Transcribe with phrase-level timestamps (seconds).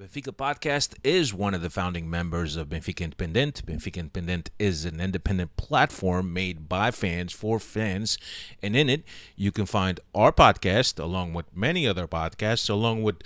[0.00, 3.66] Benfica Podcast is one of the founding members of Benfica Independent.
[3.66, 8.16] Benfica Independent is an independent platform made by fans for fans.
[8.62, 9.02] And in it,
[9.36, 13.16] you can find our podcast, along with many other podcasts, along with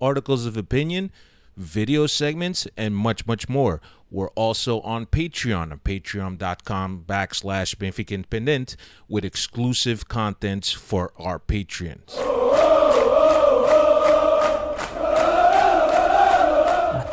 [0.00, 1.12] articles of opinion,
[1.56, 3.80] video segments, and much, much more.
[4.10, 8.74] We're also on Patreon, on patreon.com backslash Benfica Independent,
[9.08, 12.53] with exclusive contents for our Patreons.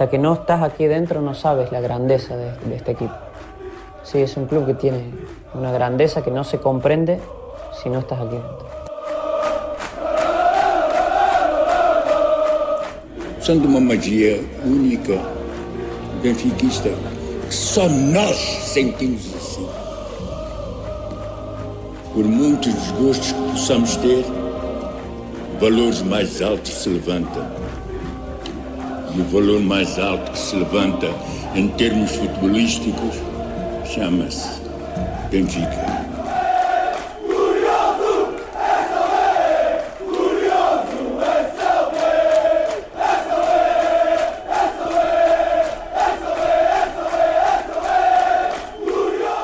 [0.02, 3.14] Hasta que no estás aquí dentro no sabes la grandeza de, este equipo.
[4.02, 5.04] Sí, es un club que tiene
[5.54, 7.20] una grandeza que no se comprende
[7.84, 8.66] si no estás aquí dentro.
[13.70, 15.22] Uma magia única,
[16.24, 16.90] benfiquista,
[17.52, 18.36] só nós
[18.74, 19.68] sentimos assim.
[22.16, 24.26] Por muitos desgostos que possamos ter,
[25.60, 27.61] valores mais altos se levantam.
[29.14, 31.08] E o valor mais alto que se levanta
[31.54, 33.16] em termos futebolísticos
[33.86, 34.48] chama-se
[35.30, 36.12] Benfica.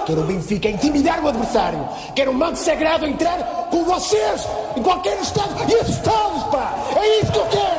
[0.06, 1.86] Quero o Benfica intimidar o adversário.
[2.16, 3.38] Quero o manto sagrado entrar
[3.70, 6.74] com vocês em qualquer estado e assustá-los, pá!
[6.96, 7.77] É isso que eu quero!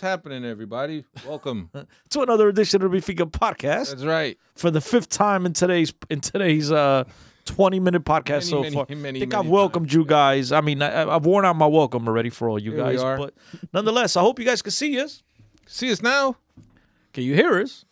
[0.00, 1.04] What's happening, everybody?
[1.26, 1.68] Welcome.
[2.08, 4.38] to another edition of the Benfica podcast That's right.
[4.54, 7.04] for the fifth time in today's in today's uh
[7.44, 8.86] 20 minute podcast Many, so many, far.
[8.88, 10.52] many, I think many I've welcomed you guys.
[10.52, 13.02] I mean, I, I've worn out my welcome already for all you Here we guys,
[13.02, 13.18] are.
[13.18, 13.34] but
[13.74, 15.22] nonetheless, I hope you guys can see us.
[15.66, 16.36] See us now.
[17.12, 17.84] Can you hear us?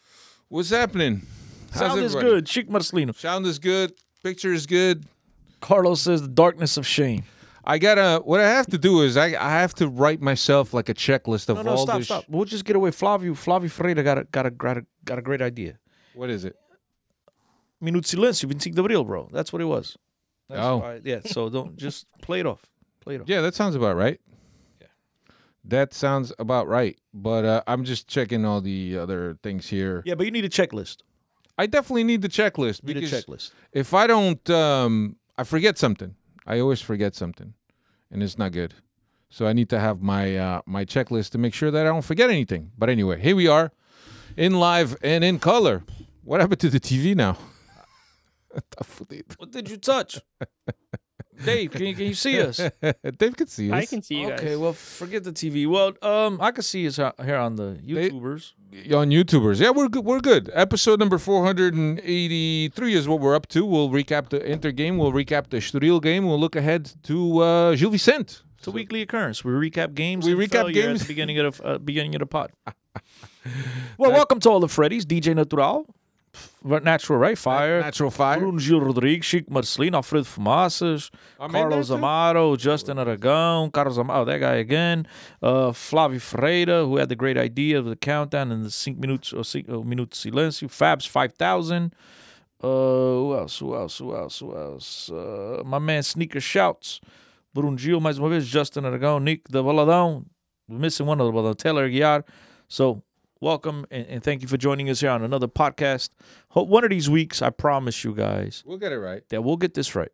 [0.49, 1.27] What's happening?
[1.73, 2.37] How's Sound is everybody?
[2.37, 2.49] good.
[2.49, 3.15] Chic Marcelino.
[3.15, 3.93] Sound is good.
[4.23, 5.05] Picture is good.
[5.61, 7.25] Carlos says the darkness of shame.
[7.71, 8.23] I gotta.
[8.25, 11.51] What I have to do is I I have to write myself like a checklist
[11.51, 12.07] of No, no, all stop, this.
[12.07, 12.25] stop.
[12.29, 12.91] We'll just get away.
[12.91, 15.79] Flavio, Flavio Freire got a got a got a, got a great idea.
[16.15, 16.57] What is it?
[17.83, 19.29] Minuto silêncio, 25 de abril, bro.
[19.33, 19.97] That's what it was.
[20.49, 20.79] That's Oh.
[20.79, 21.21] why- yeah.
[21.27, 22.63] So don't just play it off.
[23.01, 23.29] Play it off.
[23.29, 24.19] Yeah, that sounds about right.
[24.81, 24.87] Yeah,
[25.65, 26.97] that sounds about right.
[27.13, 30.03] But uh, I'm just checking all the other things here.
[30.07, 31.03] Yeah, but you need a checklist.
[31.59, 33.51] I definitely need the checklist Need a because checklist.
[33.73, 36.15] if I don't, um, I forget something.
[36.47, 37.53] I always forget something,
[38.11, 38.75] and it's not good.
[39.31, 42.05] So I need to have my uh, my checklist to make sure that I don't
[42.05, 42.71] forget anything.
[42.79, 43.73] But anyway, here we are,
[44.37, 45.85] in live and in color.
[46.25, 47.37] What happened to the TV now?
[49.37, 50.21] What did you touch?
[51.45, 52.57] Dave, can you, can you see us?
[53.19, 53.83] Dave can see us.
[53.83, 54.41] I can see you guys.
[54.41, 55.69] Okay, well, forget the TV.
[55.69, 58.55] Well, um, I can see us out here on the YouTubers.
[58.93, 59.61] On YouTubers.
[59.61, 60.05] Yeah, we're good.
[60.05, 60.51] We're good.
[60.53, 63.65] Episode number 483 is what we're up to.
[63.65, 64.99] We'll recap the Inter game.
[64.99, 66.27] We'll recap the Estoril game.
[66.27, 68.37] We'll look ahead to uh, Gil Vicente.
[68.59, 69.45] It's a weekly occurrence.
[69.45, 70.27] We recap games.
[70.27, 71.03] We recap failure games.
[71.03, 72.53] at the beginning of the uh, beginning of the pod.
[73.99, 75.03] well, welcome to all the Freddies.
[75.03, 75.95] DJ Natural, F-
[76.69, 78.39] Natural Right Fire, Natural Fire.
[78.39, 81.91] Bruno Gil Rodrigues, Chico Marcelino, Alfredo Fumaças, I'm Carlos?
[81.91, 85.07] Amaro, Justin Aragão, Carlos Amaro, that guy again,
[85.43, 89.33] uh, Flavio Freire, who had the great idea of the countdown and the cinco minutos,
[89.33, 91.93] or cinco minutos silêncio, Fabs 5000.
[92.61, 93.59] Uh, who else?
[93.61, 93.99] Who else?
[93.99, 94.39] Who else?
[94.41, 95.11] Who else?
[95.11, 97.01] Uh, my man Sneaker Shouts,
[97.55, 100.25] Bruno Gil, mais uma vez, Justin Aragão, Nick the Valadão,
[100.69, 102.25] we're missing one of the Valadão, Taylor Aguiar.
[102.69, 103.03] So,
[103.41, 106.11] welcome and, and thank you for joining us here on another podcast.
[106.51, 109.23] Hope one of these weeks, I promise you guys, We'll get it right.
[109.31, 110.11] that we'll get this right.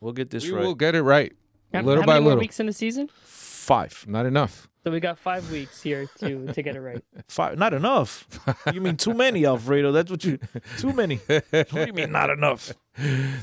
[0.00, 0.60] We'll get this right.
[0.62, 1.32] We'll get it right.
[1.72, 2.40] How, little how by many more little.
[2.40, 3.08] weeks in the season?
[3.22, 4.04] Five.
[4.08, 4.68] Not enough.
[4.82, 7.04] So we got five weeks here to to get it right.
[7.28, 7.58] Five.
[7.58, 8.26] Not enough.
[8.72, 9.92] you mean too many, Alfredo?
[9.92, 10.38] That's what you.
[10.78, 11.16] Too many.
[11.26, 12.72] what do you mean not enough?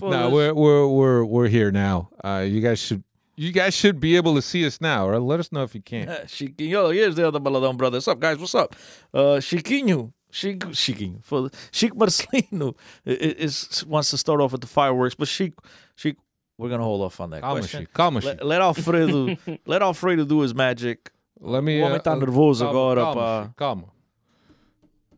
[0.02, 2.10] Well, no, that's- we're we're we're we're here now.
[2.24, 3.04] Uh, you guys should
[3.38, 5.82] you guys should be able to see us now, or let us know if you
[5.82, 6.10] can't.
[6.28, 7.98] Chiquinho, here's the other Valadão brother.
[7.98, 8.38] What's up, guys?
[8.40, 8.76] What's up?
[9.14, 12.76] Uh, Chiquinho, Chic, Chiquinho, for Chic Marcelino
[13.06, 15.54] i- i- is wants to start off with the fireworks, but Chic,
[15.96, 16.18] Chic,
[16.58, 17.82] we're gonna hold off on that Calma, question.
[17.82, 17.92] Chico.
[17.94, 21.12] Calma, Let, let Alfredo, let Alfredo do his magic.
[21.40, 21.80] Let me.
[21.82, 23.54] O homem uh, tá uh, nervoso calma, agora, calma, pá.
[23.56, 23.84] Calma.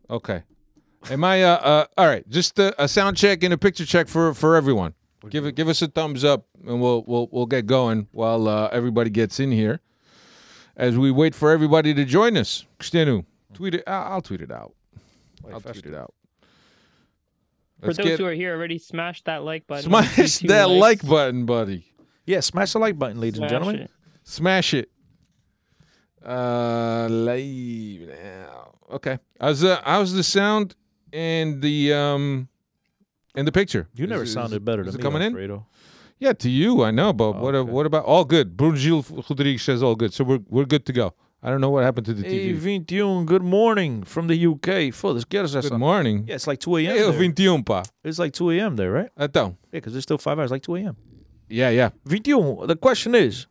[0.09, 0.43] Okay.
[1.09, 1.43] Am I?
[1.43, 2.27] Uh, uh, all right.
[2.29, 4.93] Just a, a sound check and a picture check for for everyone.
[5.29, 5.55] Give it.
[5.55, 9.39] Give us a thumbs up, and we'll we'll we'll get going while uh, everybody gets
[9.39, 9.81] in here.
[10.77, 13.83] As we wait for everybody to join us, Cristiano, tweet it.
[13.85, 14.73] I'll, I'll tweet it out.
[15.51, 16.13] I'll tweet it out.
[17.81, 19.89] For Let's those get who are here already, smash that like button.
[19.89, 21.03] smash that likes.
[21.03, 21.85] like button, buddy.
[22.25, 23.81] Yeah, smash the like button, ladies and gentlemen.
[23.81, 23.91] it.
[24.23, 24.89] Smash it.
[26.25, 28.71] Uh, live now.
[28.91, 29.17] Okay.
[29.39, 30.75] How's the how's the sound
[31.13, 32.49] and the um
[33.39, 33.87] in the picture.
[33.95, 35.61] You never Is- is- sounded better is than it me, coming in?
[36.21, 37.71] Yeah, to you, I know, but oh, what uh, Okay.
[37.71, 38.57] what about all good?
[38.57, 41.13] Bruno Gil Rodrigues says all good, so we're we're good to go.
[41.41, 42.83] I don't know what happened to the Hey, TV.
[42.85, 44.91] 21, good morning from the UK.
[44.91, 45.77] Foda-se, que horas Good essa?
[45.77, 46.25] morning.
[46.27, 46.97] Yeah, it's like 2 a.m.
[46.97, 47.83] Hey, o 21, pá.
[48.03, 48.75] It's like 2 a.m.
[48.75, 49.09] there, right?
[49.17, 50.97] Então, Yeah, because it's still 5 hours, like 2 a.m.
[51.47, 51.91] yeah, yeah.
[52.05, 53.47] 21, the question is,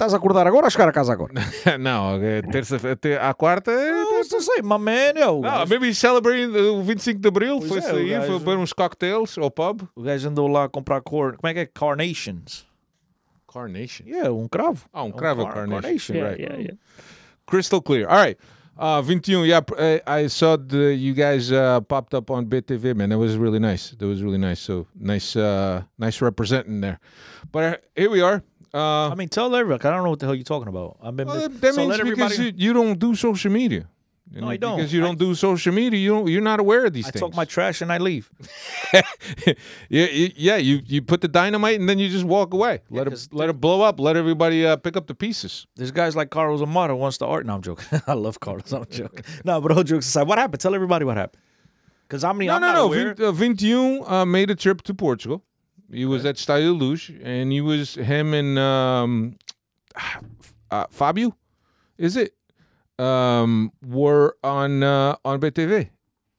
[0.00, 1.34] estás a acordar agora ou chegar a casa agora?
[1.78, 3.90] não, é terça-feira, te- a quarta é...
[3.92, 5.40] Não, não sei, my man, yo.
[5.42, 8.72] Não, maybe celebrating o 25 de Abril, Pois foi é, sair, gajo- foi beber uns
[8.72, 9.82] cocktails ao pub.
[9.94, 11.36] O gajo andou lá a comprar cor...
[11.36, 11.66] Como é que é?
[11.66, 12.66] Carnations.
[13.52, 14.06] Carnation.
[14.06, 14.86] Yeah, um cravo.
[14.92, 16.14] Ah, um É cravo car- carnation.
[16.14, 16.42] Yeah, right.
[16.42, 16.74] yeah, yeah.
[17.46, 18.06] Crystal clear.
[18.08, 18.38] All right.
[18.78, 22.94] Uh, 21, yeah, pr- uh, I saw the, you guys uh, popped up on BitTV,
[22.96, 23.10] man.
[23.10, 23.90] That was really nice.
[23.90, 24.60] That was really nice.
[24.60, 26.98] So nice, uh, nice representing there.
[27.52, 28.42] But uh, here we are.
[28.72, 29.88] Uh, I mean, tell everybody.
[29.88, 30.98] I don't know what the hell you're talking about.
[31.02, 31.26] I've been...
[31.26, 33.88] well, that so means because you, you don't do social media.
[34.32, 34.76] You No, I don't.
[34.76, 37.22] Because you don't do social media, you don't, you're not aware of these I things.
[37.22, 38.30] I talk my trash and I leave.
[38.94, 39.02] yeah,
[39.88, 40.56] you, yeah.
[40.56, 42.80] You you put the dynamite and then you just walk away.
[42.90, 43.98] Let it let it blow up.
[43.98, 45.66] Let everybody uh, pick up the pieces.
[45.74, 47.44] There's guys like Carlos Amaro wants to art.
[47.44, 48.00] No, I'm joking.
[48.06, 48.72] I love Carlos.
[48.72, 49.24] I'm joking.
[49.44, 50.60] no, but all jokes aside, what happened?
[50.60, 51.42] Tell everybody what happened.
[52.06, 52.84] Because I mean, No, I'm no, not no.
[52.86, 53.14] aware.
[53.14, 55.42] Vin, uh, 21 uh, made a trip to Portugal.
[55.92, 59.36] He was at Stadio Luz, and he was him and um,
[60.70, 61.34] uh, Fabio,
[61.98, 62.34] is it?
[62.98, 65.88] Um, were on uh, on BTV,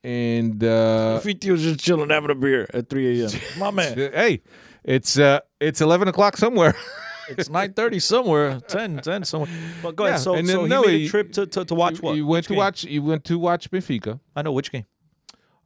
[0.04, 3.32] and uh, Fiti was just chilling, having a beer at 3 a.m.
[3.58, 4.42] My man, hey,
[4.84, 6.76] it's uh, it's eleven o'clock somewhere.
[7.30, 9.50] it's 9:30 somewhere, 10, 10 somewhere.
[9.82, 10.22] But go Yeah, ahead.
[10.22, 12.16] So, and so then, he no, made he- a trip to, to, to watch what?
[12.16, 12.58] You went to game?
[12.60, 12.84] watch.
[12.84, 14.20] You went to watch Benfica.
[14.36, 14.86] I know which game.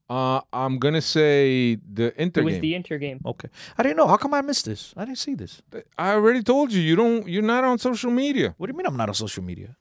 [0.08, 2.62] Uh, I'm gonna say the Inter It was game.
[2.62, 3.20] the Inter game.
[3.26, 4.08] Okay, I didn't know.
[4.08, 4.94] How come I missed this?
[4.96, 5.62] I didn't see this.
[5.98, 6.82] I already told you.
[6.82, 7.28] You don't.
[7.28, 8.54] You're not on social media.
[8.58, 9.76] What do you mean I'm not on social media?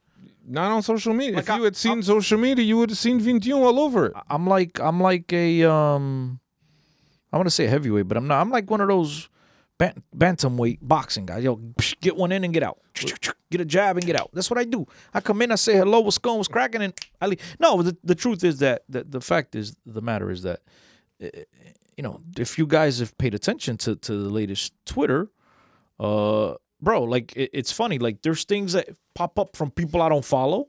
[0.46, 1.36] Not on social media.
[1.36, 4.12] Like, if you had seen social media, you would have seen 21 all over it.
[4.28, 6.40] I'm like I'm like a um
[7.32, 8.40] I want to say heavyweight, but I'm not.
[8.40, 9.28] I'm like one of those
[9.78, 11.44] ban- bantamweight boxing guys.
[11.44, 11.56] Yo,
[12.00, 12.80] get one in and get out.
[13.50, 14.30] Get a jab and get out.
[14.32, 14.86] That's what I do.
[15.12, 17.40] I come in, I say hello, what's going, what's cracking, and I leave.
[17.60, 20.60] No, the, the truth is that the, the fact is the matter is that
[21.22, 21.28] uh,
[21.96, 25.30] you know if you guys have paid attention to to the latest Twitter,
[26.00, 27.98] uh, bro, like it, it's funny.
[27.98, 30.68] Like there's things that pop up from people I don't follow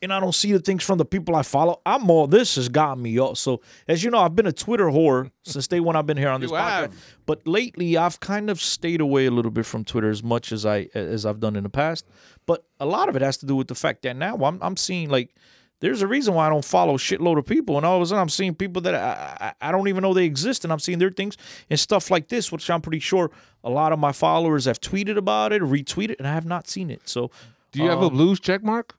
[0.00, 1.80] and I don't see the things from the people I follow.
[1.84, 3.36] I'm all this has gotten me up.
[3.36, 6.28] So as you know, I've been a Twitter whore since day one I've been here
[6.30, 6.80] on this You podcast.
[6.80, 6.94] have.
[7.26, 10.64] But lately I've kind of stayed away a little bit from Twitter as much as
[10.64, 12.06] I as I've done in the past.
[12.46, 14.76] But a lot of it has to do with the fact that now I'm I'm
[14.76, 15.34] seeing like
[15.80, 18.06] there's a reason why I don't follow a shitload of people, and all of a
[18.06, 20.80] sudden I'm seeing people that I, I, I don't even know they exist, and I'm
[20.80, 21.36] seeing their things
[21.70, 23.30] and stuff like this, which I'm pretty sure
[23.62, 26.90] a lot of my followers have tweeted about it, retweeted, and I have not seen
[26.90, 27.08] it.
[27.08, 27.30] So
[27.70, 28.96] Do you have a um, blues check mark?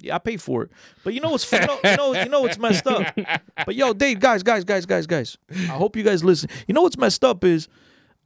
[0.00, 0.70] Yeah, I pay for it.
[1.04, 3.16] But you know what's you know, you know you know what's messed up.
[3.66, 5.38] But yo, Dave, guys, guys, guys, guys, guys.
[5.50, 6.48] I hope you guys listen.
[6.66, 7.68] You know what's messed up is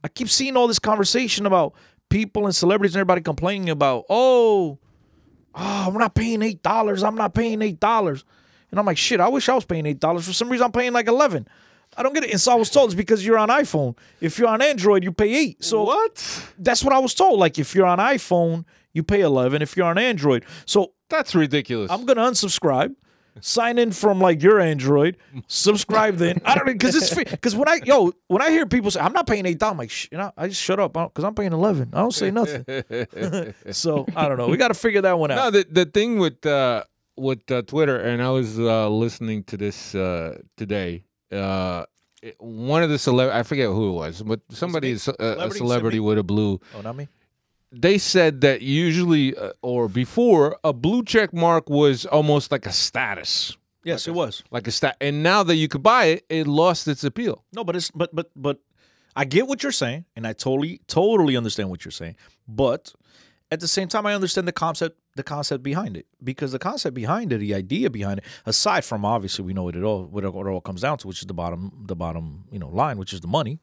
[0.03, 1.73] I keep seeing all this conversation about
[2.09, 4.77] people and celebrities and everybody complaining about, oh,
[5.55, 7.03] oh, I'm not paying eight dollars.
[7.03, 8.23] I'm not paying eight dollars.
[8.71, 10.25] And I'm like, shit, I wish I was paying eight dollars.
[10.27, 11.47] For some reason I'm paying like eleven.
[11.95, 12.31] I don't get it.
[12.31, 13.95] And so I was told it's because you're on iPhone.
[14.19, 15.63] If you're on Android, you pay eight.
[15.63, 16.51] So What?
[16.57, 17.39] that's what I was told.
[17.39, 19.61] Like if you're on iPhone, you pay eleven.
[19.61, 20.43] If you're on Android.
[20.65, 21.91] So That's ridiculous.
[21.91, 22.95] I'm gonna unsubscribe,
[23.39, 25.17] sign in from like your Android,
[25.47, 26.41] subscribe then.
[26.43, 29.27] I don't because it's because when I yo when I hear people say I'm not
[29.27, 31.53] paying eight dollars, I'm like Shh, you know I just shut up because I'm paying
[31.53, 31.91] eleven.
[31.93, 32.65] I don't say nothing.
[33.71, 34.47] so I don't know.
[34.47, 35.35] We got to figure that one out.
[35.35, 36.83] no, the the thing with uh,
[37.15, 41.03] with uh, Twitter, and I was uh, listening to this uh, today.
[41.31, 41.85] Uh,
[42.39, 44.95] one of the celeb, I forget who it was, but somebody, me?
[44.95, 44.97] uh, a
[45.35, 45.57] Celebrity?
[45.57, 46.59] celebrity with a blue.
[46.75, 47.07] oh, not me.
[47.73, 52.71] They said that usually, uh, or before, a blue check mark was almost like a
[52.71, 54.43] status, Yes, it was.
[54.51, 54.95] like a stat.
[55.01, 57.43] And now that you could buy it, it lost its appeal.
[57.51, 58.59] No, but it's but but but
[59.15, 62.15] I get what you're saying, and I totally totally understand what you're saying.
[62.47, 62.93] But
[63.51, 66.95] at the same time, I understand the concept the concept behind it because the concept
[66.95, 70.23] behind it, the idea behind it, aside from obviously we know what it all what
[70.23, 73.13] it all comes down to, which is the bottom the bottom you know line, which
[73.13, 73.59] is the money.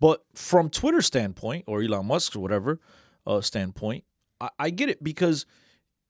[0.00, 2.80] But from Twitter standpoint or Elon Musk or whatever
[3.26, 4.04] uh, standpoint,
[4.40, 5.46] I, I get it because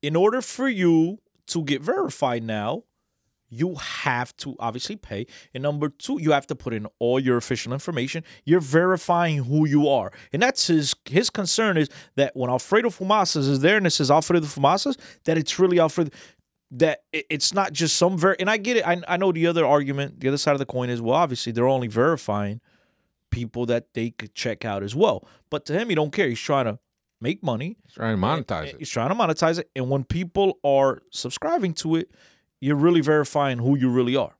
[0.02, 2.85] in order for you to get verified now,
[3.52, 5.26] you have to obviously pay.
[5.52, 8.25] And number two, you have to put in all your official information.
[8.45, 10.11] You're verifying who you are.
[10.33, 14.11] And that's his his concern is that when Alfredo Fumaças is there and it says
[14.11, 16.11] Alfredo Fumaças, that it's really Alfredo
[16.75, 18.87] that it's not just some ver and I get it.
[18.87, 21.52] I, I know the other argument, the other side of the coin is well, obviously
[21.52, 22.62] they're only verifying
[23.31, 25.28] people that they could check out as well.
[25.50, 26.28] But to him, he don't care.
[26.28, 26.78] He's trying to
[27.23, 27.76] make money.
[27.85, 28.76] He's Trying to monetize it.
[28.79, 29.71] He's trying to monetize it.
[29.76, 32.11] And when people are subscribing to it,
[32.61, 34.37] you're really verifying who you really are.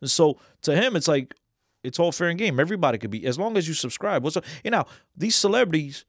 [0.00, 1.34] And so to him, it's like,
[1.82, 2.60] it's all fair and game.
[2.60, 4.22] Everybody could be as long as you subscribe.
[4.22, 4.44] What's up?
[4.62, 4.84] You know,
[5.16, 6.04] these celebrities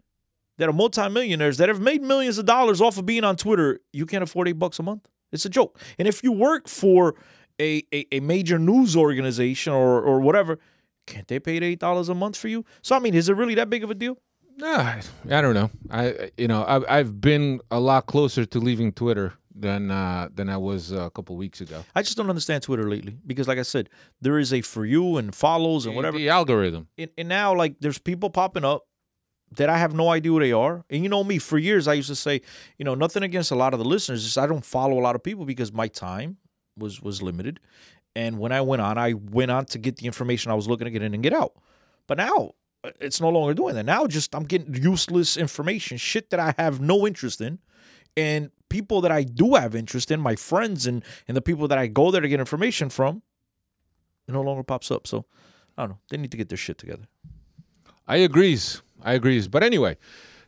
[0.58, 4.06] that are multimillionaires that have made millions of dollars off of being on Twitter, you
[4.06, 5.08] can't afford eight bucks a month.
[5.32, 5.80] It's a joke.
[5.98, 7.16] And if you work for
[7.60, 10.60] a, a, a major news organization or or whatever,
[11.08, 12.66] can't they pay eight dollars a month for you?
[12.82, 14.18] So I mean, is it really that big of a deal?
[14.58, 15.70] Nah, I don't know.
[15.90, 20.50] I you know I, I've been a lot closer to leaving Twitter than uh, than
[20.50, 21.84] I was a couple weeks ago.
[21.96, 23.90] I just don't understand Twitter lately because, like I said,
[24.22, 26.18] there is a for you and follows and whatever.
[26.18, 26.88] The algorithm.
[26.98, 28.88] And, and now, like, there's people popping up
[29.58, 30.86] that I have no idea who they are.
[30.90, 32.42] And you know me, for years I used to say,
[32.78, 35.16] you know, nothing against a lot of the listeners, just I don't follow a lot
[35.16, 36.38] of people because my time
[36.78, 37.60] was was limited.
[38.16, 40.86] And when I went on, I went on to get the information I was looking
[40.86, 41.54] to get in and get out.
[42.08, 42.50] But now uh,
[43.00, 43.86] it's no longer doing that.
[43.86, 47.60] Now just I'm getting useless information, shit that I have no interest in.
[48.18, 51.78] And people that I do have interest in, my friends and and the people that
[51.78, 53.22] I go there to get information from,
[54.28, 55.08] it no longer pops up.
[55.08, 55.26] So
[55.78, 56.00] I don't know.
[56.10, 57.04] They need to get their shit together.
[58.08, 58.82] I agrees.
[59.02, 59.48] I agrees.
[59.48, 59.98] But anyway,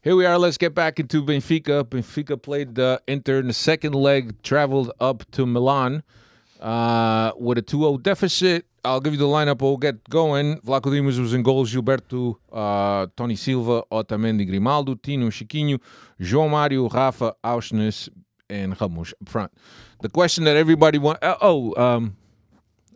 [0.02, 0.38] here we are.
[0.38, 1.84] Let's get back into Benfica.
[1.84, 6.04] Benfica played uh, Inter in the second leg, traveled up to Milan
[6.64, 8.66] uh, with a 2-0 deficit.
[8.86, 9.62] I'll give you the lineup.
[9.62, 10.60] We'll get going.
[10.62, 11.74] Vlachodimos was in goals.
[11.74, 15.80] Gilberto, uh, Tony Silva, Otamendi, Grimaldo, Tino, Chiquinho,
[16.20, 18.10] João Mario, Rafa, Aursnes,
[18.50, 19.52] and Ramos up front.
[20.02, 21.24] The question that everybody want.
[21.24, 22.18] Uh, oh, um,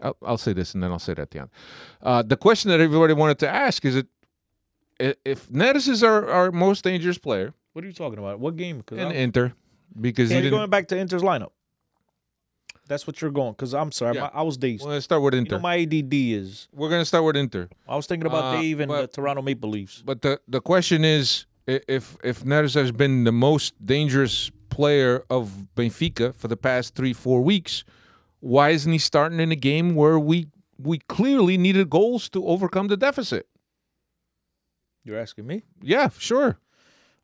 [0.01, 1.49] I'll, I'll say this and then I'll say that at the end.
[2.01, 4.07] Uh, the question that everybody wanted to ask is it
[4.99, 8.39] if Neres is our, our most dangerous player What are you talking about?
[8.39, 8.77] What game?
[8.77, 9.53] Because in Inter
[9.99, 10.51] because didn't.
[10.51, 11.51] going back to Inter's lineup.
[12.87, 13.53] That's what you're going.
[13.53, 14.21] Because I'm sorry, Yeah.
[14.33, 14.83] my- I was dazed.
[14.83, 15.55] We're gonna start with Inter.
[15.55, 16.67] you know, my ADD is.
[16.73, 17.69] We're gonna start with Inter.
[17.87, 20.01] I was thinking about Uh, Dave and the Toronto Maple Leafs.
[20.05, 25.65] But the the question is if if Neres has been the most dangerous player of
[25.75, 27.83] Benfica for the past three four weeks,
[28.39, 30.47] why isn't he starting in a game where we
[30.79, 33.47] we clearly needed goals to overcome the deficit?
[35.03, 35.63] You're asking me?
[35.81, 36.59] Yeah, sure.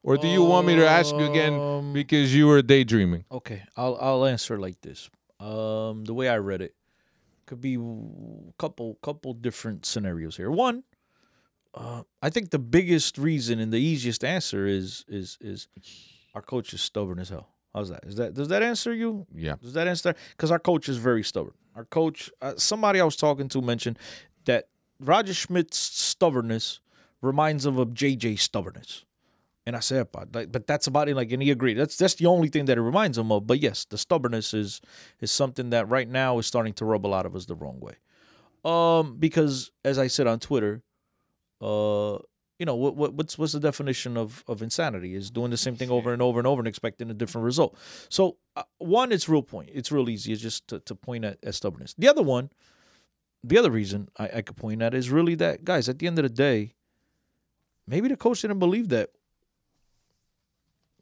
[0.06, 3.24] Or do you want me to ask you again Um, because you were daydreaming?
[3.32, 5.10] Okay, I'll I'll answer like this.
[5.44, 6.74] Um, the way I read it
[7.46, 10.50] could be a couple couple different scenarios here.
[10.50, 10.84] One,
[11.74, 15.68] uh, I think the biggest reason and the easiest answer is is is
[16.34, 17.50] our coach is stubborn as hell.
[17.74, 18.06] How's that?
[18.06, 19.26] Is that does that answer you?
[19.36, 19.56] Yeah.
[19.62, 20.16] Does that answer?
[20.30, 21.56] Because our coach is very stubborn.
[21.76, 24.00] Our coach, uh, somebody I was talking to mentioned
[24.46, 24.70] that
[25.00, 26.80] Roger Schmidt's stubbornness
[27.22, 29.06] reminds him of JJ stubbornness.
[29.66, 31.16] And I said, but but that's about it.
[31.16, 31.76] Like, and he agreed.
[31.76, 33.48] That's that's the only thing that it reminds him of.
[33.48, 34.82] But yes, the stubbornness is
[35.22, 37.80] is something that right now is starting to rub a lot of us the wrong
[37.80, 37.96] way.
[38.66, 40.84] Um, because as I said on Twitter,
[41.62, 42.18] uh,
[42.60, 45.16] you know, what, what what's what's the definition of of insanity?
[45.16, 47.78] Is doing the same thing over and over and over and expecting a different result.
[48.10, 49.70] So uh, one, it's real point.
[49.74, 50.34] It's real easy.
[50.34, 51.96] It's just to, to point at, at stubbornness.
[51.98, 52.50] The other one,
[53.44, 55.88] the other reason I, I could point at is really that guys.
[55.88, 56.76] At the end of the day,
[57.88, 59.10] maybe the coach didn't believe that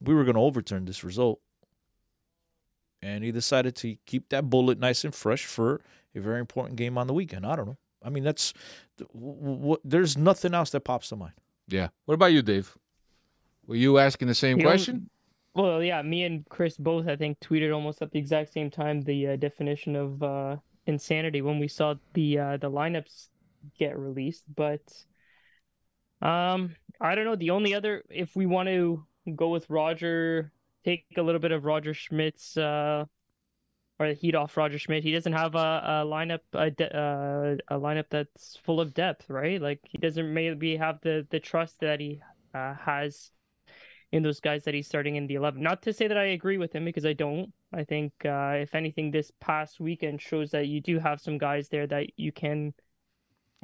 [0.01, 1.39] we were going to overturn this result.
[3.01, 5.81] And he decided to keep that bullet nice and fresh for
[6.15, 7.46] a very important game on the weekend.
[7.46, 7.77] I don't know.
[8.03, 8.53] I mean, that's
[9.12, 9.79] what.
[9.84, 11.34] There's nothing else that pops to mind.
[11.67, 11.89] Yeah.
[12.05, 12.75] What about you, Dave?
[13.65, 15.10] Were you asking the same You know, question?
[15.53, 19.01] Well, yeah, me and Chris both, I think, tweeted almost at the exact same time
[19.01, 23.27] the uh, definition of uh, insanity when we saw the uh, the lineups
[23.77, 24.43] get released.
[24.55, 24.81] But
[26.22, 27.36] um, I don't know.
[27.36, 29.05] The only other, if we want to
[29.36, 30.51] go with Roger,
[30.84, 33.06] take a little bit of Roger Schmidt's uh,
[34.01, 35.04] or the heat off Roger Schmidt.
[35.04, 39.30] He doesn't have a, a lineup a, de- uh, a lineup that's full of depth,
[39.30, 39.62] right?
[39.62, 42.20] Like he doesn't maybe have the the trust that he
[42.54, 43.32] uh, has
[44.12, 45.62] in those guys that he's starting in the 11.
[45.62, 47.54] Not to say that I agree with him because I don't.
[47.74, 51.70] I think uh, if anything, this past weekend shows that you do have some guys
[51.70, 52.74] there that you can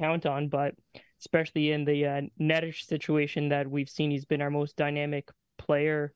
[0.00, 0.74] count on, but
[1.20, 5.28] especially in the uh, Netish situation that we've seen, he's been our most dynamic
[5.68, 6.12] player.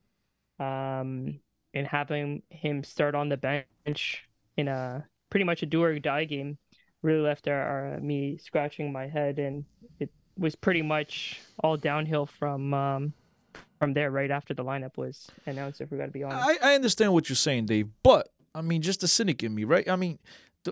[0.58, 1.40] Um,
[1.74, 4.24] and having him start on the bench
[4.56, 6.58] in a pretty much a do or die game
[7.02, 7.62] really left our,
[7.94, 9.64] our me scratching my head, and
[9.98, 13.12] it was pretty much all downhill from um,
[13.80, 14.10] from there.
[14.10, 16.60] Right after the lineup was announced, if we got to be honest.
[16.62, 19.64] I, I understand what you're saying, Dave, but I mean, just the cynic in me,
[19.64, 19.88] right?
[19.88, 20.18] I mean,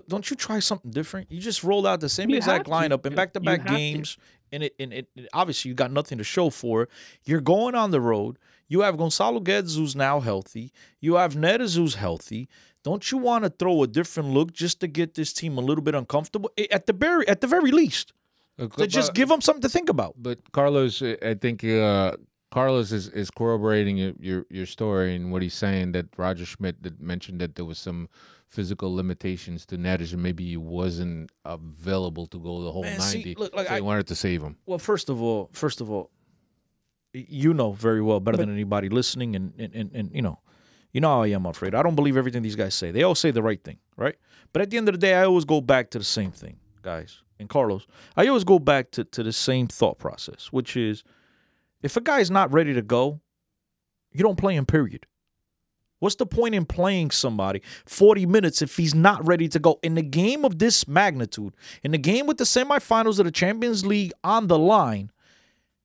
[0.07, 1.31] don't you try something different?
[1.31, 3.75] You just roll out the same You exact lineup in back to back have to.
[3.75, 4.17] games,
[4.51, 6.83] and it and it obviously you got nothing to show for.
[6.83, 6.89] it.
[7.25, 8.37] You're going on the road.
[8.71, 10.71] You have Gonzalo Guedes who's now healthy.
[11.01, 12.47] You have Neres who's healthy.
[12.87, 15.83] Don't you want to throw a different look just to get this team a little
[15.83, 18.13] bit uncomfortable at the very at the very least?
[18.57, 20.13] Uh, To just give them something to think about.
[20.17, 20.93] But Carlos,
[21.31, 22.15] I think uh,
[22.57, 26.75] Carlos is, is corroborating your, your your story and what he's saying that Roger Schmidt
[26.83, 28.07] that mentioned that there was some
[28.55, 33.17] physical limitations to Neres and maybe he wasn't available to go the whole Man, see,
[33.17, 33.35] ninety.
[33.35, 34.55] look, like, so he I- wanted to save him.
[34.65, 36.09] Well, first of all, first of all,
[37.13, 40.39] you know very well better than anybody listening, and, and and and you know,
[40.91, 41.75] you know how I am, afraid.
[41.75, 42.91] I don't believe everything these guys say.
[42.91, 44.15] They all say the right thing, right?
[44.53, 46.57] But at the end of the day, I always go back to the same thing,
[46.81, 47.21] guys.
[47.39, 51.03] And Carlos, I always go back to to the same thought process, which is,
[51.81, 53.19] if a guy's not ready to go,
[54.11, 54.65] you don't play him.
[54.65, 55.05] Period.
[55.99, 59.79] What's the point in playing somebody 40 minutes if he's not ready to go?
[59.83, 61.53] In the game of this magnitude,
[61.83, 65.11] in the game with the semifinals of the Champions League on the line,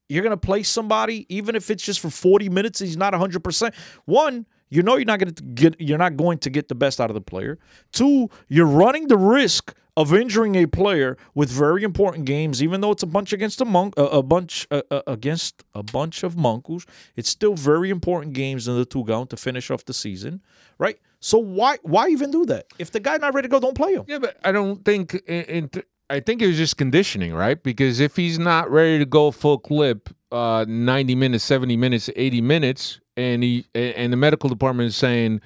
[0.08, 3.12] you're going to play somebody even if it's just for 40 minutes and he's not
[3.12, 3.74] 100%.
[4.04, 7.00] One, you know you're not going to get you're not going to get the best
[7.00, 7.58] out of the player.
[7.92, 12.90] Two, you're running the risk of injuring a player with very important games even though
[12.90, 14.66] it's a bunch against a monk a, bunch
[15.06, 16.84] against a bunch of monkus.
[17.14, 20.42] It's still very important games in the Tugão to finish off the season,
[20.78, 20.98] right?
[21.20, 22.66] So why why even do that?
[22.78, 24.04] If the guy's not ready to go, don't play him.
[24.06, 25.14] Yeah, but I don't think.
[25.26, 25.70] In, in
[26.08, 27.60] I think it was just conditioning, right?
[27.60, 32.40] Because if he's not ready to go full clip, uh, ninety minutes, seventy minutes, eighty
[32.40, 35.40] minutes, and he and the medical department is saying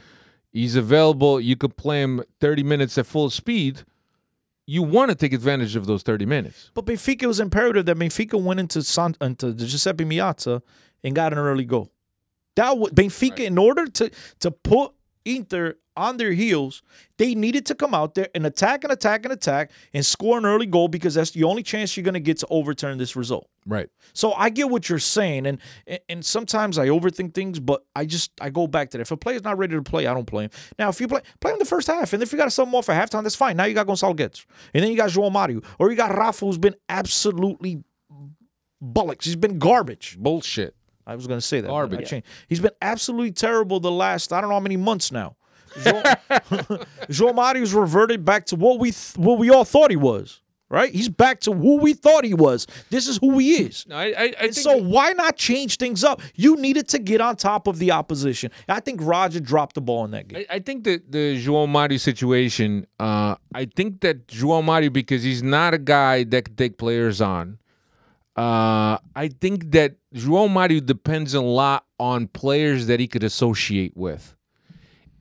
[0.53, 3.85] he's available, you could play him thirty minutes at full speed.
[4.67, 6.71] You want to take advantage of those thirty minutes.
[6.75, 10.63] But Benfica was imperative that Benfica went into San, into Giuseppe Meazza
[11.03, 11.91] and got an early goal.
[12.57, 14.93] That was Benfica in order to to put
[15.25, 16.83] Inter on their heels,
[17.19, 20.47] they needed to come out there and attack and attack and attack and score an
[20.47, 23.49] early goal because that's the only chance you're going to get to overturn this result.
[23.67, 23.89] Right.
[24.15, 25.59] So I get what you're saying, and
[26.09, 29.03] and- sometimes I overthink things, but I just I go back to that.
[29.03, 30.51] If a player's not ready to play, I don't play him.
[30.79, 32.89] Now, if you play play him the first half, and if you got him off
[32.89, 33.57] at halftime, that's fine.
[33.57, 36.47] Now you got Gonzalo Guedes, and then you got João Mario, or you got Rafa,
[36.47, 37.85] who's been absolutely
[38.81, 39.27] bullocks.
[39.27, 40.17] He's been garbage.
[40.19, 40.75] Bullshit.
[41.11, 41.67] I was going to say that.
[41.69, 42.09] Garbage.
[42.09, 42.27] changed.
[42.49, 45.37] He's been absolutely terrible the last I don't know how many months now.
[45.75, 46.17] João,
[47.09, 50.41] João Mario's reverted back to what we th- what we all thought he was.
[50.69, 50.95] Right?
[50.95, 52.69] He's back to who we thought he was.
[52.91, 53.85] This is who he is.
[53.89, 56.23] No, I, I, I so why not change things up?
[56.37, 58.53] You needed to get on top of the opposition.
[58.69, 60.45] I think Roger dropped the ball in that game.
[60.49, 65.25] I, I think that the João Mario situation, uh, I think that João Mario, because
[65.25, 67.59] he's not a guy that can take players on,
[68.41, 73.95] uh, I think that João Mario depends a lot on players that he could associate
[73.97, 74.35] with.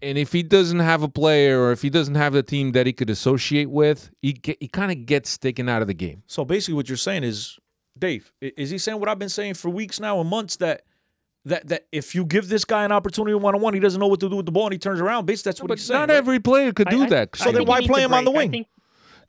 [0.02, 2.86] And if he doesn't have a player or if he doesn't have the team that
[2.88, 6.24] he could associate with, he, get, he kind of gets taken out of the game.
[6.28, 7.58] So basically, what you're saying is,
[7.98, 10.84] Dave, is he saying what I've been saying for weeks now and months that
[11.46, 14.08] that that if you give this guy an opportunity one on one, he doesn't know
[14.08, 15.26] what to do with the ball and he turns around.
[15.26, 16.00] Basically, that's what But he's saying.
[16.00, 16.18] not right?
[16.18, 17.30] every player could do I- I- that.
[17.34, 18.50] I So then why play a him on the break.
[18.50, 18.66] I wing?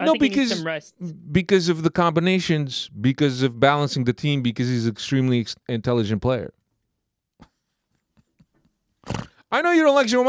[0.01, 0.95] Think- I No, think he needs because- some rest.
[1.33, 6.23] because of the combinations, because of balancing the team, because he's an extremely ex- intelligent
[6.23, 6.53] player.
[9.53, 10.25] I know you don't like Joe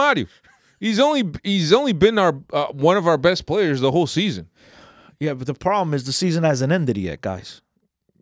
[0.80, 4.50] He's only he's only been our uh, one of our best players the whole season.
[5.20, 7.62] Yeah, but the problem is the season hasn't ended yet, guys.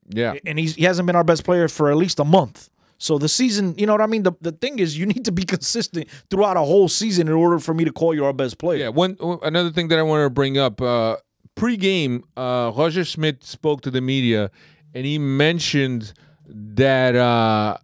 [0.10, 2.70] Yeah, and he's he hasn't been our best player for at least a month.
[2.98, 4.24] So the season, you know what I mean?
[4.24, 7.60] The the thing is you need to be consistent throughout a whole season in order
[7.60, 8.80] for me to call you our best player.
[8.80, 8.90] yeah.
[8.90, 11.16] One another thing that I want to bring up uh,
[11.60, 14.50] pre-game, uh, Roger Schmidt spoke to the media,
[14.96, 16.14] and he mentioned
[16.48, 17.78] that uh,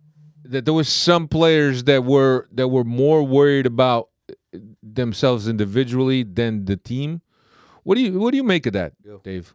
[0.46, 4.10] that there was some players that were that were more worried about
[4.82, 7.22] themselves individually than the team.
[7.84, 9.54] What do you what do you make of that, Dave?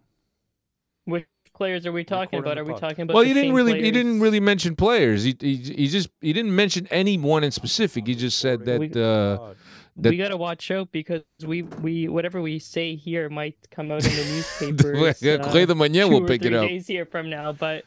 [1.07, 2.71] Which players are we talking Recording about?
[2.71, 3.15] Are we talking about?
[3.15, 5.25] Well, the he didn't same really he didn't really mention players.
[5.25, 8.07] He, he he just he didn't mention anyone in specific.
[8.07, 9.55] He just said that uh,
[9.97, 14.05] that we gotta watch out because we we whatever we say here might come out
[14.05, 15.21] in the newspapers.
[15.21, 16.69] Correio da Manhã will pick it up.
[16.69, 17.85] days here from now, but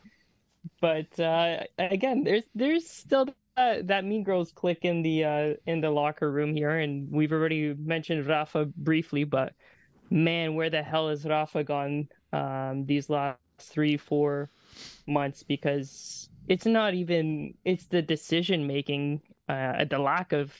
[0.79, 5.81] but uh, again, there's there's still uh, that Mean Girls click in the uh, in
[5.81, 9.53] the locker room here, and we've already mentioned Rafa briefly, but
[10.09, 14.49] man, where the hell has Rafa gone um, these last three four
[15.07, 15.43] months?
[15.43, 20.53] Because it's not even it's the decision making, uh, the lack of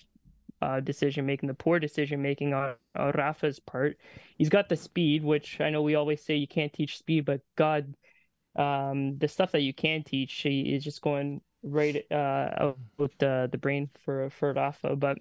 [0.64, 3.98] uh, decision making, the poor decision making on, on Rafa's part.
[4.38, 7.42] He's got the speed, which I know we always say you can't teach speed, but
[7.58, 7.96] God,
[8.56, 13.12] um, the stuff that you can teach he is just going right uh, out with
[13.18, 14.96] the the brain for for Rafa.
[14.96, 15.18] But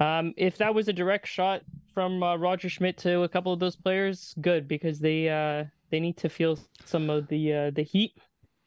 [0.00, 1.62] um, if that was a direct shot
[1.92, 5.98] from uh, Roger Schmidt to a couple of those players, good because they uh, they
[5.98, 8.12] need to feel some of the uh, the heat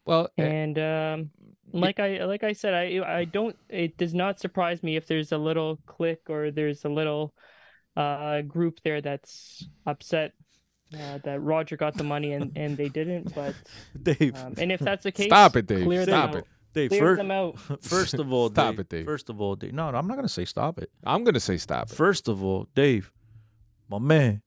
[0.05, 1.29] well uh, and um,
[1.71, 3.55] like I like I said, I I don't.
[3.69, 7.33] It does not surprise me if there's a little click or there's a little
[7.95, 10.33] uh, group there that's upset
[10.93, 13.33] uh, that Roger got the money and, and they didn't.
[13.33, 13.55] But
[14.01, 15.83] Dave, um, and if that's the case, Stop it, Dave.
[15.83, 16.37] Clear Stop it.
[16.37, 16.47] out.
[16.73, 17.59] Dave, clears first, them out.
[17.81, 19.05] first of all, Stop Dave, it, Dave.
[19.05, 19.73] First of all, Dave.
[19.73, 20.91] No, no, I'm not gonna say stop it.
[21.03, 21.95] I'm gonna say stop it.
[21.95, 23.11] First of all, Dave,
[23.89, 24.41] my man,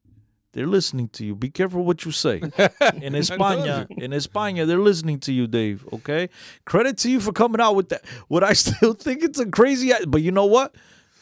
[0.52, 1.34] they're listening to you.
[1.36, 2.36] Be careful what you say.
[2.40, 5.86] In España, in España, they're listening to you, Dave.
[5.92, 6.28] Okay,
[6.64, 8.04] credit to you for coming out with that.
[8.28, 10.74] What I still think it's a crazy, but you know what?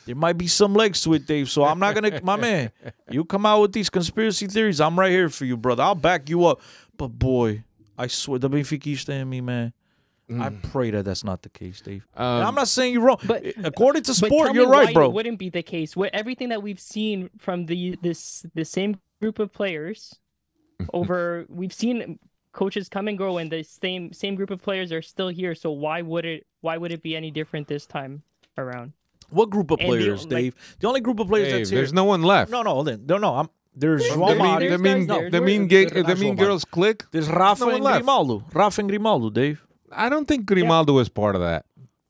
[0.07, 1.51] There might be some legs to it, Dave.
[1.51, 2.71] So I'm not gonna, my man.
[3.11, 5.83] You come out with these conspiracy theories, I'm right here for you, brother.
[5.83, 6.61] I'll back you up.
[6.97, 7.64] But boy,
[7.99, 9.73] I swear, the Benfica in me, man.
[10.38, 12.07] I pray that that's not the case, Dave.
[12.17, 15.07] Um, I'm not saying you're wrong, But- according to sport, you're right, bro.
[15.07, 15.97] It wouldn't be the case.
[15.97, 20.19] What everything that we've seen from the this the same group of players
[20.93, 22.19] over we've seen
[22.53, 25.55] coaches come and go and the same same group of players are still here.
[25.55, 28.23] So why would it why would it be any different this time
[28.57, 28.93] around?
[29.31, 30.77] What group of And the- players, like- Dave?
[30.81, 31.79] The only group of players Dave, that's here.
[31.81, 32.51] there's no one left.
[32.51, 33.07] no, no, hold on.
[33.07, 33.35] no, no.
[33.35, 35.31] I'm there's There's- João the mean, the mean, guys there.
[35.31, 37.05] the mean, ga- the mean girls click.
[37.12, 37.99] There's Rafa no and left.
[37.99, 38.45] Grimaldo.
[38.53, 39.64] Rafa and Grimaldo, Dave.
[39.92, 41.64] I don't think Grimaldo was part of that.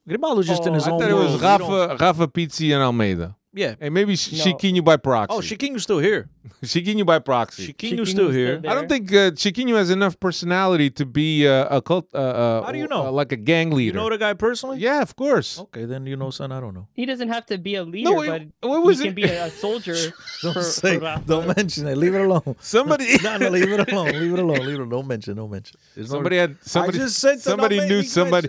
[0.06, 3.36] Grimaldo's just in Oh, his I own thought it was Rafa, Rafa Pizzi and Almeida.
[3.58, 3.74] Yeah.
[3.80, 4.44] And maybe No.
[4.44, 5.34] Chiquinho by proxy.
[5.36, 6.28] Oh, Chiquinho's still here.
[6.62, 7.72] Chiquinho by proxy.
[7.72, 8.58] Chiquinho's still here.
[8.58, 12.06] still I don't think uh, Chiquinho has enough personality to be uh, a cult.
[12.14, 13.06] Uh, uh, How do you know?
[13.08, 13.98] uh, like a gang leader.
[13.98, 14.78] You know the guy personally?
[14.78, 15.58] yeah, of course.
[15.58, 16.52] Okay, then you know, son.
[16.52, 16.86] I don't know.
[16.94, 19.24] He doesn't have to be a leader, No, it- but what was he can be
[19.24, 19.96] a, a soldier
[20.40, 21.24] for, for Rafa.
[21.26, 21.96] don't mention it.
[21.98, 22.54] Leave it alone.
[22.60, 24.06] Somebody, no, no, leave it alone.
[24.12, 24.58] Leave it alone.
[24.68, 24.88] Leave it alone.
[24.90, 25.36] Don't mention.
[25.36, 25.76] Don't mention.
[25.94, 26.98] There's no- somebody had somebody.
[26.98, 28.48] just said somebody not knew somebody.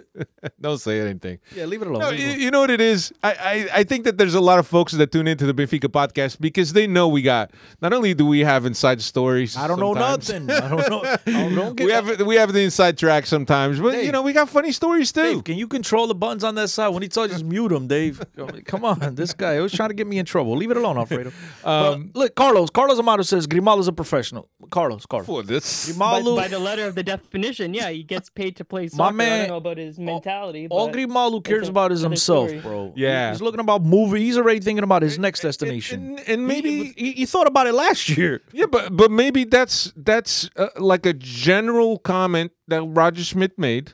[0.61, 1.39] don't say anything.
[1.55, 2.01] Yeah, leave it alone.
[2.01, 2.39] No, leave it you, alone.
[2.41, 3.11] you know what it is.
[3.23, 5.89] I, I I think that there's a lot of folks that tune into the Benfica
[5.89, 7.51] podcast because they know we got.
[7.81, 9.57] Not only do we have inside stories.
[9.57, 10.49] I don't know nothing.
[10.49, 11.01] I don't know.
[11.03, 11.17] I
[11.55, 14.71] don't we have we have the inside track sometimes, but you know we got funny
[14.71, 15.23] stories too.
[15.23, 16.89] Dave, can you control the buttons on that side?
[16.89, 18.21] When he tells you, just mute him, Dave.
[18.65, 20.55] Come on, this guy always trying to get me in trouble.
[20.55, 21.31] Leave it alone, Alfredo.
[21.63, 22.69] Um, But look, Carlos.
[22.69, 24.49] Carlos Amaro says Grimaldo's a professional.
[24.71, 25.25] Carlos, Carlos.
[25.27, 28.65] For this, By, Grimaldo, by the letter of the definition, yeah, he gets paid to
[28.65, 28.97] play soccer.
[28.97, 29.13] My soccer.
[29.13, 30.67] I man- don't know about his mentality.
[30.69, 32.61] all but Grimaldo cares about is himself, story.
[32.61, 32.93] bro.
[32.95, 33.31] Yeah.
[33.31, 34.19] he's looking about movie.
[34.21, 36.17] He's already thinking about his next destination.
[36.17, 38.41] and, and maybe he, he, thought about it last year.
[38.51, 43.93] Yeah, but but maybe that's that's uh, like a general comment that Roger Schmidt made,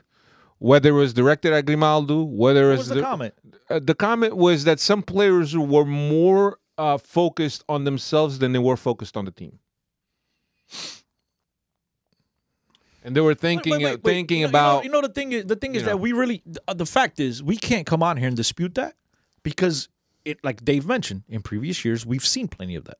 [0.58, 3.34] whether it was directed at Grimaldo, whether it was was the comment?
[3.68, 8.58] Uh, the comment was that some players were more uh, focused on themselves than they
[8.58, 9.58] were focused on the team,
[13.04, 14.90] and they were thinking Wait, wait, uh, wait, thinking You know- you know- about You
[14.90, 15.90] know, the thing is, the thing is know.
[15.90, 16.42] that we really.
[16.74, 18.94] The fact is, we can't come on here and dispute that
[19.42, 19.88] because
[20.26, 22.98] it, like Dave mentioned, in previous years we've seen plenty of that.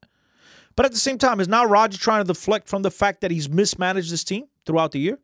[0.77, 3.31] But at the same time, is now Roger trying to deflect from the fact that
[3.31, 5.19] he's mismanaged this team throughout the year?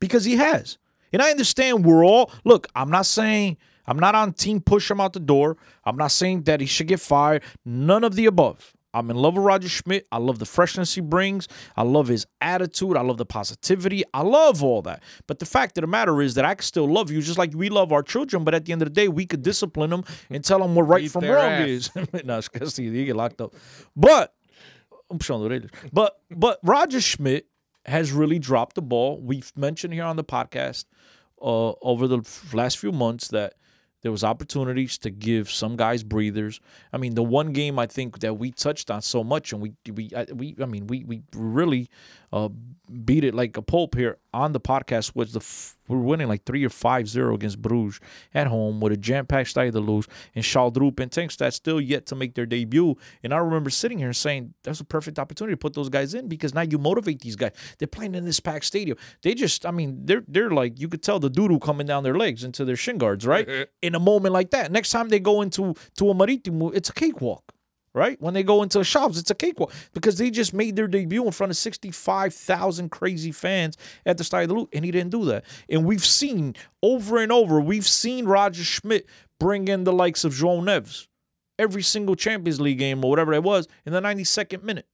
[0.00, 0.78] Because he has.
[1.12, 5.00] And I understand we're all look, I'm not saying I'm not on team push him
[5.00, 5.56] out the door.
[5.84, 7.42] I'm not saying that he should get fired.
[7.64, 8.74] None of the above.
[8.94, 10.06] I'm in love with Roger Schmidt.
[10.12, 11.48] I love the freshness he brings.
[11.76, 12.96] I love his attitude.
[12.96, 14.04] I love the positivity.
[14.14, 15.02] I love all that.
[15.26, 17.52] But the fact of the matter is that I can still love you just like
[17.54, 18.44] we love our children.
[18.44, 20.84] But at the end of the day, we could discipline them and tell them what
[20.84, 21.68] right Beat from wrong ass.
[21.68, 21.90] is.
[21.96, 23.54] no, esquece, you get locked up.
[23.96, 24.32] But
[25.10, 25.70] I'm puxando orelhas.
[25.92, 27.46] But but Roger Schmidt
[27.86, 29.20] has really dropped the ball.
[29.20, 30.86] We've mentioned here on the podcast
[31.42, 32.20] uh, over the
[32.52, 33.54] last few months that
[34.04, 36.60] there was opportunities to give some guys breathers.
[36.92, 39.72] I mean, the one game I think that we touched on so much, and we
[39.90, 41.88] we I, we I mean we we really
[42.30, 42.50] uh,
[43.06, 46.28] beat it like a pulp here on the podcast was the f- we were winning
[46.28, 48.00] like three or five zero against Bruges
[48.32, 52.14] at home with a jam packed to lose, and Schjelderup and Tengstedt still yet to
[52.14, 52.96] make their debut.
[53.22, 56.28] And I remember sitting here saying that's a perfect opportunity to put those guys in
[56.28, 57.52] because now you motivate these guys.
[57.78, 58.96] They're playing in this packed stadium.
[59.22, 62.16] They just I mean they're they're like you could tell the doodoo coming down their
[62.16, 64.72] legs into their shin guards right in a moment like that.
[64.72, 67.53] Next time they go into to a Maritimo, it's a cakewalk
[67.94, 68.20] right?
[68.20, 71.24] When they go into the shops, it's a cakewalk because they just made their debut
[71.24, 75.10] in front of 65,000 crazy fans at the start of the loop, and he didn't
[75.10, 75.44] do that.
[75.68, 80.32] And we've seen over and over, we've seen Roger Schmidt bring in the likes of
[80.32, 81.06] João Neves
[81.58, 84.86] every single Champions League game or whatever it was in the 92nd minute.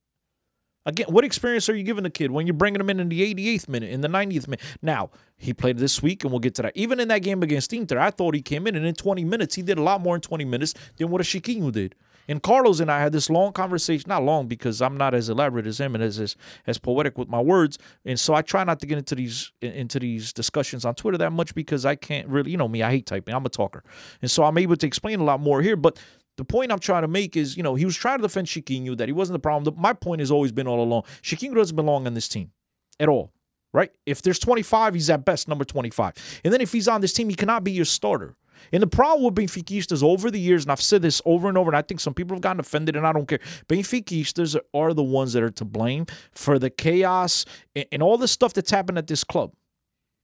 [0.86, 3.34] Again, what experience are you giving the kid when you're bringing him in in the
[3.34, 4.62] 88th minute, in the 90th minute?
[4.80, 6.72] Now, he played this week, and we'll get to that.
[6.74, 9.54] Even in that game against Inter, I thought he came in, and in 20 minutes,
[9.54, 11.94] he did a lot more in 20 minutes than what a Chiquinho did.
[12.28, 15.66] And Carlos and I had this long conversation, not long because I'm not as elaborate
[15.66, 18.80] as him and as, as as poetic with my words, and so I try not
[18.80, 22.50] to get into these into these discussions on Twitter that much because I can't really,
[22.50, 23.34] you know me, I hate typing.
[23.34, 23.82] I'm a talker,
[24.22, 25.76] and so I'm able to explain a lot more here.
[25.76, 25.98] But
[26.36, 28.96] the point I'm trying to make is, you know, he was trying to defend Chiquinho
[28.96, 29.74] that he wasn't the problem.
[29.78, 32.50] My point has always been all along, Chiquinho doesn't belong on this team
[32.98, 33.32] at all.
[33.72, 33.92] Right?
[34.04, 36.40] If there's 25, he's at best number 25.
[36.44, 38.34] And then if he's on this team, he cannot be your starter.
[38.72, 41.70] And the problem with Benfiquistas over the years, and I've said this over and over,
[41.70, 43.40] and I think some people have gotten offended, and I don't care.
[43.68, 47.44] Benfiquistas are the ones that are to blame for the chaos
[47.74, 49.52] and, all the stuff that's happened at this club.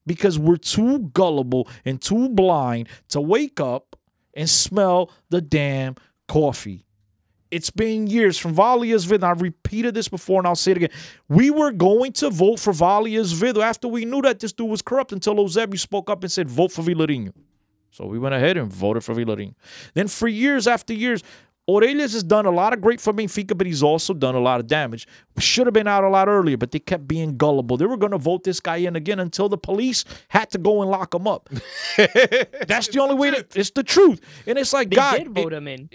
[0.07, 3.97] because we're too gullible and too blind to wake up
[4.35, 5.97] and smell the damn
[6.29, 6.85] coffee.
[7.51, 9.17] It's been years from Valia's vid.
[9.17, 10.91] And I've repeated this before and I'll say it again.
[11.29, 14.83] We were going to vote for Valia's vid after we knew that this dude was
[14.83, 17.33] corrupt until Eusebio spoke up and said, vote for Vilarinho.
[17.97, 19.55] So we went ahead and voted for Vilarinho.
[19.95, 21.23] Then for years after years,
[21.69, 24.61] Aurelius has done a lot of great for Benfica, but he's also done a lot
[24.61, 25.09] of damage.
[25.39, 27.79] Should have been out a lot earlier, but they kept being gullible.
[27.79, 30.83] They were going to vote this guy in again until the police had to go
[30.83, 31.49] and lock him up.
[32.69, 33.31] That's the only way.
[33.31, 35.17] To, it's the truth, and it's like They God.
[35.17, 35.89] did vote him in.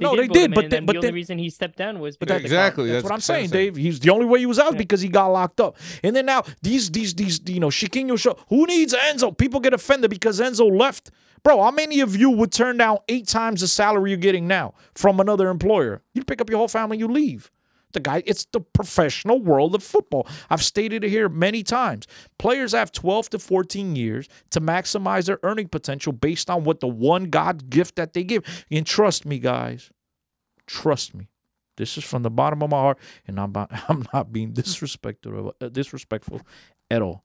[0.00, 2.16] No, they did, but in, then- but the only then- reason he stepped down was
[2.16, 2.64] But because that- of the car.
[2.64, 2.90] Exactly.
[2.90, 3.56] That's, what I'm saying, insane.
[3.66, 3.76] Dave.
[3.76, 5.76] He's the only way he was out because he got locked up.
[6.02, 8.36] And then now these these these you know Chiquinho show.
[8.48, 9.36] Who needs Enzo?
[9.38, 11.12] People get offended because Enzo left.
[11.44, 14.72] Bro, how many of you would turn down eight times the salary you're getting now
[14.94, 16.02] from another employer?
[16.14, 17.50] You pick up your whole family, you leave.
[17.92, 20.26] The guy, it's the professional world of football.
[20.48, 22.06] I've stated it here many times.
[22.38, 26.88] Players have 12 to 14 years to maximize their earning potential based on what the
[26.88, 28.42] one God gift that they give.
[28.70, 29.90] And trust me, guys,
[30.66, 31.28] trust me.
[31.76, 35.54] This is from the bottom of my heart, and I'm not, I'm not being disrespectful,
[35.60, 36.40] uh, disrespectful
[36.90, 37.22] at all.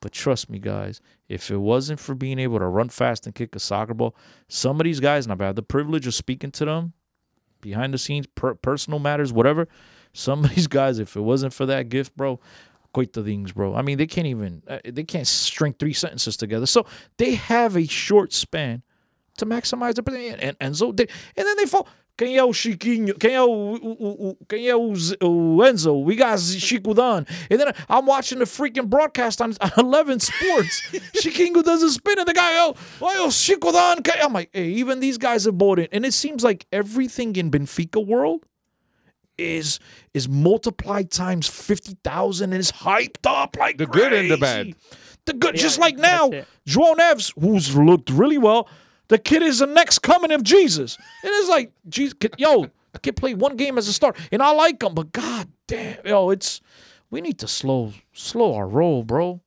[0.00, 3.56] But trust me, guys, if it wasn't for being able to run fast and kick
[3.56, 4.14] a soccer ball,
[4.48, 6.92] some of these guys, and I've had the privilege of speaking to them
[7.60, 9.66] behind the scenes, per- personal matters, whatever.
[10.12, 12.38] Some of these guys, if it wasn't for that gift, bro,
[12.92, 13.74] quite the things, bro.
[13.74, 16.66] I mean, they can't even, uh, they can't string three sentences together.
[16.66, 18.82] So they have a short span
[19.38, 21.88] to maximize the and, and Enzo did, and then they fall.
[22.18, 23.14] Quem é o Chiquinho?
[23.14, 26.04] Quem é o, o, o, o quem é o, Z- o Enzo?
[26.04, 27.24] We got Chico Dan.
[27.48, 30.82] And then I'm watching the freaking broadcast on, on 11 Sports.
[31.22, 33.98] Chiquinho does a spin and the guy, oh, oh, Chico Dan.
[34.20, 35.86] I'm like, hey, even these guys are bought in.
[35.92, 38.44] And it seems like everything in Benfica world
[39.38, 39.78] is
[40.12, 44.74] is multiplied times 50,000 and is hyped up like The good and the bad.
[45.26, 46.70] The good, Yeah, just like now, that's it.
[46.72, 48.68] João Neves, who's looked really well,
[49.08, 50.96] the kid is the next coming of Jesus.
[50.96, 54.42] And it's like, Jesus, kid- yo, the kid played one game as a star, and
[54.42, 56.60] I like him, but god damn, yo, it's
[57.10, 59.40] we need to slow slow our roll, bro.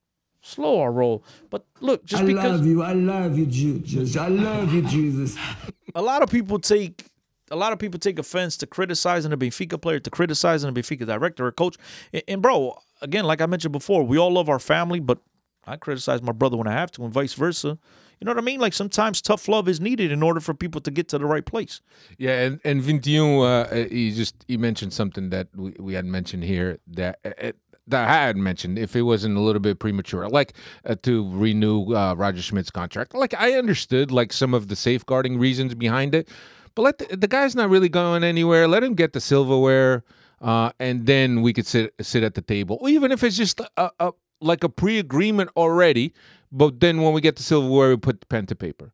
[0.43, 1.23] Slow our roll.
[1.51, 2.81] But look, just I because love you.
[2.81, 4.17] I love you, Jesus.
[4.17, 5.37] I love you, Jesus.
[5.95, 7.05] a lot of people take
[7.51, 11.05] a lot of people take offense to criticizing a Benfica player, to criticizing a Benfica
[11.05, 11.77] director or coach.
[12.13, 15.19] And, and bro, again, like I mentioned before, we all love our family, but
[15.67, 17.77] I criticize my brother when I have to, and vice versa.
[18.21, 18.59] You know what I mean?
[18.59, 21.43] Like sometimes tough love is needed in order for people to get to the right
[21.43, 21.81] place.
[22.19, 26.43] Yeah, and and 21, uh, he just he mentioned something that we, we had mentioned
[26.43, 27.51] here that uh,
[27.87, 30.53] that I had mentioned if it wasn't a little bit premature, like
[30.85, 33.15] uh, to renew uh, Roger Schmidt's contract.
[33.15, 36.29] Like I understood like some of the safeguarding reasons behind it,
[36.75, 38.67] but let the, the guy's not really going anywhere.
[38.67, 40.03] Let him get the silverware,
[40.41, 43.89] uh, and then we could sit sit at the table, even if it's just a,
[43.99, 46.13] a like a pre-agreement already.
[46.51, 48.93] But then when we get to silverware, we put pen to paper.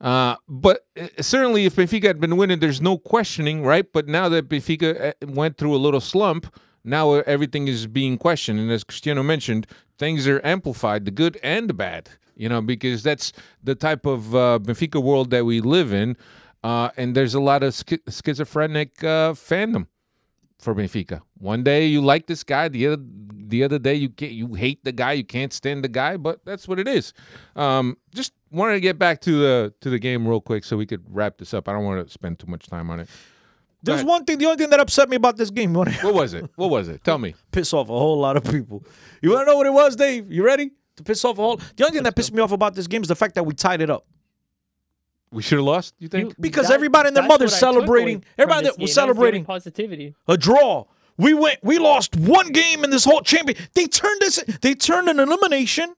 [0.00, 3.90] Uh, but uh, certainly, if Benfica had been winning, there's no questioning, right?
[3.92, 8.58] But now that Benfica uh, went through a little slump, now everything is being questioned.
[8.58, 9.66] And as Cristiano mentioned,
[9.98, 13.32] things are amplified, the good and the bad, you know, because that's
[13.62, 16.16] the type of uh, Benfica world that we live in.
[16.62, 19.86] Uh, and there's a lot of schi- schizophrenic uh, fandom
[20.60, 21.20] for Benfica.
[21.38, 23.02] One day you like this guy, the other
[23.48, 26.44] the other day you can't, you hate the guy, you can't stand the guy, but
[26.44, 27.12] that's what it is.
[27.56, 30.86] Um, just wanted to get back to the to the game real quick so we
[30.86, 31.68] could wrap this up.
[31.68, 33.08] I don't want to spend too much time on it.
[33.82, 36.50] There's one thing, the only thing that upset me about this game, What was it?
[36.56, 37.02] What was it?
[37.02, 37.34] Tell me.
[37.50, 38.84] piss off a whole lot of people.
[39.22, 40.30] You want to know what it was, Dave?
[40.30, 41.56] You ready to piss off a whole?
[41.76, 43.54] The only thing that pissed me off about this game is the fact that we
[43.54, 44.06] tied it up.
[45.32, 45.94] We should have lost.
[45.98, 46.34] You think?
[46.40, 48.24] Because That- everybody and their that's mother's what I took celebrating.
[48.36, 48.72] Everybody that was game.
[48.72, 50.14] That the only celebrating positivity.
[50.28, 50.86] a draw.
[51.16, 51.58] We went.
[51.62, 53.58] We lost one game in this whole champion.
[53.74, 54.42] They turned this.
[54.62, 55.94] They turned an elimination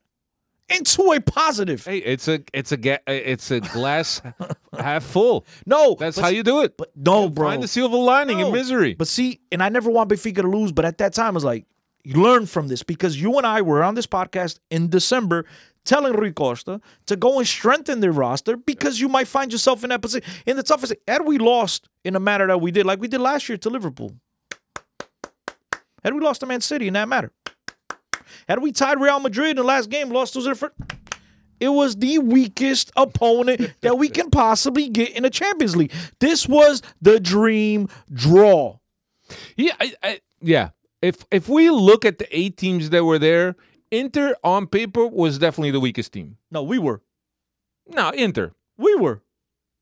[0.69, 1.85] into a positive.
[1.85, 4.21] Hey, it's a it's a ga- it's a glass
[4.77, 5.45] half full.
[5.65, 6.77] No, That's how you do it.
[6.77, 7.49] But no, bro.
[7.49, 8.47] Find the silver lining No.
[8.47, 8.93] in misery.
[8.93, 11.43] But see, and I never want Benfica to lose, but at that time, I was
[11.43, 11.72] like, you
[12.05, 15.45] learn from this because you and I were on this podcast in December
[15.85, 19.89] telling Rui Costa to go and strengthen their roster because you might find yourself in
[19.89, 20.29] that position.
[20.45, 23.21] In the toughest, had we lost in the manner that we did, like we did
[23.21, 24.13] last year to Liverpool,
[26.03, 27.31] had we lost to Man City in that matter,
[28.47, 30.73] had we tied Real Madrid in the last game, lost to first,
[31.59, 35.93] it was the weakest opponent that we can possibly get in the Champions League.
[36.19, 38.79] This was the dream draw.
[39.55, 40.69] Yeah, I, I, yeah.
[41.03, 43.55] If if we look at the eight teams that were there,
[43.91, 46.37] Inter on paper was definitely the weakest team.
[46.49, 47.01] No, we were.
[47.87, 48.53] No, Inter.
[48.77, 49.21] We were.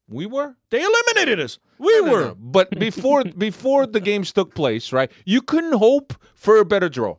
[0.10, 0.58] We were.
[0.72, 1.60] They eliminated us.
[1.78, 2.22] We No, were.
[2.22, 2.36] no.
[2.40, 5.12] But before before the games took place, right?
[5.26, 7.18] You couldn't hope for a better draw.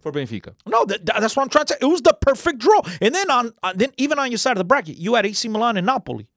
[0.00, 0.54] for Benfica.
[0.66, 1.78] No, that, that- that's what I'm trying to say.
[1.80, 2.80] It was the perfect draw.
[3.00, 5.48] And then on, on then even on your side of the bracket, you had AC
[5.48, 6.28] Milan and Napoli.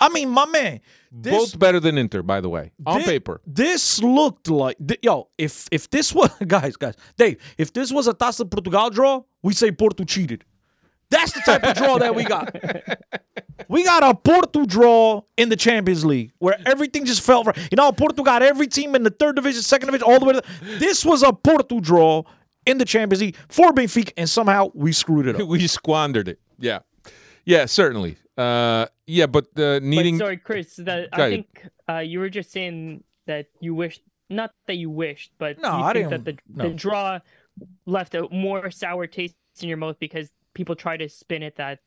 [0.00, 0.80] I mean, my man,
[1.10, 3.40] this, Both better than Inter, by the way, on thi- paper.
[3.46, 5.28] This looked like thi- yo.
[5.38, 9.54] If if this was guys, guys, Dave, if this was a Taça Portugal draw, we
[9.54, 10.44] say Porto cheated.
[11.10, 12.54] That's the type of draw that we got.
[13.68, 17.56] We got a Porto draw in the Champions League where everything just felt right.
[17.70, 20.32] You know, Porto got every team in the third division, second division, all the way.
[20.34, 20.42] To,
[20.78, 22.22] this was a Porto draw
[22.66, 25.46] in the Champions League for Benfica, and somehow we screwed it up.
[25.48, 26.38] we squandered it.
[26.58, 26.78] Yeah,
[27.44, 28.16] yeah, certainly.
[28.38, 30.76] Uh, yeah, but uh, needing But sorry, Chris.
[30.76, 31.30] That I ahead.
[31.30, 35.78] think uh, you were just saying that you wished, not that you wished, but No,
[35.78, 36.72] you I think that the didn't- the no.
[36.74, 37.18] draw
[37.86, 41.80] left a more sour taste in your mouth because people try to spin it that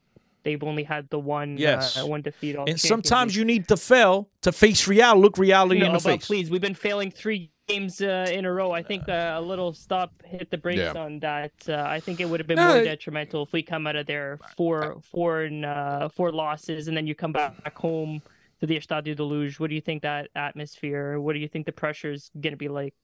[0.44, 1.98] they've only had the one Yes.
[2.02, 5.80] uh, one defeat all And sometimes you need to fail to face reality look reality
[5.80, 6.26] no, in the but face.
[6.28, 8.72] please, we've been failing three games uh, in a row.
[8.72, 10.94] I think uh, a little stop, hit the brakes Yeah.
[11.02, 11.52] on that.
[11.68, 13.96] Uh, I think it would have been No, more it- detrimental if we come out
[13.96, 18.22] of there four, four, and uh, four losses, and then you come back, back home
[18.60, 19.60] to the Estadio de Luz.
[19.60, 21.20] What do you think that atmosphere?
[21.20, 22.96] What do you think the pressure is going to be like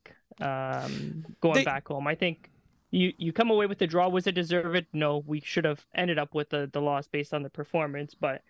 [0.41, 2.07] um, going They- back home?
[2.07, 2.49] I think.
[2.89, 4.07] You, you come away with the draw.
[4.07, 4.85] Was it deserved?
[4.93, 8.15] No, we should have ended up with the, the loss based on the performance.
[8.17, 8.43] But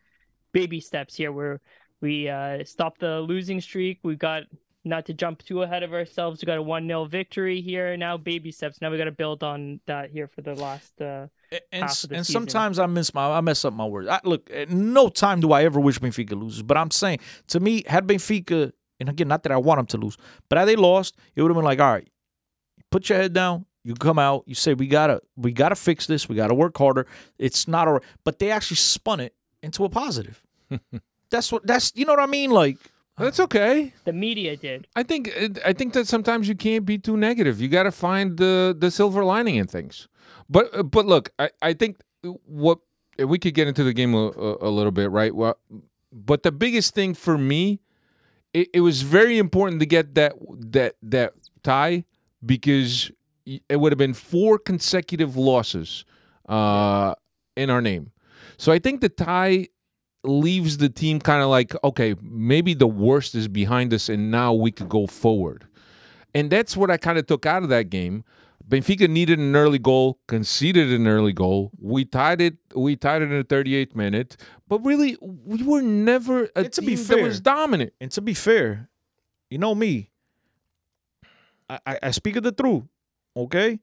[0.52, 1.60] baby steps here where
[2.02, 3.98] we uh, stopped the losing streak.
[4.04, 4.44] We got
[4.88, 6.42] not to jump too ahead of ourselves.
[6.42, 7.96] We got a one 0 victory here.
[7.98, 8.82] Now baby steps.
[8.82, 11.00] Now we got to build on that here for the last.
[11.02, 11.28] Uh,
[11.72, 12.42] and, half of the and season.
[12.42, 14.08] sometimes I miss my I mess up my words.
[14.08, 17.60] I, look, at no time do I ever wish Benfica loses, but I'm saying to
[17.60, 20.18] me, had Benfica, and again, not that I want them to lose,
[20.50, 22.10] but had they lost, it would have been like, all right,
[22.92, 23.66] put your head down.
[23.84, 27.08] You come out, you say we gotta we gotta fix this, we gotta work harder.
[27.40, 28.04] It's not all right.
[28.26, 30.44] But they actually spun it into a positive.
[31.30, 32.52] that's what that's you know what I mean?
[32.52, 32.78] Like
[33.26, 33.94] that's okay.
[34.06, 34.88] the media did.
[34.96, 35.32] I think
[35.66, 37.60] I think that sometimes you can't be too negative.
[37.62, 40.08] You got to find the the silver lining in things.
[40.50, 41.98] But but look, I I think
[42.46, 42.80] what
[43.18, 44.28] we could get into the game a,
[44.62, 45.34] a, little bit, right?
[45.34, 45.58] Well,
[46.12, 47.80] but the biggest thing for me,
[48.54, 50.34] it, it was very important to get that
[50.72, 52.06] that that tie
[52.46, 53.12] because
[53.46, 56.06] it would have been four consecutive losses
[56.48, 57.16] uh,
[57.56, 58.12] in our name.
[58.58, 59.68] So I think the tie
[60.28, 64.54] leaves the team kind of like, okay, maybe the worst is behind us and now
[64.54, 65.68] we could go forward.
[66.34, 68.24] And that's what I kind of took out of that game.
[68.68, 71.72] Benfica needed an early goal, conceded an early goal.
[71.80, 72.58] We tied it.
[72.76, 74.38] We tied it in the 38th minute.
[74.68, 77.94] But really, we were never a to be team that was dominant.
[78.02, 78.90] And to be fair,
[79.50, 80.12] you know me.
[81.70, 82.84] I, I, I speak of the truth.
[83.36, 83.80] Okay.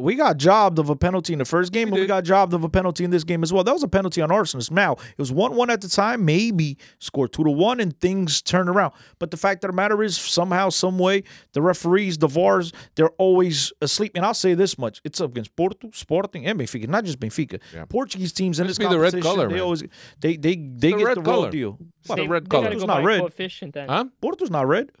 [0.00, 2.54] We got jobbed of a penalty in the first game, We and we got jobbed
[2.54, 3.64] of a penalty in this game as well.
[3.64, 4.70] That was a penalty on Aursnes.
[4.70, 8.40] Now it was one one at the time, maybe score two to one, and things
[8.40, 8.92] turn around.
[9.18, 13.10] But the fact of the matter is, somehow, some way, the referees, the VARs, they're
[13.18, 14.12] always asleep.
[14.14, 16.86] And I'll say this much: it's up against Porto, Sporting, and Benfica.
[16.88, 17.60] Not just Benfica.
[17.74, 17.84] Yeah.
[17.86, 19.62] Portuguese teams in Must this be the red color, they man.
[19.62, 19.82] always
[20.20, 21.50] they they they the get red the raw color.
[21.50, 21.76] deal.
[22.02, 22.62] It's the red they color.
[22.64, 23.20] gotta It's go not red.
[23.20, 23.88] Coefficient then.
[23.88, 24.04] Huh?
[24.22, 24.92] Porto's not red.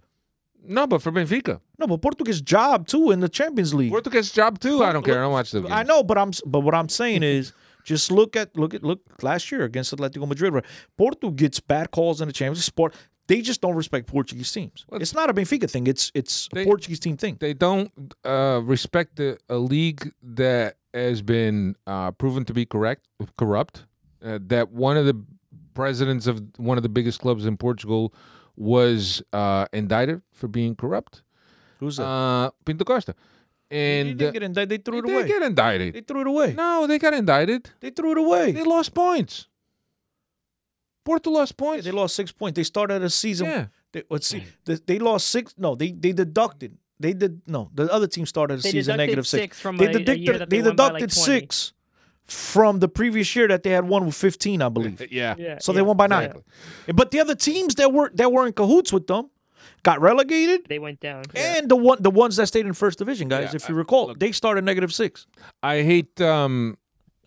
[0.64, 1.60] No, but for Benfica.
[1.78, 3.90] No, but Porto gets job too in the Champions League.
[3.90, 4.82] Porto gets job too.
[4.84, 5.18] I don't care.
[5.18, 5.72] I don't watch the games.
[5.72, 7.52] I know, but I'm but what I'm saying is
[7.84, 10.52] just look at look at look last year against Atletico Madrid.
[10.52, 10.62] Where
[10.96, 12.94] Porto gets bad calls in the Champions League sport.
[13.28, 14.86] They just don't respect Portuguese teams.
[14.88, 15.86] Well, it's not a Benfica thing.
[15.86, 17.36] It's it's They- a Portuguese team thing.
[17.38, 17.90] They don't
[18.24, 23.84] uh, respect the, a league that has been uh, proven to be correct corrupt.
[24.24, 25.22] Uh, that one of the
[25.74, 28.12] presidents of one of the biggest clubs in Portugal
[28.58, 31.22] was uh, indicted for being corrupt.
[31.80, 32.04] Who's that?
[32.04, 33.14] Uh, Pinto Costa.
[33.70, 34.68] They And didn't uh, get indicted.
[34.70, 35.28] They threw it did away.
[35.28, 35.94] get indicted.
[35.94, 36.54] They threw it away.
[36.54, 37.70] No, they got indicted.
[37.80, 38.52] They threw it away.
[38.52, 39.46] They lost points.
[41.04, 41.84] Porto lost Yeah, points.
[41.84, 42.56] they lost six points.
[42.56, 43.46] They started a season.
[43.46, 43.66] Yeah.
[43.92, 44.44] They, let's see.
[44.64, 45.54] They, they lost six.
[45.56, 46.76] No, they they deducted.
[47.00, 47.70] They did no.
[47.74, 49.42] The other team started a They season negative six.
[49.56, 50.18] six from they a- a deducted.
[50.24, 51.72] year that they they won by, like, deducted six
[52.28, 55.00] from the previous year that they had won with fifteen, I believe.
[55.10, 55.34] Yeah.
[55.38, 56.32] Yeah, So they won by nine.
[56.86, 56.92] yeah.
[56.94, 59.30] But the other teams that were that were in cahoots with them
[59.82, 60.66] got relegated.
[60.68, 61.24] They went down.
[61.34, 61.56] yeah.
[61.58, 64.14] And the one the ones that stayed in first division, guys, Yeah, if you recall,
[64.14, 65.26] they started negative six.
[65.62, 66.76] I hate um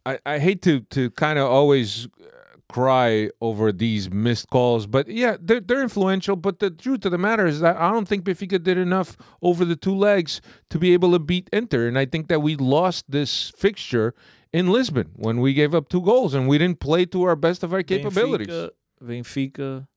[0.05, 2.27] I, I hate to to kind of always uh,
[2.69, 6.35] cry over these missed calls, but yeah, they're they're influential.
[6.35, 9.65] But the truth of the matter is that I don't think Benfica did enough over
[9.65, 13.05] the two legs to be able to beat Inter, and I think that we lost
[13.09, 14.13] this fixture
[14.53, 17.63] in Lisbon when we gave up two goals and we didn't play to our best
[17.63, 18.47] of our capabilities.
[18.47, 18.69] Benfica,
[19.03, 19.87] Benfica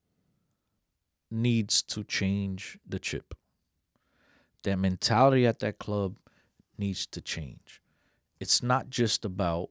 [1.31, 3.35] needs to change the chip.
[4.63, 6.17] That mentality at that club
[6.79, 7.83] needs to change.
[8.41, 9.71] It's not just about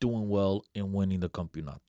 [0.00, 1.80] doing well and winning the campeonato.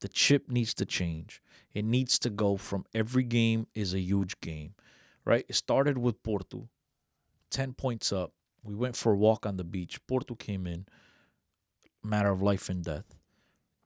[0.00, 1.42] The chip needs to change.
[1.72, 4.74] It needs to go from every game is a huge game,
[5.24, 5.44] right?
[5.48, 6.68] It started with Porto,
[7.50, 9.98] 10 points up, We went for a walk on the beach.
[10.06, 10.86] Porto came in,
[12.04, 13.04] matter of life and death.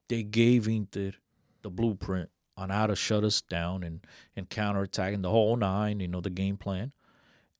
[0.08, 1.12] They gave Inter
[1.62, 4.00] the blueprint on how to shut us down and
[4.36, 6.00] and counterattack and the whole nine.
[6.00, 6.92] You know the game plan.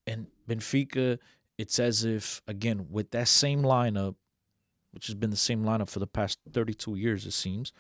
[0.07, 1.19] And Benfica,
[1.57, 4.17] it's as if again with that same lineup,
[4.93, 7.73] which has been the same lineup for the past 32 years, it seems.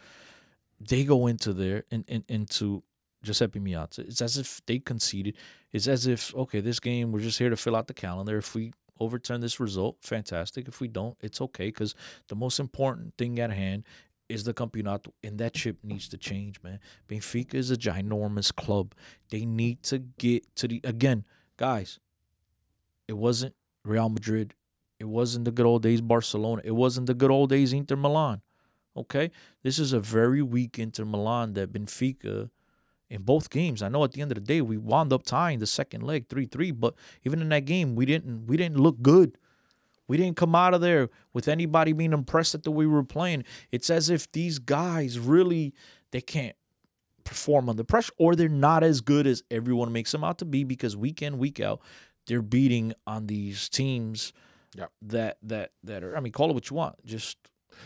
[0.80, 2.84] They go into there and in, into
[3.22, 4.00] Giuseppe Meazza.
[4.00, 5.36] It's as if they conceded.
[5.72, 8.38] It's as if okay, this game we're just here to fill out the calendar.
[8.38, 10.68] If we overturn this result, fantastic.
[10.68, 11.94] If we don't, it's okay because
[12.28, 13.84] the most important thing at hand
[14.28, 16.78] is the campeonato, and that ship needs to change, man.
[17.08, 18.94] Benfica is a ginormous club.
[19.30, 21.24] They need to get to the again,
[21.56, 21.98] guys.
[23.06, 24.54] It wasn't Real Madrid.
[25.00, 26.60] It wasn't the good old days Barcelona.
[26.64, 28.42] It wasn't the good old days Inter Milan.
[28.96, 29.30] Okay,
[29.62, 32.50] this is a very weak Inter Milan that Benfica
[33.10, 33.82] in both games.
[33.82, 36.28] I know at the end of the day we wound up tying the second leg
[36.28, 36.94] 3-3, but
[37.24, 39.38] even in that game we didn't we didn't look good.
[40.06, 43.04] We didn't come out of there with anybody being impressed at the way we were
[43.04, 43.44] playing.
[43.72, 45.74] It's as if these guys really
[46.12, 46.56] they can't
[47.24, 50.64] perform under pressure or they're not as good as everyone makes them out to be
[50.64, 51.80] because week in week out
[52.26, 54.32] they're beating on these teams
[54.76, 54.92] Yep.
[55.02, 57.36] that that that are I mean call it what you want just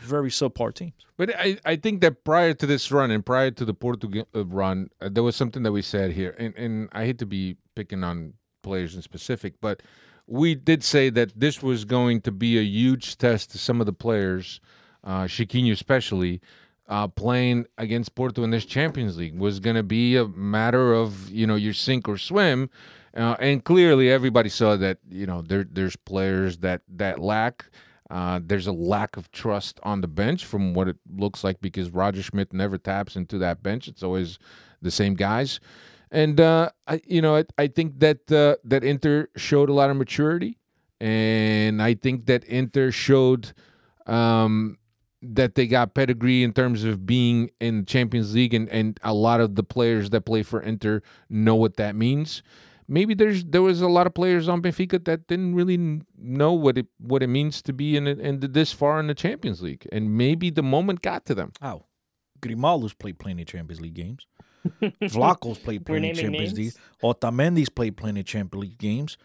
[0.03, 1.07] very subpar teams.
[1.16, 4.45] But I, I think that prior to this run and prior to the Portugal uh,
[4.45, 7.57] run, uh, there was something that we said here, and, and I hate to be
[7.74, 9.82] picking on players in specific, but
[10.26, 13.86] we did say that this was going to be a huge test to some of
[13.86, 14.61] the players,
[15.05, 16.40] uh, Chiquinho especially,
[16.88, 21.30] uh, playing against Porto in this Champions League was going to be a matter of
[21.30, 22.70] you know your sink or swim,
[23.16, 27.70] uh, and clearly everybody saw that you know there there's players that that lack.
[28.13, 31.89] Uh, there's a lack of trust on the bench from what it looks like because
[31.89, 33.89] Roger Schmidt never taps into that bench.
[33.89, 34.39] It's always
[34.83, 35.61] the same guys,
[36.11, 39.89] and uh, I, you know, I, I think that uh, that Inter showed a lot
[39.89, 40.59] of maturity,
[41.01, 43.55] and I think that Inter showed
[44.07, 44.77] um,
[45.23, 49.41] that they got pedigree in terms of being in Champions League, and, and a lot
[49.41, 51.01] of the players that play for Inter
[51.31, 52.43] know what that means
[52.93, 56.78] maybe there's there was a lot of players on Benfica that didn't really know what
[56.78, 59.88] it what it means to be in it in this far in the Champions League,
[59.90, 61.53] and maybe the moment got to them.
[61.61, 61.86] How?
[62.40, 64.26] Grimaldo's played plenty of Champions League games.
[65.03, 66.74] Vlaco's played plenty of naming Champions League.
[66.74, 66.78] names?
[67.03, 69.16] Otamendi's played plenty of Champions League games.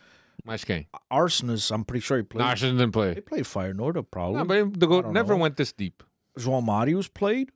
[0.45, 0.86] Nice game.
[1.11, 2.39] Aursnes, I'm pretty sure he played.
[2.39, 3.15] No, I didn't play.
[3.15, 4.38] They played Feyenoord, probably.
[4.38, 5.41] No, but the goal never know.
[5.41, 6.03] went this deep.
[6.39, 7.51] João Mario's played.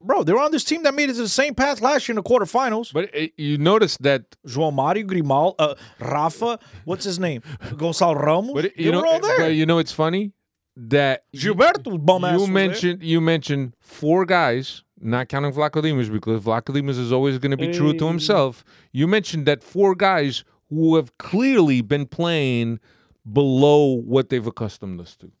[0.00, 2.16] Bro, they were on this team that made it to the same path last year
[2.16, 2.92] in the quarterfinals.
[2.92, 4.36] But uh, you notice that.
[4.46, 7.42] João Mario, Grimaldo, uh, Rafa, what's his name?
[7.74, 8.54] Gonçalo Ramos.
[8.54, 9.38] But they you know, were all there.
[9.38, 10.32] but you know, it's funny
[10.76, 12.48] that Gilberto, bum you there.
[12.48, 17.72] mentioned you mentioned four guys, not counting Vlaco because Vlaco is always going to be
[17.72, 18.64] true to himself.
[18.92, 22.80] You mentioned that four guys who have clearly been playing
[23.30, 25.32] below what they've accustomed us to.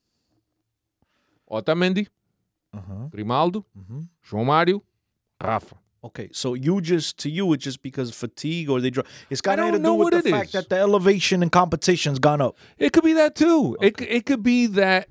[1.50, 2.08] Otamendi,
[2.76, 3.08] Uh-huh.
[3.10, 4.08] Grimaldo, Mhm.
[4.28, 4.82] João Mário,
[5.42, 5.76] Rafa.
[6.04, 9.02] Okay, so you just to you it's just because fatigue or they draw.
[9.28, 10.52] It's got to do with the fact is.
[10.52, 12.56] that the elevation and competition's gone up.
[12.78, 13.76] It could be that too.
[13.80, 15.08] It it could be that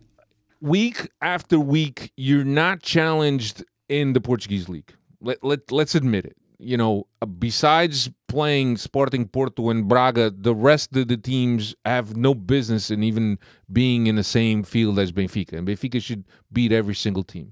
[0.61, 4.93] week after week you're not challenged in the Portuguese league.
[5.19, 6.37] Let let let's admit it.
[6.57, 12.15] You know, uh, besides playing Sporting Porto and Braga, the rest of the teams have
[12.15, 13.37] no business in even
[13.71, 17.51] being in the same field as Benfica, and Benfica should beat every single team.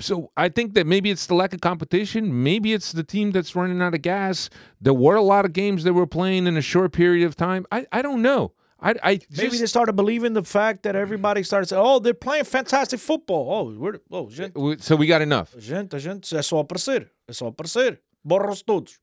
[0.00, 2.42] So I think that maybe it's the lack of competition.
[2.42, 4.50] Maybe it's the team that's running out of gas.
[4.80, 7.64] There were a lot of games that were playing in a short period of time.
[7.70, 8.52] I, I don't know.
[8.80, 12.44] I, I Maybe they started believing the fact that everybody started saying, "Oh, they're playing
[12.44, 15.54] fantastic football." Oh, we're oh, gente, so we got enough.
[15.58, 18.00] gente, gente, é só aparecer, é só aparecer.
[18.22, 18.98] Borros todos.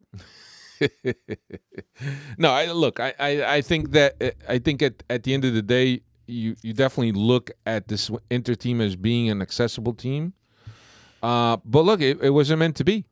[2.37, 2.99] No, I look.
[2.99, 6.01] I, I, I think that uh, I think at, at the end of the day,
[6.27, 10.33] you you definitely look at this Inter team as being an accessible team.
[11.21, 13.05] Uh, but look, it, it wasn't meant to be.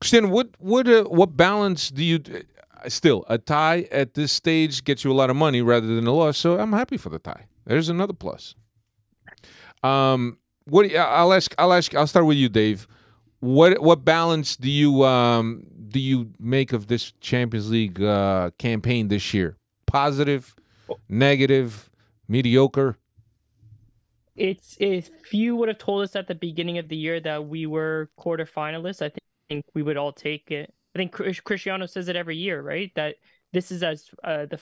[0.00, 4.84] Christian, what what uh, what balance do you uh, still a tie at this stage
[4.84, 6.38] gets you a lot of money rather than a loss?
[6.38, 7.46] So I'm happy for the tie.
[7.66, 8.54] There's another plus.
[9.82, 12.86] Um, what you- I'll ask I'll ask I'll start with you, Dave.
[13.40, 19.08] What what balance do you um do you make of this Champions League uh, campaign
[19.08, 19.56] this year?
[19.86, 20.54] Positive,
[21.08, 21.90] negative,
[22.28, 22.96] mediocre.
[24.40, 27.66] It's if you would have told us at the beginning of the year that we
[27.66, 29.12] were quarterfinalists, I
[29.50, 30.72] think we would all take it.
[30.94, 31.12] I think
[31.44, 32.90] Cristiano says it every year, right?
[32.94, 33.16] That
[33.52, 34.58] this is as uh, the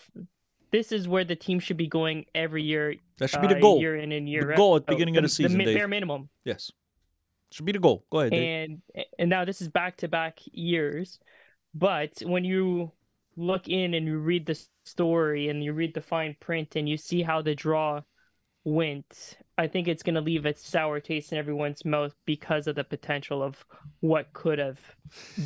[0.73, 2.97] this is where the team should be going every year.
[3.19, 3.79] That should be the uh, goal.
[3.81, 4.57] year in and year The out.
[4.57, 5.77] goal at the Oh, beginning of the season, mi- Dave.
[5.77, 6.29] bare minimum.
[6.45, 6.71] Yes,
[7.53, 8.05] should be the goal.
[8.11, 8.33] Go ahead.
[8.33, 8.71] Dave.
[8.95, 11.21] and and now this is back to back years
[11.75, 12.91] but when you
[13.37, 16.97] look in and you read the story and you read the fine print and you
[16.97, 18.01] see how the draw
[18.65, 22.77] went, I think it's going to leave a sour taste in everyone's mouth because of
[22.77, 23.65] the potential of
[24.01, 24.81] what could have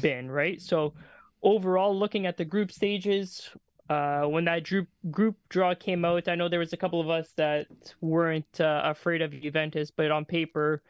[0.01, 0.61] been, right?
[0.61, 0.95] So,
[1.43, 3.51] overall, looking at the group stages,
[3.89, 7.11] uh, when that group group draw came out, I know there was a couple of
[7.11, 7.67] us that
[8.01, 10.83] weren't uh, afraid of Juventus, but on paper,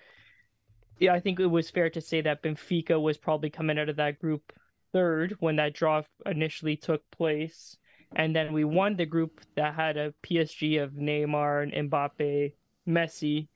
[0.99, 3.97] yeah, I think it was fair to say that Benfica was probably coming out of
[3.97, 4.53] that group
[4.93, 7.77] third when that draw initially took place.
[8.17, 12.53] And then we won the group that had a PSG of Neymar and Mbappe,
[12.89, 13.49] Messi,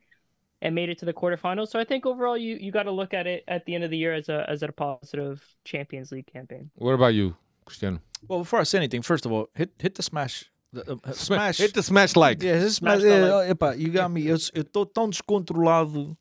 [0.62, 1.68] and made it to the quarterfinals.
[1.68, 3.90] So I think overall you, you got to look at it at the end of
[3.90, 6.70] the year as a as a positive Champions League campaign.
[6.76, 8.00] What about you, Cristiano?
[8.28, 10.50] Well, before I say anything, first of all, hit hit the smash.
[10.72, 11.58] the, uh, smash.
[11.58, 12.42] Hit the smash like.
[12.42, 13.02] Yeah, hit Smash smash.
[13.02, 14.26] the é, ó, epá, you got me.
[14.26, 16.16] Eu, eu tô tão descontrolado.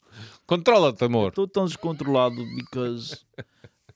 [0.48, 1.32] Controla-te, amor.
[1.32, 3.26] Tô tão descontrolado because,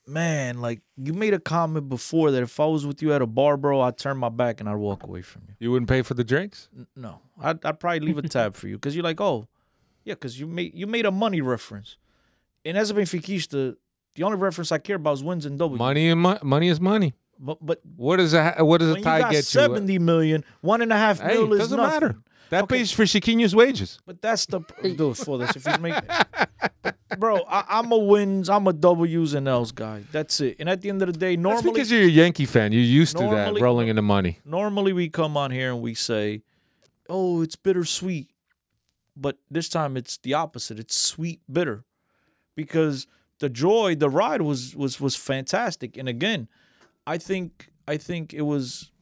[0.09, 3.27] man, like you made a comment before that if I was with you at a
[3.27, 5.53] bar, bro, I'd turn my back and I'd walk away from you.
[5.59, 6.67] You wouldn't pay for the drinks?
[6.75, 9.47] N- No, I'd, I'd probably leave a tab for you because you're like, oh,
[10.03, 11.97] yeah, because you made you made a money reference,
[12.65, 13.75] and as a Benfiquista,
[14.15, 15.77] the only reference I care about is wins and W's.
[15.77, 17.13] Money and mo- money is money.
[17.39, 19.41] but but What does a what does a when you tie got get you?
[19.43, 21.93] seventy million, one and a half Hey, mil is doesn't nothing.
[22.01, 22.15] matter.
[22.49, 22.77] That Okay.
[22.79, 23.99] pays for Chiquinho's wages.
[24.05, 25.55] But that's the do it for this.
[25.55, 26.09] If he's making,
[27.17, 30.03] bro, I, I'm a wins, I'm a W's and L's guy.
[30.11, 30.55] That's it.
[30.59, 32.71] And at the end of the day, normally That's normally, because you're a Yankee fan.
[32.71, 34.39] You're used to that rolling in the money.
[34.45, 36.41] normally we come on here and we say,
[37.07, 38.29] "Oh, it's bittersweet,"
[39.15, 40.79] but this time it's the opposite.
[40.79, 41.83] It's sweet bitter,
[42.55, 43.05] because
[43.39, 45.97] the joy, the ride was was was fantastic.
[45.97, 46.47] And again,
[47.05, 48.98] I think I think it was, it,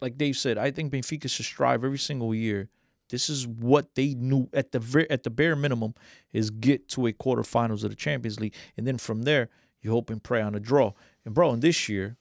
[0.00, 2.68] like Dave said, I think Benfica should strive every single year.
[3.08, 5.94] This is what they knew at the ver- at the bare minimum
[6.32, 9.48] is get to a quarterfinals of the Champions League, and then from there
[9.82, 10.92] you hope and pray on a draw.
[11.24, 12.16] And bro, and this year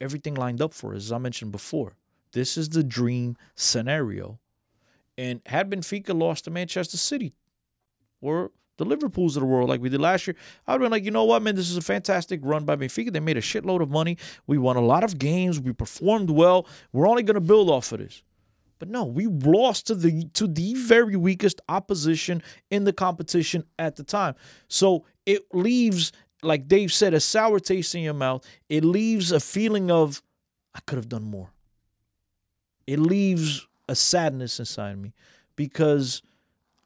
[0.00, 1.96] everything lined up for us, as I mentioned before.
[2.32, 4.40] This is the dream scenario.
[5.16, 7.36] And had Benfica lost to Manchester City
[8.20, 11.04] or the Liverpools of the world like we did last year, I'd have been like,
[11.04, 13.12] you know what, man, this is a fantastic run by Benfica.
[13.12, 14.18] They made a shitload of money.
[14.46, 15.60] We won a lot of games.
[15.60, 16.66] We performed well.
[16.92, 18.22] We're only going to build off of this.
[18.78, 23.96] But no, we lost to the to the very weakest opposition in the competition at
[23.96, 24.34] the time.
[24.68, 26.12] So it leaves,
[26.42, 28.44] like Dave said, a sour taste in your mouth.
[28.68, 30.22] It leaves a feeling of
[30.74, 31.50] I could have done more.
[32.86, 35.14] It leaves a sadness inside me
[35.56, 36.22] because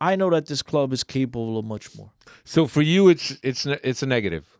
[0.01, 2.11] I know that this club is capable of much more.
[2.44, 4.59] So for you, it's it's it's a negative.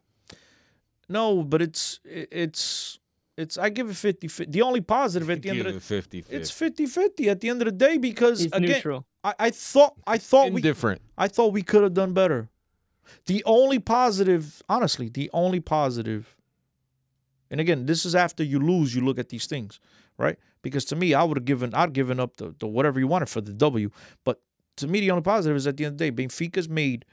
[1.09, 2.99] No, but it's it's
[3.37, 4.51] it's I give it 50 50.
[4.51, 7.63] The only positive at the end of the 50 it's 50 50 at the end
[7.63, 9.07] of the day because He's again neutral.
[9.23, 11.01] I, I thought I thought we indifferent.
[11.17, 12.49] I thought we could have done better.
[13.27, 16.37] The only positive, honestly, the only positive,
[17.51, 19.81] and again, this is after you lose, you look at these things,
[20.19, 20.37] right?
[20.61, 23.31] Because to me, I would have given, I'd given up the, the whatever you wanted
[23.31, 23.91] for the W.
[24.25, 24.43] But
[24.79, 27.05] to me, the only positive is at the end of the day, Benfica's made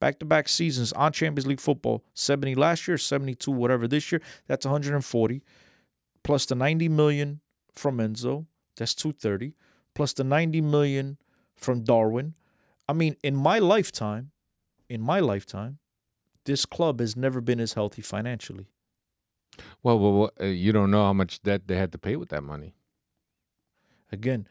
[0.00, 4.20] back to back seasons on Champions League football 70 last year, 72, whatever this year.
[4.46, 5.42] That's 140,
[6.22, 7.40] plus the 90 million
[7.72, 8.46] from Enzo,
[8.76, 9.54] that's 230,
[9.94, 11.18] plus the 90 million
[11.56, 12.34] from Darwin.
[12.88, 14.30] I mean, in my lifetime,
[14.88, 15.78] in my lifetime,
[16.44, 18.66] this club has never been as healthy financially.
[19.82, 22.28] Well, well, well uh, you don't know how much debt they had to pay with
[22.30, 22.74] that money.
[24.12, 24.46] Again,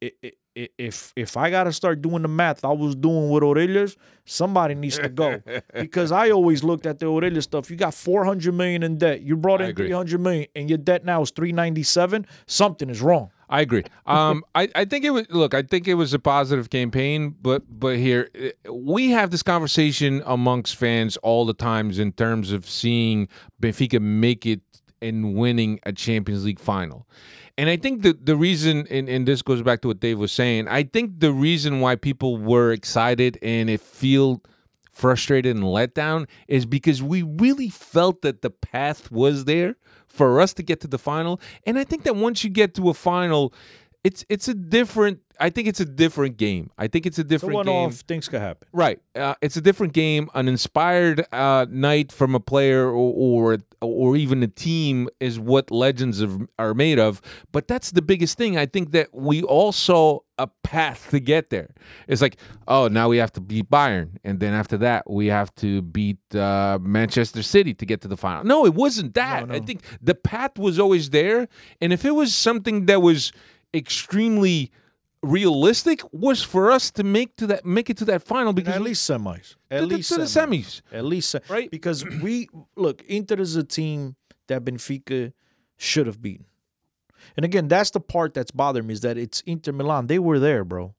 [0.00, 0.32] it, i- i-
[0.78, 3.96] if if I gotta start doing the math, I was doing with Aurelius.
[4.24, 5.40] Somebody needs to go
[5.74, 7.70] because I always looked at the Aurelius stuff.
[7.70, 9.20] You got four hundred million in debt.
[9.20, 12.26] You brought in three hundred million, and your debt now is three ninety seven.
[12.46, 13.30] Something is wrong.
[13.48, 13.84] I agree.
[14.06, 15.54] Um, I, I think it was look.
[15.54, 20.22] I think it was a positive campaign, but but here eh, we have this conversation
[20.26, 23.28] amongst fans all the times in terms of seeing
[23.60, 24.60] Benfica make it
[25.06, 27.06] and winning a Champions League final.
[27.58, 30.32] And I think the the reason, and, and this goes back to what Dave was
[30.32, 30.68] saying.
[30.68, 34.42] I think the reason why people were excited and it feel
[34.92, 39.76] frustrated and let down is because we really felt that the path was there
[40.06, 41.40] for us to get to the final.
[41.66, 43.52] And I think that once you get to a final,
[44.06, 45.18] it's it's a different.
[45.40, 46.70] I think it's a different game.
[46.78, 47.74] I think it's a different one game.
[47.74, 48.68] off things could happen.
[48.72, 49.00] Right.
[49.14, 50.30] Uh, it's a different game.
[50.32, 53.12] An inspired uh, night from a player or,
[53.52, 57.20] or or even a team is what legends of, are made of.
[57.50, 58.56] But that's the biggest thing.
[58.56, 61.74] I think that we all saw a path to get there.
[62.06, 62.36] It's like,
[62.68, 66.18] oh, now we have to beat Bayern, and then after that we have to beat
[66.34, 68.44] uh, Manchester City to get to the final.
[68.44, 69.50] No, it wasn't that.
[69.50, 71.48] I think the path was always there,
[71.80, 73.32] and if it was something that was
[73.76, 74.70] extremely
[75.22, 78.82] realistic was for us to make to that make it to that final because at
[78.82, 79.56] least semis.
[79.70, 80.82] At to, least to the semis.
[80.92, 81.70] At least se- Right.
[81.70, 84.16] because we look Inter is a team
[84.48, 85.32] that Benfica
[85.76, 86.46] should have beaten.
[87.36, 90.06] And again, that's the part that's bothering me is that it's Inter Milan.
[90.06, 90.94] They were there, bro.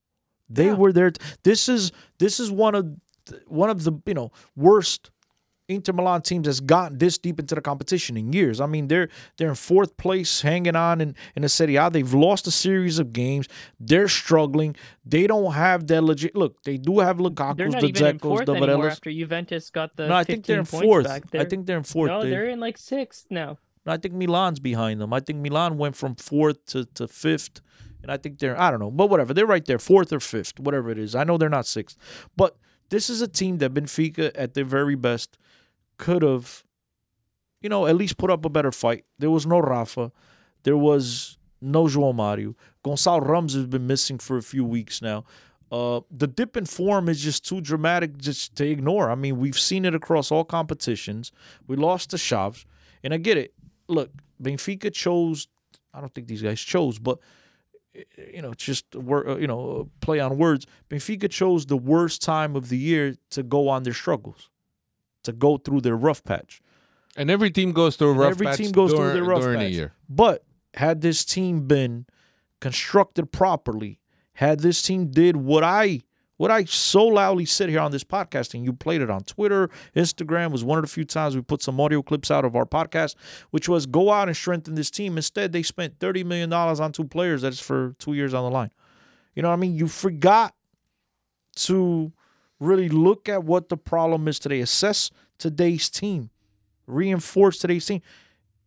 [0.49, 1.11] They were there.
[1.43, 2.85] This is this is one of
[3.47, 5.11] one of the you know worst
[5.69, 8.61] Inter Milan teams that's gotten this deep into the competition in years.
[8.61, 11.89] I mean, they're they're in fourth place, hanging on in in the Serie A.
[11.89, 13.47] They've lost a series of games.
[13.79, 14.75] They're struggling.
[15.05, 16.35] They don't have that legit.
[16.35, 17.29] Look, they do have They're
[17.67, 20.65] not the even in fourth anymore after Juventus got the No, I think they're in
[20.65, 21.07] fourth.
[21.07, 22.09] I think they're in fourth.
[22.11, 23.57] No, They- they're in like sixth now.
[23.85, 25.13] I think Milan's behind them.
[25.13, 27.61] I think Milan went from fourth to, to fifth.
[28.03, 29.33] And I think they're, I don't know, but whatever.
[29.33, 31.15] They're right there, fourth or fifth, whatever it is.
[31.15, 31.97] I know they're not sixth.
[32.35, 32.57] But
[32.89, 35.37] this is a team that Benfica, at their very best,
[35.97, 36.63] could have,
[37.61, 39.05] you know, at least put up a better fight.
[39.19, 40.11] There was no Rafa.
[40.63, 42.55] There was no João Mario.
[42.83, 45.25] Gonçalo Ramos has been missing for a few weeks now.
[45.71, 49.09] Uh, the dip in form is just too dramatic just to ignore.
[49.09, 51.31] I mean, we've seen it across all competitions.
[51.67, 52.65] We lost to Chaves.
[53.03, 53.53] And I get it.
[53.87, 55.47] Look, Benfica chose,
[55.93, 57.19] I don't think these guys chose, but
[58.31, 60.65] you know, just uh, you know, play on words.
[60.89, 64.49] Benfica chose the worst time of the year to go on their struggles,
[65.27, 66.61] to go through their rough patch.
[67.15, 69.61] And every team goes through a rough every patch team goes through their rough during
[69.61, 69.93] a year.
[70.09, 72.05] But had this team been
[72.59, 73.99] constructed properly,
[74.33, 76.01] had this team did what I
[76.37, 79.71] what I so loudly said here on this podcast, and you played it on Twitter,
[79.95, 82.65] Instagram was one of the few times we put some audio clips out of our
[82.65, 83.15] podcast,
[83.49, 85.17] which was go out and strengthen this team.
[85.17, 87.41] Instead, they spent thirty million dollars on two players.
[87.41, 88.71] That's for two years on the line.
[89.33, 89.75] You know what I mean?
[89.75, 90.53] You forgot
[91.55, 92.11] to
[92.59, 96.29] really look at what the problem is today, assess today's team,
[96.85, 98.01] reinforce today's team.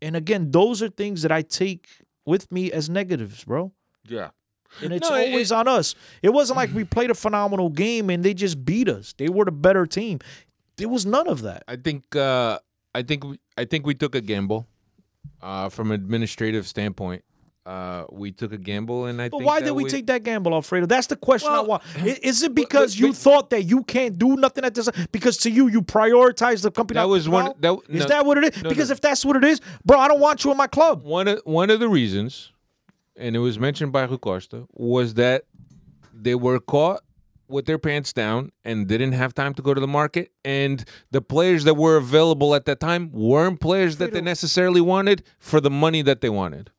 [0.02, 1.88] And again, those are things that I take
[2.24, 3.72] with me as negatives, bro.
[4.06, 4.30] Yeah.
[4.82, 5.94] And it's No, it- always on us.
[6.22, 9.14] It wasn't like we played a phenomenal game and they just beat us.
[9.18, 10.20] They were the better team.
[10.76, 11.64] There was none of that.
[11.68, 12.58] I think uh,
[12.94, 14.66] I think we, I think we took a gamble
[15.42, 17.24] uh, from an administrative standpoint.
[17.70, 20.24] Uh, we took a gamble, and I But think why that did we take that
[20.24, 20.86] gamble, Alfredo?
[20.86, 21.52] That's the question.
[21.52, 21.84] I want.
[22.04, 24.90] Is it because but- you thought that you can't do nothing at this?
[25.12, 26.98] Because to you, you prioritize the company.
[26.98, 28.62] That was one- that- is no, that what it is?
[28.64, 28.94] no, because no.
[28.94, 31.04] if that's what it is, bro, I don't want you in my club.
[31.04, 32.50] one of one of the reasons,
[33.16, 35.44] and it was mentioned by Rui Costa, was that
[36.12, 37.02] they were caught
[37.46, 41.22] with their pants down and didn't have time to go to the market, and the
[41.22, 45.70] players that were available at that time weren't players that they necessarily wanted for the
[45.70, 46.72] money that they wanted.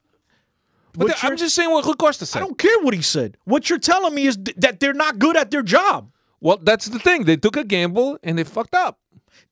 [0.94, 3.38] But th- I'm just saying what Rui Costa I don't care what he said.
[3.46, 6.12] What you're telling me is th- that they're not good at their job.
[6.40, 7.26] Well, that's the thing.
[7.26, 9.00] They took a gamble and they fucked up.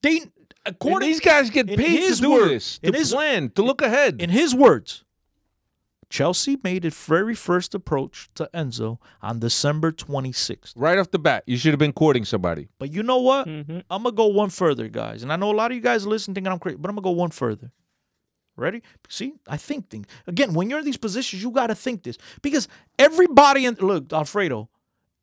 [0.02, 0.30] They, And
[0.66, 3.62] according these guys get paid his to do word- this, in to his- plan, to
[3.62, 4.20] look ahead.
[4.20, 5.04] in his words,
[6.08, 10.72] Chelsea made its very first approach to Enzo on December 26th.
[10.74, 12.68] right off the bat, you should have been courting somebody.
[12.80, 13.46] But you know what?
[13.46, 15.22] hmm I'm gonna go one further, guys.
[15.22, 17.04] And I know a lot of you guys listen thinking I'm crazy, but I'm gonna
[17.04, 17.70] go one further.
[18.60, 18.82] Ready?
[19.08, 20.54] See, I think things again.
[20.54, 24.68] When you're in these positions, you got to think this because everybody in look, Alfredo.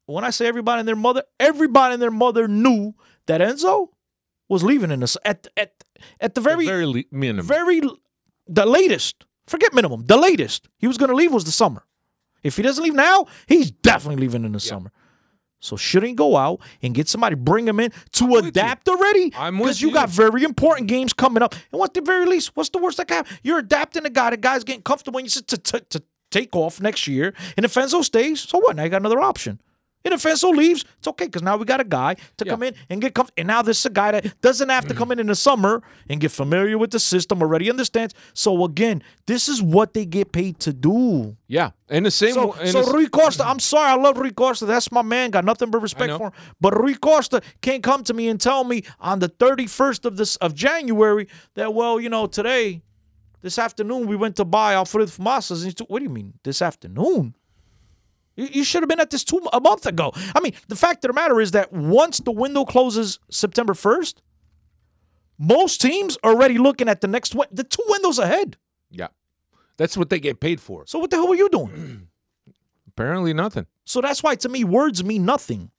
[0.07, 3.89] When I say everybody and their mother, everybody and their mother knew that Enzo
[4.47, 5.83] was leaving in the at at
[6.19, 7.45] at the very very le- minimum.
[7.45, 7.81] very
[8.47, 9.25] the latest.
[9.45, 10.05] Forget minimum.
[10.05, 11.83] The latest he was going to leave was the summer.
[12.43, 14.91] If he doesn't leave now, he's definitely leaving in the summer.
[15.59, 18.37] So shouldn't go out and get somebody, bring him in to you.
[18.37, 19.33] adapt already?
[19.35, 19.93] I'm Because you you.
[19.93, 21.53] got very important games coming up.
[21.53, 22.51] And what's the very least?
[22.55, 23.37] What's the worst that can happen?
[23.43, 24.29] You're adapting a guy.
[24.29, 25.17] The guy's getting comfortable.
[25.17, 27.33] And you said to, to, to take off next year.
[27.55, 28.75] And if Enzo stays, so what?
[28.75, 29.59] Now you got another option.
[30.05, 32.51] And if Enzo leaves, it's okay because now we got a guy to Yeah.
[32.51, 33.41] come in and get comfortable.
[33.41, 34.99] And now this is a guy that doesn't have to mm-hmm.
[34.99, 38.13] come in in the summer and get familiar with the system, already understands.
[38.33, 41.35] So again, this is what they get paid to do.
[41.47, 42.33] Yeah, and the same.
[42.33, 44.65] So, so the- Rui Costa, I'm sorry, I love Rui Costa.
[44.65, 45.31] That's my man.
[45.31, 46.33] Got nothing but respect for him.
[46.61, 50.37] But Rui Costa can't come to me and tell me on the 31st of this
[50.37, 52.81] of January that well, you know, today,
[53.41, 55.65] this afternoon we went to buy Alfredo Fumaças.
[55.65, 57.35] And what do you mean this afternoon?
[58.38, 60.13] You, you should have been at this two a month ago.
[60.33, 64.21] I mean, the fact of the matter is that once the window closes September 1st,
[65.38, 68.57] most teams are already looking at the next the two windows ahead.
[68.89, 69.07] yeah,
[69.75, 70.85] that's what they get paid for.
[70.88, 72.07] So what the hell were you doing?
[72.88, 73.67] Apparently, nothing.
[73.83, 75.71] So that's why to me words mean nothing.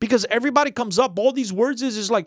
[0.00, 2.26] Because everybody comes up, all these words is is like,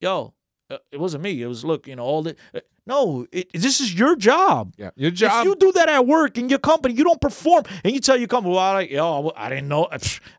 [0.00, 0.32] yo,
[0.70, 1.42] uh, it wasn't me.
[1.42, 4.74] It was look, you know, all the uh, no, it, this is your job.
[4.76, 5.40] Yeah, your job.
[5.40, 8.16] If you do that at work in your company, you don't perform, and you tell
[8.16, 9.88] your company, "Well, I, yo, I didn't know,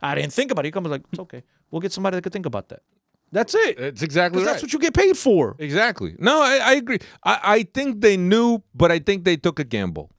[0.02, 1.44] I didn't think about it." Your company's like, "It's okay.
[1.70, 2.82] We'll get somebody that could think about that."
[3.34, 3.78] That's it.
[3.78, 4.52] that's exactly right.
[4.52, 5.56] that's what you get paid for.
[5.58, 6.16] Exactly.
[6.20, 7.00] No, I, I agree.
[7.24, 10.12] I, I think they knew, but I think they took a gamble.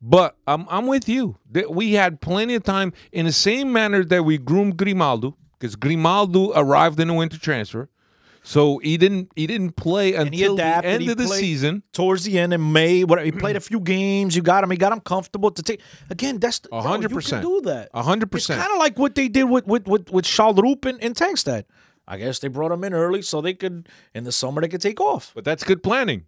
[0.00, 1.36] But I'm I'm with you.
[1.68, 6.52] We had plenty of time in the same manner that we groomed Grimaldo, because Grimaldo
[6.54, 7.90] arrived in a winter transfer.
[8.42, 11.82] So he didn't he didn't play until the end of the season.
[11.92, 13.04] towards the end in May.
[13.04, 14.34] What he played a few games.
[14.34, 14.70] You got him.
[14.70, 15.80] He got him comfortable to take.
[16.08, 17.42] Again, that's A hundred percent.
[17.42, 17.90] Do that.
[17.92, 18.60] A hundred percent.
[18.60, 21.64] kind of like what they did with with with with Schjelderup and, and Tengstedt.
[22.08, 24.80] I guess they brought him in early so they could in the summer they could
[24.80, 25.32] take off.
[25.34, 26.24] But that's good planning.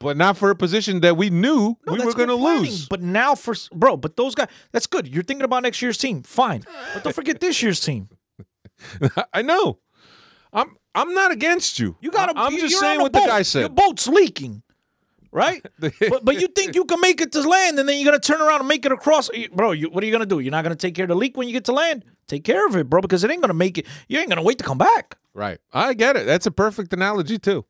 [0.00, 2.86] But not for a position that we knew No, we were going to lose.
[2.88, 5.08] But now for bro, but those guys, that's good.
[5.08, 6.62] You're thinking about next year's team, fine.
[6.94, 8.08] But don't forget this year's team.
[9.34, 9.80] I know.
[10.52, 11.96] I'm I'm not against you.
[12.00, 12.26] You got.
[12.26, 13.28] to I'm just saying what the boat.
[13.28, 14.62] guy Your boat's leaking,
[15.30, 15.64] right?
[15.78, 18.40] but but you think you can make it to land, and then you're gonna turn
[18.40, 19.72] around and make it across, bro?
[19.72, 20.40] You, what are you gonna do?
[20.40, 22.04] You're not gonna take care of the leak when you get to land.
[22.26, 23.86] Take care of it, bro, because it ain't gonna make it.
[24.08, 25.16] You ain't gonna wait to come back.
[25.34, 25.60] Right.
[25.72, 26.26] I get it.
[26.26, 27.64] That's a perfect analogy too.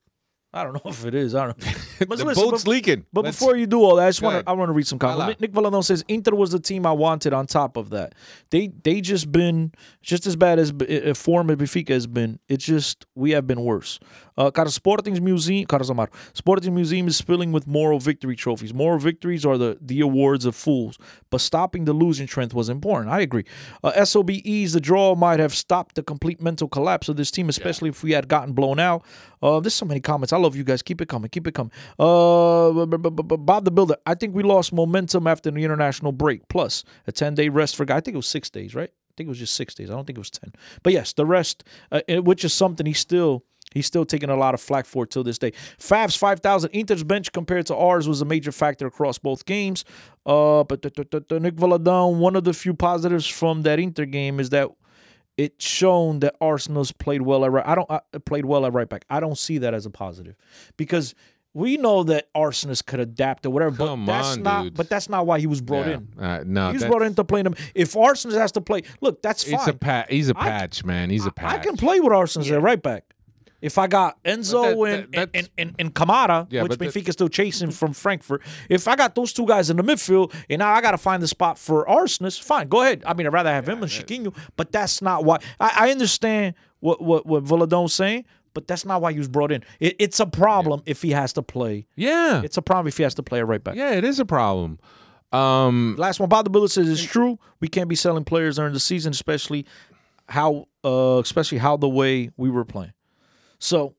[0.53, 1.35] I don't know if it is.
[1.35, 1.73] I don't know.
[1.99, 3.05] But the listen, boat's but- leaking.
[3.13, 4.87] But Let's- before you do all that, I just want to I want to read
[4.87, 5.41] some comments.
[5.41, 7.33] Nick, Valadão says Inter was the team I wanted.
[7.33, 8.15] On top of that,
[8.51, 12.39] they they just been just as bad as uh, form as Benfica has been.
[12.49, 13.99] It's just we have been worse.
[14.37, 18.73] Uh, cara, Sporting's museum, Carlos Amaro, Sporting Museum is spilling with moral victory trophies.
[18.73, 20.97] Moral victories are the the awards of fools,
[21.31, 23.11] but stopping the losing trend was important.
[23.13, 23.45] I agree.
[23.83, 27.89] Uh, SOBE's the draw might have stopped the complete mental collapse of this team, especially
[27.89, 29.05] if we had gotten blown out.
[29.43, 30.33] Uh, there's so many comments.
[30.33, 30.83] I love you guys.
[30.83, 31.29] Keep it coming.
[31.31, 31.73] Keep it coming.
[31.99, 33.97] Uh, Bob the Builder.
[34.07, 36.49] I think we lost momentum after the international break.
[36.49, 37.85] Plus a 10 day rest for.
[37.85, 37.97] Guy.
[37.97, 38.91] I think it was six days, right?
[38.91, 39.91] I think it was just six days.
[39.91, 40.53] I don't think it was 10.
[40.83, 43.45] But yes, the rest, uh, which is something he's still.
[43.75, 45.51] He's still taking a lot of flack for till this day.
[45.79, 46.71] Favs 5,000.
[46.71, 49.85] Inter's bench compared to ours was a major factor across both games.
[50.25, 54.07] Uh, but the, the, the, Nick Valadão, one of the few positives from that Inter
[54.07, 54.71] game is that
[55.39, 57.67] it's shown that Aursnes played well at right.
[57.67, 59.07] I don't uh, played well at right back.
[59.09, 60.35] I don't see that as a positive
[60.77, 61.15] because
[61.55, 63.75] we know that Aursnes could adapt or whatever.
[63.77, 64.63] Come but that's on, not.
[64.65, 64.75] dude.
[64.75, 65.95] But that's not why he was brought Yeah.
[65.95, 66.09] in.
[66.23, 67.55] Uh, no, He was brought in to play them.
[67.75, 69.55] If Arsenal has to play, look, that's fine.
[69.55, 70.11] it's a pat.
[70.11, 71.09] He's a I- patch, man.
[71.09, 71.55] He's a patch.
[71.55, 73.15] I can play with Arsenal at right back.
[73.61, 76.93] If I got Enzo that- and, that- and, that's- and, and Kamada, Yeah, which but
[76.93, 80.61] that- still chasing from Frankfurt, if I got those two guys in the midfield and
[80.61, 83.03] now I got to find the spot for Aursnes, fine, go ahead.
[83.05, 85.39] I mean, I'd rather have him than Chiquinho, but that's not why.
[85.59, 89.51] I, I understand what what what Valadão's saying, but that's not why he was brought
[89.51, 89.65] in.
[89.81, 91.87] It, it's a problem if he has to play.
[91.97, 92.43] Yeah.
[92.45, 93.75] It's a problem if he has to play a right back.
[93.75, 94.79] Yeah, it is a problem.
[95.33, 97.39] Um, Last one, Bob the Bullet says it's true.
[97.61, 99.67] We can't be selling players during the season, especially
[100.29, 102.93] how, uh, especially how the way we were playing.
[103.59, 103.95] So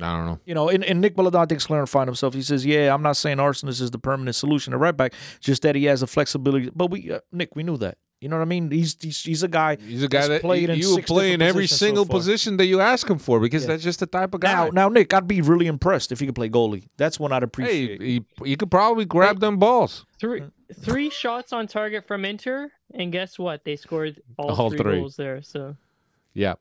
[0.00, 0.40] I don't know.
[0.44, 2.34] you know, and, and Nick Valadão thinks clarified himself.
[2.34, 5.62] He says, "Yeah, I'm not saying Aursnes is the permanent solution to right back, just
[5.62, 7.98] that he has the flexibility." But we, uh, Nick, we knew that.
[8.20, 8.70] You know what I mean?
[8.70, 9.76] He's he's, he's a guy.
[9.76, 11.78] He's a guy that's that played you, in you will six play in every positions
[11.80, 14.52] so single position that you ask him for because that's just the type of guy.
[14.52, 16.86] Now, now, Nick, I'd be really impressed if he could play goalie.
[16.98, 18.02] That's one I'd hey, appreciate.
[18.02, 20.04] he, you could probably grab them balls.
[20.18, 20.42] Three
[20.80, 23.64] three shots on target from Inter, and guess what?
[23.64, 24.98] They scored all, All three, three.
[24.98, 25.42] goals there.
[25.42, 25.76] So
[26.34, 26.54] yeah,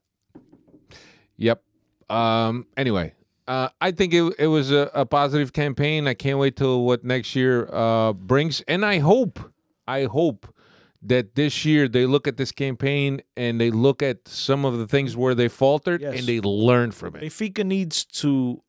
[1.37, 1.61] Yep.
[2.09, 2.65] Um.
[2.77, 3.13] Anyway,
[3.47, 6.07] uh, I think it it was a, a positive campaign.
[6.07, 9.39] I can't wait till what next year uh brings, and I hope,
[9.87, 10.53] I hope
[11.01, 14.85] that this year they look at this campaign and they look at some of the
[14.87, 16.17] things where they faltered Yes.
[16.19, 17.21] and they learn from it.
[17.23, 18.61] Benfica needs to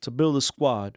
[0.00, 0.96] to build a squad.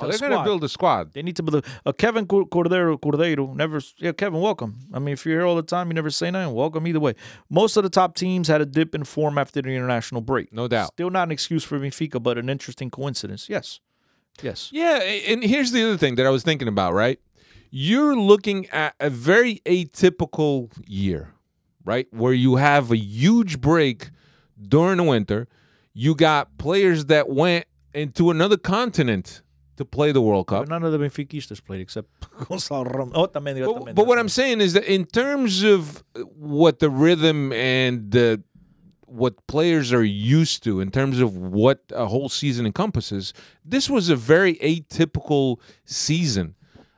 [0.00, 1.12] Oh, they're going to build a squad.
[1.12, 4.78] They need to build a uh, Kevin Cordero Cordero never yeah Kevin welcome.
[4.92, 7.14] I mean if you're here all the time you never say nothing welcome either way.
[7.48, 10.52] Most of the top teams had a dip in form after the international break.
[10.52, 10.92] No doubt.
[10.92, 13.48] Still not an excuse for Benfica, but an interesting coincidence.
[13.48, 13.80] Yes,
[14.42, 14.70] yes.
[14.72, 17.20] Yeah, and here's the other thing that I was thinking about, right?
[17.70, 21.34] You're looking at a very atypical year,
[21.84, 22.08] right?
[22.12, 24.10] Where you have a huge break
[24.60, 25.46] during the winter.
[25.92, 29.42] You got players that went into another continent
[29.80, 30.66] to play the World Cup.
[30.66, 33.16] But none of the Benfiquistas played except Gonçalo Ramos.
[33.16, 36.04] Otamendi, But, but what I'm saying is that in terms of
[36.36, 38.42] what the rhythm and the
[39.06, 43.32] what players are used to in terms of what a whole season encompasses,
[43.64, 46.54] this was a very atypical season.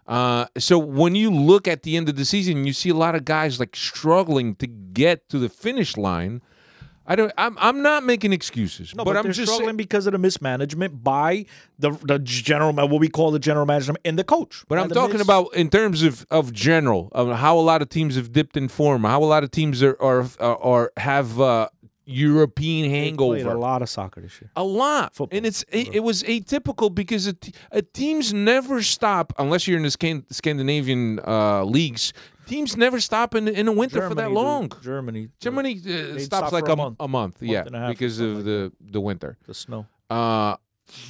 [0.06, 3.14] Uh, so when you look at the end of the season, you see a lot
[3.14, 6.42] of guys like struggling to get to the finish line.
[7.06, 7.32] I don't.
[7.36, 7.56] I'm.
[7.58, 11.02] I'm not making excuses, No, but, but, I'm just struggling saying, because of the mismanagement
[11.02, 11.46] by
[11.78, 14.64] the the general what we call the general management and the coach.
[14.68, 17.88] But I'm talking mis- about in terms of of general of how a lot of
[17.88, 21.68] teams have dipped in form, how a lot of teams are are are, have uh,
[22.04, 23.50] European hangover.
[23.50, 24.50] a lot of soccer this year.
[24.56, 25.36] A lot, Football.
[25.36, 29.76] and it's it, it was atypical because a, t- a teams never stop unless you're
[29.76, 32.12] in the Scan- Scandinavian uh, leagues.
[32.46, 34.72] Teams never stop in in the winter for that Germany, long.
[34.82, 36.96] Germany, Germany uh, stops stop like a, a month.
[37.00, 39.38] a month, yeah, and a half because of like the the winter.
[39.46, 39.86] the snow.
[40.10, 40.56] Uh,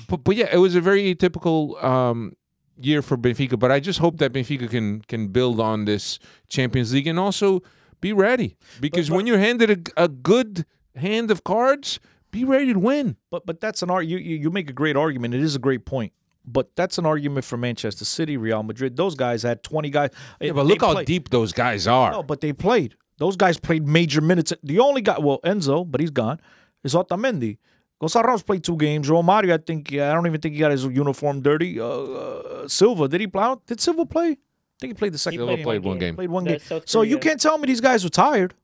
[0.08, 2.36] but but yeah, it was a very atypical um,
[2.78, 3.58] year for Benfica.
[3.58, 6.18] But I just hope that Benfica can can build on this
[6.48, 7.62] Champions League and also
[8.00, 10.66] be ready because but- when you're handed a, a good
[10.96, 11.98] hand of cards,
[12.30, 13.16] be ready to win.
[13.30, 14.06] But but that's an art.
[14.06, 15.34] You, you you make a great argument.
[15.34, 16.12] It is a great point.
[16.45, 18.97] But that's an argument for Manchester City, Real Madrid.
[18.97, 20.11] Those guys had twenty guys.
[20.40, 22.11] Yeah, but look They how deep those guys are.
[22.11, 22.97] No, but they played.
[23.18, 24.53] Those guys played major minutes.
[24.64, 26.40] The only guy, well, Enzo, but he's gone.
[26.82, 27.59] Is Otamendi.
[28.03, 29.09] Gonçalo Ramos played two games.
[29.09, 31.78] Romario, I think, I don't even think he got his uniform dirty.
[31.78, 33.55] Uh, uh, Silva, did he play?
[33.68, 34.30] Did Silva play?
[34.30, 34.36] I
[34.80, 35.38] think he played the second.
[35.38, 35.62] Silva game.
[35.64, 36.16] played one game.
[36.16, 36.59] Played one The game.
[36.59, 38.55] South So you can't tell me these guys were tired.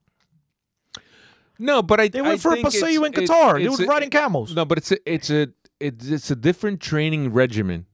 [1.60, 3.58] No, but I They went I for a think Paseo in it's- Qatar.
[3.58, 4.54] They it's were riding camels.
[4.54, 5.48] No, but it's a it's a
[5.80, 7.86] it's, it's a different training regimen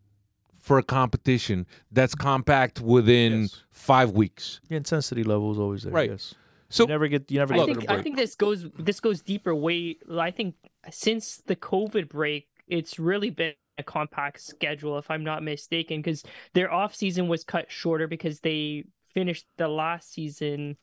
[0.58, 3.62] for a competition that's compact within Yes.
[3.70, 4.60] five weeks.
[4.68, 5.92] The intensity level is always there.
[5.92, 6.10] Right.
[6.10, 6.34] Yes.
[6.70, 7.30] So you never get.
[7.30, 9.54] You never I get think to I think this goes this goes deeper.
[9.54, 10.54] Way I think
[10.90, 16.22] since the COVID break, it's really been a compact schedule, if I'm not mistaken, because
[16.54, 20.76] their off season was cut shorter because they finished the last season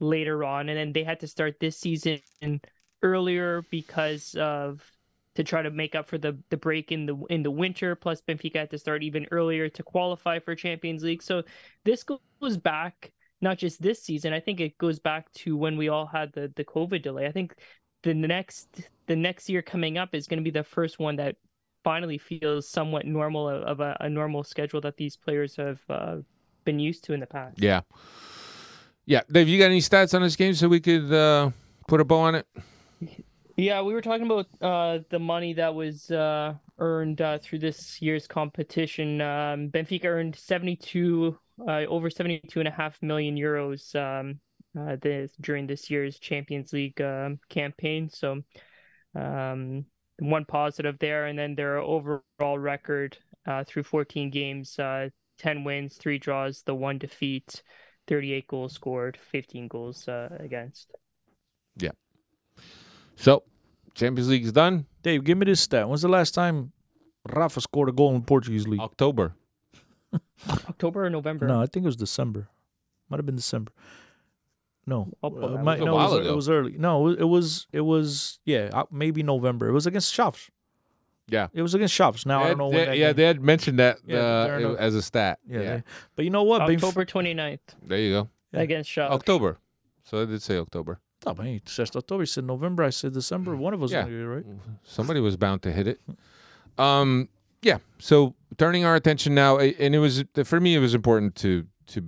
[0.00, 2.20] later on, and then they had to start this season
[3.02, 4.84] earlier because of
[5.36, 7.94] to try to make up for the the break in the in the winter.
[7.94, 11.22] Plus, Benfica had to start even earlier to qualify for Champions League.
[11.22, 11.42] So
[11.84, 14.32] this goes back not just this season.
[14.32, 17.26] I think it goes back to when we all had the the COVID delay.
[17.26, 17.54] I think
[18.02, 21.36] the next the next year coming up is going to be the first one that
[21.82, 26.16] finally feels somewhat normal of a, a normal schedule that these players have uh,
[26.64, 27.58] been used to in the past.
[27.58, 27.80] yeah,
[29.06, 29.22] yeah.
[29.30, 31.50] Dave, you got any stats on this game so we could uh,
[31.88, 32.46] put a bow on it?
[33.60, 38.00] Yeah, we were talking about uh, the money that was uh, earned uh, through this
[38.00, 39.20] year's competition.
[39.20, 41.38] Um, Benfica earned 72,
[41.68, 44.40] uh, over 72 and a half million euros um,
[44.78, 48.08] uh, this, during this year's Champions League um, campaign.
[48.08, 48.40] So,
[49.14, 49.84] um,
[50.20, 55.98] one positive there, and then their overall record uh, through 14 games, uh, 10 wins,
[55.98, 57.62] three draws, the one defeat,
[58.08, 60.94] 38 goals scored, 15 goals against.
[61.76, 61.90] Yeah.
[63.16, 63.42] So,
[63.94, 64.86] Champions League's done.
[65.02, 65.88] Dave, give me this stat.
[65.88, 66.72] When's the last time
[67.32, 68.80] Rafa scored a goal in the Portuguese league?
[68.80, 69.34] October.
[70.48, 71.46] October or November?
[71.46, 72.48] No, I think it was December.
[73.08, 73.72] Might have been December.
[74.86, 75.86] No, I'll uh, that might- up.
[75.86, 76.74] no, it was, it was early.
[76.78, 79.68] No, it was it was yeah, uh, maybe November.
[79.68, 80.48] It was against Chaves.
[81.28, 81.46] Yeah.
[81.52, 82.26] It was against Chaves.
[82.26, 84.18] Now They I don't know they- when that yeah, game- they had mentioned that Yeah,
[84.18, 85.38] uh, they're in a- as a stat.
[85.46, 85.82] yeah, Yeah, they-
[86.16, 86.62] but you know what?
[86.62, 88.28] Benf- October 29th there you go.
[88.52, 88.60] Yeah.
[88.60, 89.08] against Shaw.
[89.12, 89.58] October.
[90.04, 90.98] So I did say October.
[91.26, 92.22] Man, you said October.
[92.22, 92.82] You said November.
[92.84, 93.54] I said December.
[93.56, 94.06] One of us Yeah.
[94.06, 94.44] it right.
[94.84, 96.00] Somebody was bound to hit it.
[96.78, 97.28] Um,
[97.62, 97.78] yeah.
[97.98, 102.02] So turning our attention now, and it was for me, it was important to to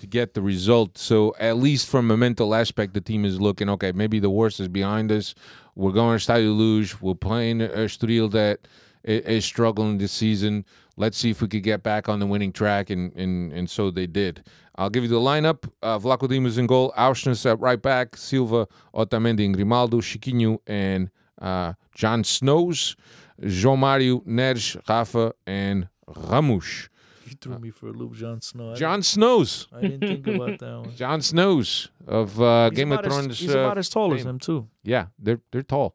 [0.00, 0.98] to get the result.
[0.98, 3.92] So at least from a mental aspect, the team is looking okay.
[3.92, 5.34] Maybe the worst is behind us.
[5.74, 6.96] We're going to Stadio Luge.
[7.00, 8.66] We're playing a Estoril that
[9.04, 10.64] is struggling this season.
[10.98, 13.90] Let's see if we could get back on the winning track, and and and so
[13.90, 14.44] they did.
[14.76, 15.68] I'll give you the lineup.
[15.82, 21.72] Uh, Vlachodimos in goal, Aursnes at right back, Silva, Otamendi, and Grimaldo, Chiquinho, and uh,
[21.94, 22.96] John Snows,
[23.42, 26.88] João Mario, Neres, Rafa, and Ramush.
[27.26, 28.72] You threw me for a loop, John Snow.
[28.72, 29.68] I John Snows.
[29.72, 30.94] I didn't think about that one.
[30.96, 33.38] John Snows of uh, Game of about as- Thrones.
[33.38, 34.30] he's uh, about as tall as fame.
[34.30, 34.66] him too.
[34.82, 35.94] Yeah, they're they're tall.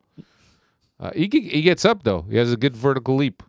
[0.99, 2.25] Uh, he he gets up though.
[2.29, 3.43] He has a good vertical leap.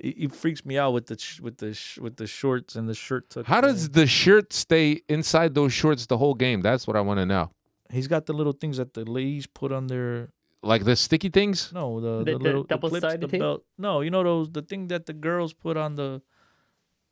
[0.00, 2.88] He, he freaks me out with the sh- with the sh- with the shorts and
[2.88, 3.48] the shirt tucked.
[3.48, 3.92] How does in.
[3.92, 6.60] the shirt stay inside those shorts the whole game?
[6.62, 7.50] That's what I want to know.
[7.90, 10.28] he's got the little things that the ladies put on their
[10.62, 11.70] Like the sticky things.
[11.72, 13.40] no the the, The- the little the double clips, sided the tape?
[13.40, 13.64] belt.
[13.78, 16.20] No, you know those the thing that the girls put on the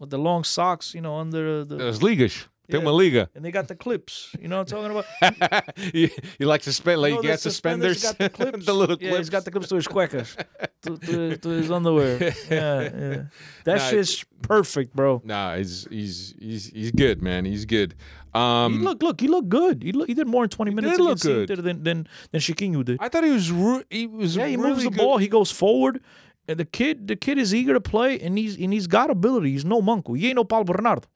[0.01, 0.95] with the long socks.
[0.95, 2.47] You know under the As ligas.
[2.71, 2.85] Tem Yeah.
[2.89, 3.29] uma liga.
[3.35, 4.35] and they got the clips.
[4.41, 5.79] You know what I'm talking about?
[5.95, 6.09] you,
[6.39, 8.65] you like suspend like know you got suspenders, Got the, clips.
[8.67, 9.19] the little yeah, clips.
[9.19, 10.35] he's got the clips to his cuecas,
[10.83, 12.19] to, to, to his underwear.
[12.51, 13.23] Yeah, yeah.
[13.65, 15.21] That Nah, shit's perfect, bro.
[15.25, 17.45] Nah, he's he's he's he's good, man.
[17.45, 17.95] He's good.
[18.35, 19.83] Um, he look, look, he looked good.
[19.83, 21.49] He look, he did more in 20 minutes did look good.
[21.49, 22.97] than than than Chiquinho did.
[23.01, 24.99] I thought he was ru- he was Yeah, he really moves the good.
[24.99, 25.19] ball.
[25.19, 26.01] He goes forward.
[26.47, 29.53] And the kid, the kid is eager to play, and he's and he's got ability.
[29.53, 30.13] He's no Manco.
[30.13, 31.09] He ain't no Paul Bernardo.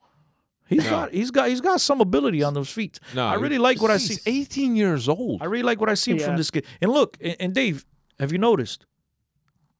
[0.69, 0.89] He's No.
[0.91, 2.99] got he's got he's got some ability on those feet.
[3.15, 4.17] No, I really like what I see.
[4.25, 5.41] 18 years old.
[5.41, 6.65] I really like what I see from this kid.
[6.81, 7.85] And look, and, and Dave,
[8.19, 8.85] have you noticed?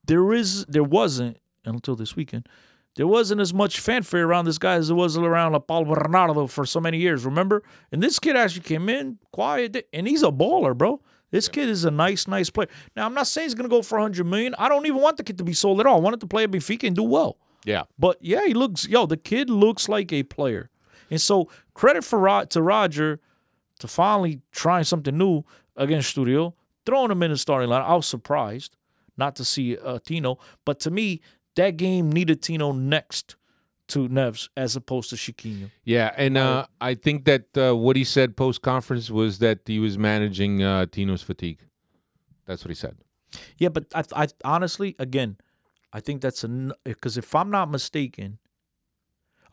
[0.06, 2.48] There is there wasn't until this weekend.
[2.96, 6.48] There wasn't as much fanfare around this guy as there was around La Paulo Bernardo
[6.48, 7.24] for so many years.
[7.24, 7.64] Remember?
[7.92, 11.00] And this kid actually came in quiet, and he's a baller, bro.
[11.32, 12.68] This kid is a nice, nice player.
[12.96, 14.56] Now, I'm not saying he's gonna go for 100 million.
[14.58, 15.98] I don't even want the kid to be sold at all.
[15.98, 17.38] I want him to play at Benfica and do well.
[17.64, 17.84] yeah.
[18.00, 20.72] But yeah, he looks yo, the kid looks like a player.
[21.10, 23.20] And so credit for Rod to Roger
[23.80, 25.44] to finally trying something new
[25.76, 26.54] against Studio,
[26.86, 27.82] throwing him in the starting line.
[27.82, 28.76] I was surprised
[29.18, 31.22] not to see uh, Tino, but to me,
[31.56, 33.36] that game needed Tino next
[33.90, 35.72] to Neves as opposed to Chiquinho.
[35.84, 39.80] Yeah, and uh, I think that uh, what he said post conference was that he
[39.80, 41.60] was managing uh, Tino's fatigue.
[42.46, 42.96] That's what he said.
[43.58, 45.38] Yeah, but I, I honestly, again,
[45.92, 48.38] I think that's a because if I'm not mistaken,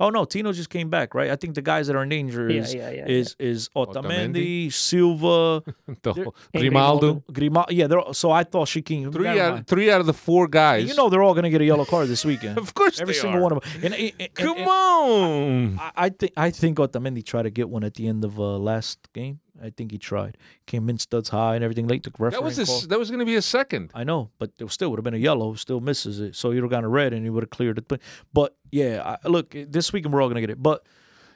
[0.01, 1.31] oh no, Tino just came back, right?
[1.31, 4.35] I think the guys that are in danger is yeah, yeah, is is Otamendi,
[4.69, 4.73] Otamendi.
[4.73, 5.63] Silva,
[6.03, 7.23] The They're- whole- And Grimaldo.
[7.33, 7.73] Grimaldo.
[7.73, 9.13] Yeah, they're all, so I thought Shaquille.
[9.13, 9.67] Three out, mind.
[9.67, 10.89] three out of the four guys.
[10.89, 12.59] You know they're all gonna get a yellow card this weekend.
[12.67, 13.43] of course Every they single are.
[13.43, 13.71] one of them.
[13.85, 15.79] And, and- and- Come and- on.
[15.79, 18.59] I, I think I think Otamendi tried to get one at the end of uh,
[18.59, 19.41] last game.
[19.63, 20.37] I think he tried.
[20.67, 22.03] Came in studs high and everything late.
[22.03, 23.91] Took referee That was his, that was going to be a second.
[23.95, 25.55] I know, but it still would have been a yellow.
[25.55, 27.89] Still misses it, so you'd have gone a red and he would have cleared it.
[27.89, 28.01] But,
[28.33, 30.63] but yeah, I, look, this weekend we're all gonna get it.
[30.63, 30.85] But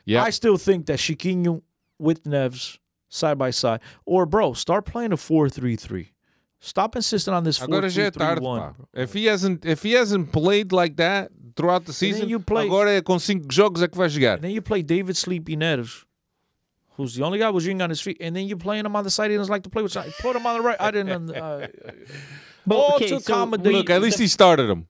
[0.05, 0.23] Yeah.
[0.23, 1.63] I still think that Chiquinho
[1.99, 6.13] with Neves side by side, or bro, start playing a four-three-three.
[6.61, 8.75] Stop insisting on this Agora já é four-three-three-one.
[8.95, 12.91] If he hasn't if he hasn't played like that throughout the season, you play- agora
[12.91, 14.37] é com cinco jogos é que vai jogar.
[14.39, 16.05] And then you play David Sleepy Neves,
[17.01, 19.11] who's the only guy who's on his feet, and then you're playing him on the
[19.11, 19.31] side.
[19.31, 19.93] He doesn't like to play with.
[19.93, 20.13] side.
[20.21, 20.77] Put him on the right.
[20.81, 21.31] I didn't.
[21.35, 21.69] Uh,
[22.67, 24.87] But all okay, to so accommodate- Look, at least he started him.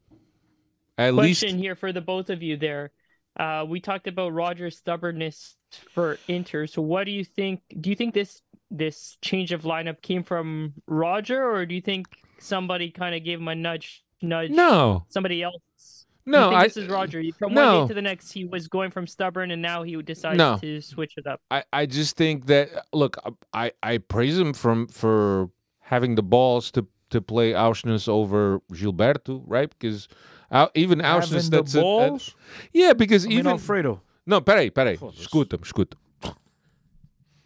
[0.98, 2.90] At least question here for the both of you there.
[3.38, 5.56] Uh, we talked about Roger's stubbornness
[5.92, 6.66] for Inter.
[6.66, 7.62] So what do you think?
[7.80, 12.06] Do you think this this change of lineup came from Roger, or do you think
[12.38, 14.02] somebody kind of gave him a nudge?
[14.20, 14.50] Nudge.
[14.50, 15.99] no, Somebody else.
[16.26, 16.38] Do no.
[16.44, 17.22] you think I this is Roger.
[17.38, 20.36] From one day to the next, he was going from stubborn, and now he decides
[20.38, 20.58] No.
[20.58, 21.40] to switch it up.
[21.50, 23.16] I, I just think that look,
[23.52, 25.50] I, I praise him from for
[25.80, 29.68] having the balls to to play Aursnes over Gilberto, right?
[29.70, 30.06] Because
[30.52, 32.34] uh, even Aursnes, having the that's a- a- balls.
[32.72, 34.00] yeah, because I mean, even Alfredo.
[34.26, 34.96] No, peraí, peraí.
[34.98, 35.22] Foda-se.
[35.24, 35.96] Escuta-me, escuta.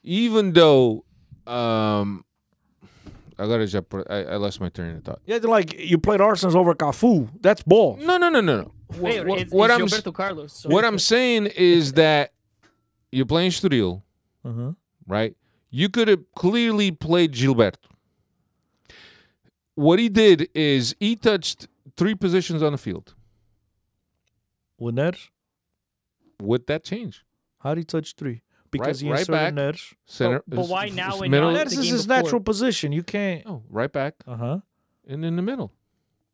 [0.03, 1.05] Even though
[1.47, 2.25] um
[3.39, 5.21] agora já per- I, I lost my train of thought.
[5.27, 7.29] Yeah, like you played Aursnes over Cafu.
[7.41, 7.97] That's ball.
[8.01, 8.73] No, no, no, no, no.
[8.99, 10.53] Wait, What, what, it's, what it's I'm Carlos.
[10.53, 12.33] so what I'm saying is that
[13.11, 14.03] you're playing Estoril,
[14.45, 14.73] Uh-huh.
[15.07, 15.35] right?
[15.71, 17.79] You could have clearly played Gilberto.
[19.75, 21.67] What he did is he touched
[21.97, 23.15] three positions on the field.
[24.79, 25.31] With Neres,
[26.41, 27.25] With that change,
[27.59, 28.43] how did he touch three?
[28.79, 29.55] Because Right- he right back.
[29.55, 29.95] Neres.
[30.07, 30.43] center.
[30.47, 31.53] but is- why is now and middle?
[31.53, 32.23] not- Neres the is game his before.
[32.23, 32.93] natural position.
[32.93, 33.43] You can't.
[33.47, 34.59] Oh, right back Uh huh.
[35.07, 35.73] and in the middle.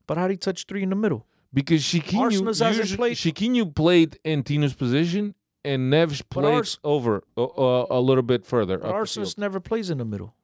[0.07, 1.26] But how did he touch three in the middle?
[1.53, 5.34] Because Chiquinho, Aursnes usually, played- Chiquinho played in Tino's position,
[5.64, 8.78] and Neves But played Ars- over uh, uh, a little bit further.
[8.78, 10.34] But up Aursnes never plays in the middle,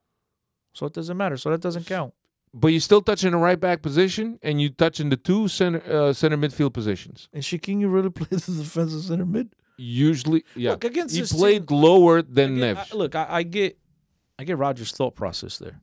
[0.73, 1.37] so it doesn't matter.
[1.37, 2.13] So that doesn't count.
[2.53, 5.81] But you're still touching the right back position, and you touch in the two center
[5.91, 7.29] uh, center midfield positions.
[7.33, 9.49] And Chiquinho really plays the defensive center mid.
[9.77, 12.93] Usually, yeah, Look, against he played team- lower than I get- Neves.
[12.93, 13.77] I- look, I, I get,
[14.39, 15.79] I get Rogers' thought process there.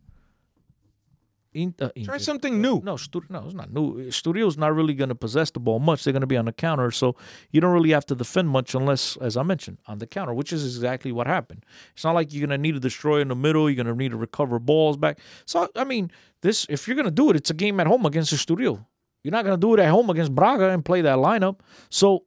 [1.52, 2.80] In, uh, Try Inter- something new.
[2.82, 4.00] No, Stu- no, it's not new.
[4.08, 6.02] Estoril's not really going to possess the ball much.
[6.02, 7.14] They're going to be on the counter, so
[7.52, 10.52] you don't really have to defend much unless, as I mentioned, on the counter, which
[10.52, 11.64] is exactly what happened.
[11.94, 13.70] It's not like you're going to need to destroy in the middle.
[13.70, 15.20] You're going to need to recover balls back.
[15.46, 16.10] So I mean,
[16.42, 18.84] this if you're going to do it, it's a game at home against the Studio.
[19.22, 21.60] You're not going to do it at home against Braga and play that lineup.
[21.88, 22.24] So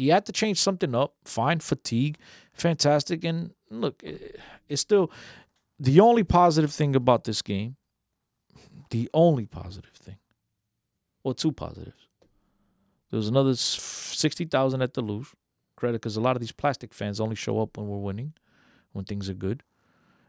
[0.00, 1.14] you had to change something up.
[1.24, 2.18] Fine, fatigue,
[2.52, 4.16] fantastic, and look, eh,
[4.68, 5.10] it's still
[5.78, 7.76] the only positive thing about this game
[8.90, 10.16] the only positive thing.
[11.22, 12.08] Well, two positives.
[13.10, 15.28] There was another 60,000 at the Luz
[15.76, 18.32] Credit because a lot of these plastic fans only show up when we're winning,
[18.92, 19.62] when things are good.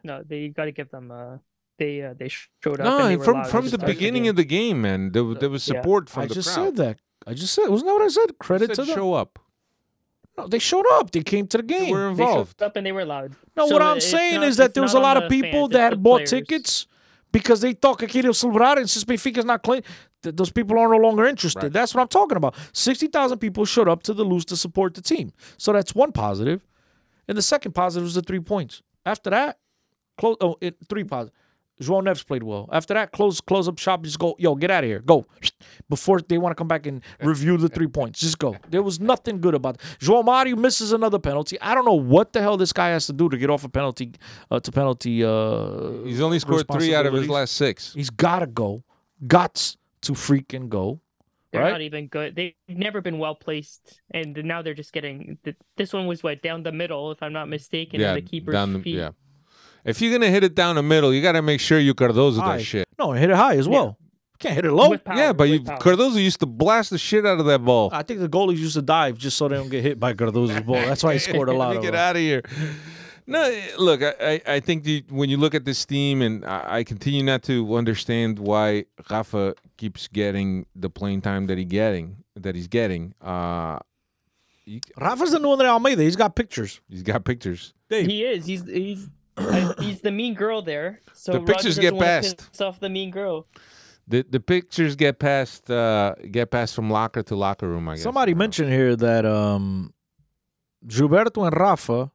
[0.03, 1.11] No, they got to give them.
[1.11, 1.37] Uh,
[1.79, 2.85] they uh, they showed up.
[2.85, 4.29] No, and they from loud from the beginning game.
[4.31, 5.81] of the game, man, there, was- there was Yeah.
[5.81, 6.99] support from I the just said that.
[7.27, 8.25] I just said, wasn't that what I said?
[8.29, 8.95] You Credit said to them.
[8.95, 9.39] show up.
[10.37, 11.11] No, they showed up.
[11.11, 11.85] They came to the game.
[11.87, 12.61] They were They showed involved.
[12.63, 13.35] up and they were loud.
[13.55, 15.71] No, So what I'm saying not- is that there was a lot of people fans,
[15.73, 16.29] that it's had the bought players.
[16.29, 16.87] tickets
[17.31, 19.81] because they thought que queriam celebrar, and since Benfica's not clean,
[20.23, 21.63] th- those people are no longer interested.
[21.63, 21.73] Right.
[21.73, 22.55] That's what I'm talking about.
[22.73, 25.31] 60,000 people showed up to the Luz to support the team.
[25.57, 26.65] So that's one positive.
[27.27, 28.81] And the second positive was the three points.
[29.05, 29.59] After that,
[30.17, 30.37] close.
[30.41, 31.33] Oh, it, three positive.
[31.81, 32.69] João Neves played well.
[32.71, 34.03] After that, close close up shop.
[34.03, 34.99] Just go, yo, get out of here.
[34.99, 35.25] Go.
[35.89, 38.19] Before they want to come back and review the three points.
[38.19, 38.55] Just go.
[38.69, 39.81] There was nothing good about it.
[39.99, 41.59] João Mario misses another penalty.
[41.61, 43.69] I don't know what the hell this guy has to do to get off a
[43.69, 44.13] penalty
[44.49, 45.23] uh, to penalty.
[45.23, 47.93] Uh, He's only scored three out of his last six.
[47.93, 48.83] He's got to go.
[49.25, 50.99] Gots to freaking go.
[51.51, 51.71] They're right?
[51.71, 52.35] not even good.
[52.35, 55.37] They've never been well placed, and now they're just getting.
[55.43, 58.21] th- This one was what down the middle, if I'm not mistaken, yeah, and the
[58.29, 58.95] keeper's down the, feet.
[58.95, 59.09] yeah.
[59.85, 62.41] If you're gonna hit it down the middle, you got to make sure you Cardozo
[62.41, 62.57] High.
[62.57, 62.87] that shit.
[62.99, 63.97] No, hit it high as well.
[64.39, 64.97] Can't hit it low.
[64.97, 65.77] Power, yeah, but you, power.
[65.77, 67.89] Cardozo used to blast the shit out of that ball.
[67.93, 70.61] I think the goalies used to dive just so they don't get hit by Cardozo's
[70.61, 70.75] ball.
[70.85, 71.99] That's why he scored a lot Let me of get them.
[71.99, 72.41] out of here.
[73.27, 76.77] No, look, I, I I think the, when you look at this team, and I,
[76.79, 82.17] I continue not to understand why Rafa keeps getting the playing time that he getting
[82.35, 83.13] that he's getting.
[83.21, 83.77] Uh,
[84.65, 86.01] he, Rafa's the new Andre Almeida.
[86.01, 86.81] He's got pictures.
[86.89, 87.73] he's got pictures.
[87.89, 88.45] He is.
[88.47, 89.07] He's he's
[89.49, 90.99] uh, he's the mean girl there.
[91.13, 92.61] So The pictures doesn't get wanna passed.
[92.61, 93.45] Off the mean girl.
[94.07, 97.87] the the pictures get passed uh, get passed from locker to locker room.
[97.89, 98.43] I guess Somebody I don't know.
[98.43, 99.93] mentioned here that um,
[100.85, 102.11] Gilberto and Rafa.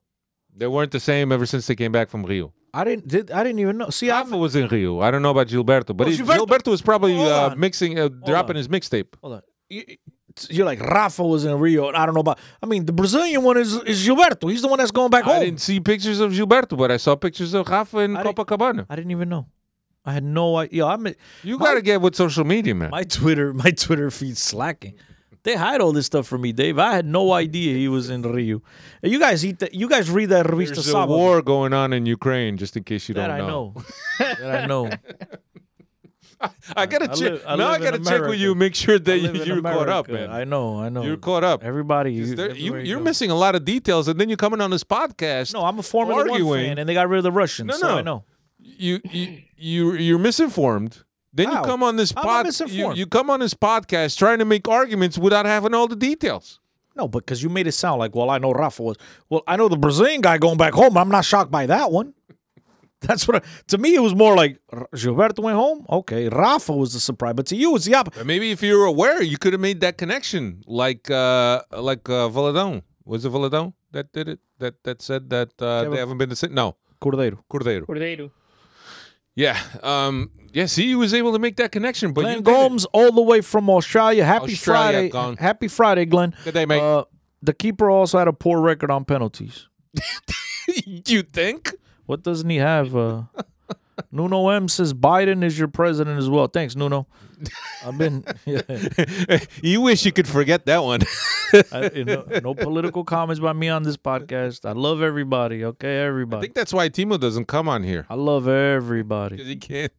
[0.55, 2.53] they weren't the same ever since they came back from Rio.
[2.74, 3.09] I didn't.
[3.09, 3.91] Did I didn't even know.
[3.91, 5.01] See, I Rafa was in Rio.
[5.01, 8.09] I don't know about Gilberto, but Oh, he, Gilberto- Gilberto, was probably uh, mixing, uh,
[8.09, 8.57] dropping on.
[8.57, 9.14] his mixtape.
[9.22, 9.43] hold on.
[9.70, 9.85] You,
[10.51, 12.39] you're like Rafa was in Rio, and I don't know about.
[12.62, 14.51] I mean, the Brazilian one is is Gilberto.
[14.51, 15.37] He's the one that's going back I home.
[15.43, 18.37] I didn't see pictures of Gilberto, but I saw pictures of Rafa in I didn't-
[18.37, 18.87] Copacabana.
[18.91, 19.47] I didn't even know.
[20.05, 20.78] I had no idea.
[20.84, 21.07] Yo, I'm
[21.43, 22.91] You My- got to get with social media, man.
[22.91, 23.53] my Twitter.
[23.55, 24.95] My Twitter feed's slacking.
[25.43, 26.76] They hide all this stuff from me, Dave.
[26.78, 28.62] I had no idea he was in Rio.
[29.03, 29.72] You guys eat that.
[29.74, 31.09] You guys read that Revista There's a Sábado.
[31.09, 33.72] war going on in Ukraine, just in case you that don't I know.
[33.76, 33.82] know.
[34.41, 34.91] that I know.
[36.76, 37.18] I gotta I check.
[37.32, 39.89] live- I now I gotta check with you, make sure that I in you're caught
[39.89, 40.30] up, man.
[40.30, 40.78] I know.
[40.80, 41.03] I know.
[41.03, 41.64] You're caught up.
[41.64, 43.05] Everybody, you, there- you, you're go.
[43.05, 45.55] missing a lot of details, and then you're coming on this podcast.
[45.55, 47.68] No, I'm a Formula One fan, and they got rid of the Russians.
[47.68, 47.97] No, so no.
[47.99, 48.24] I know.
[48.59, 51.03] you you you you're misinformed.
[51.32, 51.61] Then How?
[51.61, 52.70] you come on this I pod.
[52.70, 56.61] You, you come on this podcast trying to make arguments without having all the details.
[56.95, 58.97] No, but because you made it sound like, well, I know Rafa was.
[59.28, 60.97] Well, I know the Brazilian guy going back home.
[60.97, 62.14] I'm not shocked by that one.
[63.03, 63.36] That's what.
[63.36, 64.59] I, to me, it was more like
[64.94, 65.84] Gilberto went home.
[65.88, 68.24] Okay, Rafa was the surprise, but to you, it's the opposite.
[68.24, 72.28] Maybe if you were aware, you could have made that connection, like uh like uh,
[72.28, 72.82] Valadão.
[73.05, 74.40] Was it Valadão that did it?
[74.59, 76.51] That that said that uh, Kevin- they haven't been to sit.
[76.51, 77.38] No, Cordeiro.
[77.51, 77.86] Cordeiro.
[77.86, 78.30] Cordeiro.
[79.34, 79.61] Yeah.
[79.82, 80.30] Um.
[80.53, 80.64] Yeah.
[80.66, 82.42] See, he was able to make that connection, but Glenn.
[82.42, 84.24] Gomes, all the way from Australia.
[84.24, 85.09] Happy Australia, Friday.
[85.11, 85.36] gone.
[85.36, 86.34] Happy Friday, Glenn.
[86.44, 86.80] Good day, mate.
[86.80, 87.05] Uh,
[87.42, 89.68] the keeper also had a poor record on penalties.
[91.07, 91.74] you think?
[92.07, 92.97] What doesn't he have?
[92.97, 93.23] Uh,
[94.13, 96.47] Nuno M says Biden is your president as well.
[96.47, 97.07] Thanks, Nuno.
[97.85, 98.61] I've been yeah,
[99.63, 101.01] you wish you could forget that one.
[101.73, 104.67] I, you know, no political comments by me on this podcast.
[104.69, 105.65] I love everybody.
[105.65, 106.39] Okay, everybody.
[106.39, 109.43] I think that's why Timo doesn't come on here I love everybody.
[109.43, 109.93] he can't.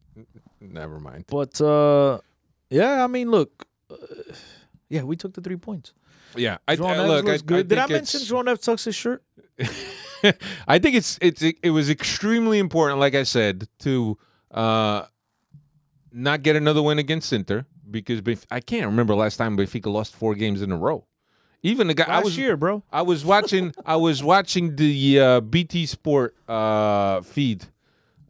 [0.60, 1.24] Never mind.
[1.28, 2.18] But uh,
[2.70, 3.96] yeah, I mean, look, uh,
[4.88, 5.92] yeah, we took the three points.
[6.36, 7.28] Yeah, I, Neves look.
[7.28, 7.68] I, good.
[7.68, 9.22] Did I mention João Neves tucks his shirt?
[10.68, 14.18] I think it's it's it was extremely important, like I said, to
[14.50, 15.02] uh
[16.12, 20.14] not get another win against Inter because Benf- I can't remember last time Benfica lost
[20.14, 21.06] four games in a row.
[21.62, 22.84] Even the guy I Last was year, bro.
[22.92, 27.66] I was watching I was watching the uh, BT Sport uh, feed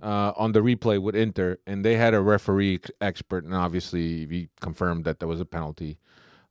[0.03, 4.27] uh, on the replay with Inter, and they had a referee ex- expert, and obviously
[4.27, 5.99] he confirmed that there was a penalty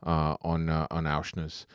[0.05, 1.65] uh, on uh, on Aursnes.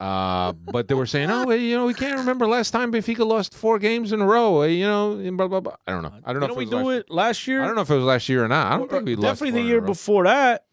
[0.00, 3.26] Uh, but they were saying, "Oh, well, you know, we can't remember last time Benfica
[3.26, 5.74] lost four games in a row." uh, You know, and blah blah blah.
[5.88, 6.12] I don't know.
[6.24, 7.62] I don't know Didn't if we it do last it last year?
[7.62, 8.72] I don't know if it was last year or not.
[8.72, 10.64] I don't think we lost Definitely the year before that.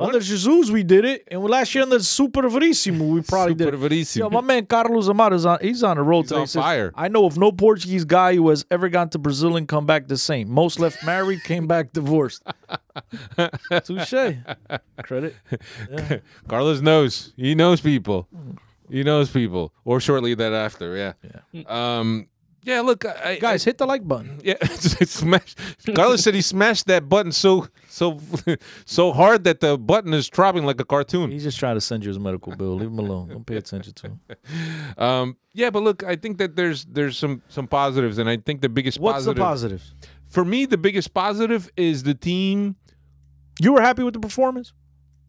[0.00, 3.76] Under Jesus, we did it, and last year under Super Verissimo, we probably did Super.
[3.76, 4.26] Verissimo.
[4.26, 5.58] Yo, my man Carlos Amaro is on.
[5.60, 6.38] He's on a road He's today.
[6.38, 6.92] on He says, fire.
[6.94, 10.08] I know of no Portuguese guy who has ever gone to Brazil and come back
[10.08, 10.50] the same.
[10.50, 12.42] Most left married, came back divorced.
[13.84, 14.36] Touche.
[15.02, 15.34] Credit.
[16.48, 17.32] Carlos knows.
[17.36, 18.26] He knows people.
[18.90, 19.72] He knows people.
[19.84, 21.12] Or shortly thereafter, yeah.
[21.52, 21.62] Yeah.
[21.68, 22.26] Um
[22.62, 24.40] yeah, look, I, I- Guys, hit the like button.
[24.44, 25.54] yeah, smash.
[25.94, 28.18] Carlos said he smashed that button so so
[28.84, 31.30] so hard that the button is throbbing like a cartoon.
[31.30, 32.74] He's just trying to send you his medical bill.
[32.74, 33.28] Leave him alone.
[33.28, 34.20] Don't pay attention to him.
[34.98, 38.60] Um yeah, but look, I think that there's there's some some positives and I think
[38.60, 39.94] the biggest What's positive the positives?
[40.26, 42.76] for me the biggest positive is the team
[43.60, 44.72] You were happy with the performance?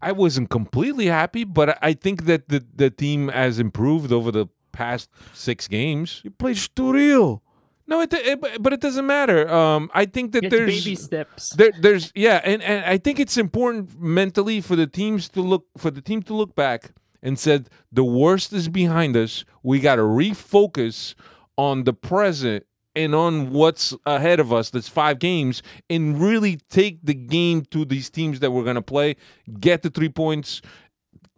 [0.03, 4.47] I wasn't completely happy, but I think that the the team has improved over the
[4.71, 6.21] past 6 games.
[6.23, 7.41] You played Estoril.
[7.87, 9.49] No, it, it but- but it doesn't matter.
[9.51, 11.49] Um, I think that It's there's baby steps.
[11.49, 15.65] there, there's yeah, and, and I think it's important mentally for the teams to look
[15.77, 16.91] for the team to look back
[17.21, 19.43] and said the worst is behind us.
[19.61, 21.15] We got to refocus
[21.57, 22.65] on the present
[22.95, 24.69] and on what's ahead of us.
[24.69, 29.15] That's five games, and really take the game to these teams that we're gonna play.
[29.59, 30.61] Get the three points,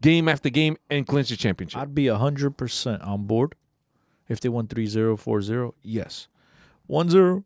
[0.03, 1.81] game after game, and clinch the championship.
[1.81, 3.55] I'd be 100% on board
[4.29, 5.73] if they won 3 0, 4 0.
[5.81, 6.27] Yes.
[6.87, 7.43] 1 0,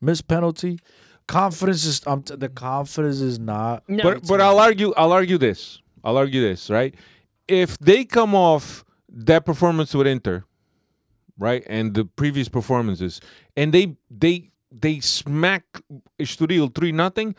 [0.00, 0.80] missed penalty.
[1.26, 3.88] Confidence is, um, the confidence is not.
[3.88, 5.80] No, but but I'll argue I'll argue this.
[6.02, 6.94] I'll argue this, right?
[7.48, 10.44] If they come off that performance with Inter,
[11.38, 13.22] right, and the previous performances,
[13.56, 15.64] and they they they smack
[16.18, 17.34] Estoril three nothing,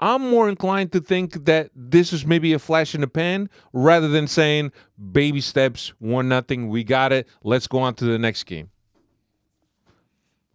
[0.00, 4.08] I'm more inclined to think that this is maybe a flash in the pan rather
[4.08, 4.72] than saying
[5.12, 8.70] baby steps, one nothing, we got it, let's go on to the next game.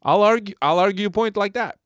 [0.02, 1.78] I'll argue I'll argue a point like that.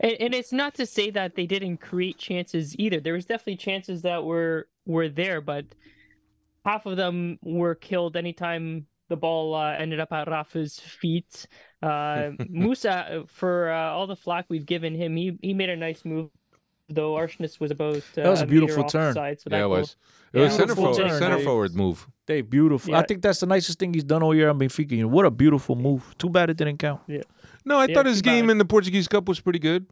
[0.00, 3.00] And, and it's not to say that they didn't create chances either.
[3.00, 5.66] There was definitely chances that were were there, but
[6.64, 11.46] half of them were killed anytime the ball uh, ended up at Rafa's feet.
[11.82, 16.04] Uh, Musa, for uh, all the flack we've given him, he he made a nice
[16.04, 16.30] move
[16.88, 17.14] though.
[17.14, 19.08] Aursnes was about uh, That was a meter beautiful turn.
[19.10, 19.96] offside, so yeah, that it was.
[20.32, 21.44] It Yeah, was it center forward, turn, center Dave.
[21.44, 22.06] forward move.
[22.26, 22.94] They beautiful.
[22.94, 24.92] I think that's the nicest thing he's done all year on Benfica.
[24.92, 26.14] You what a beautiful move.
[26.18, 27.00] Too bad it didn't count.
[27.06, 27.22] Yeah.
[27.64, 28.32] No, I Yeah, thought his too bad.
[28.36, 29.86] game in the Portuguese Cup was pretty good.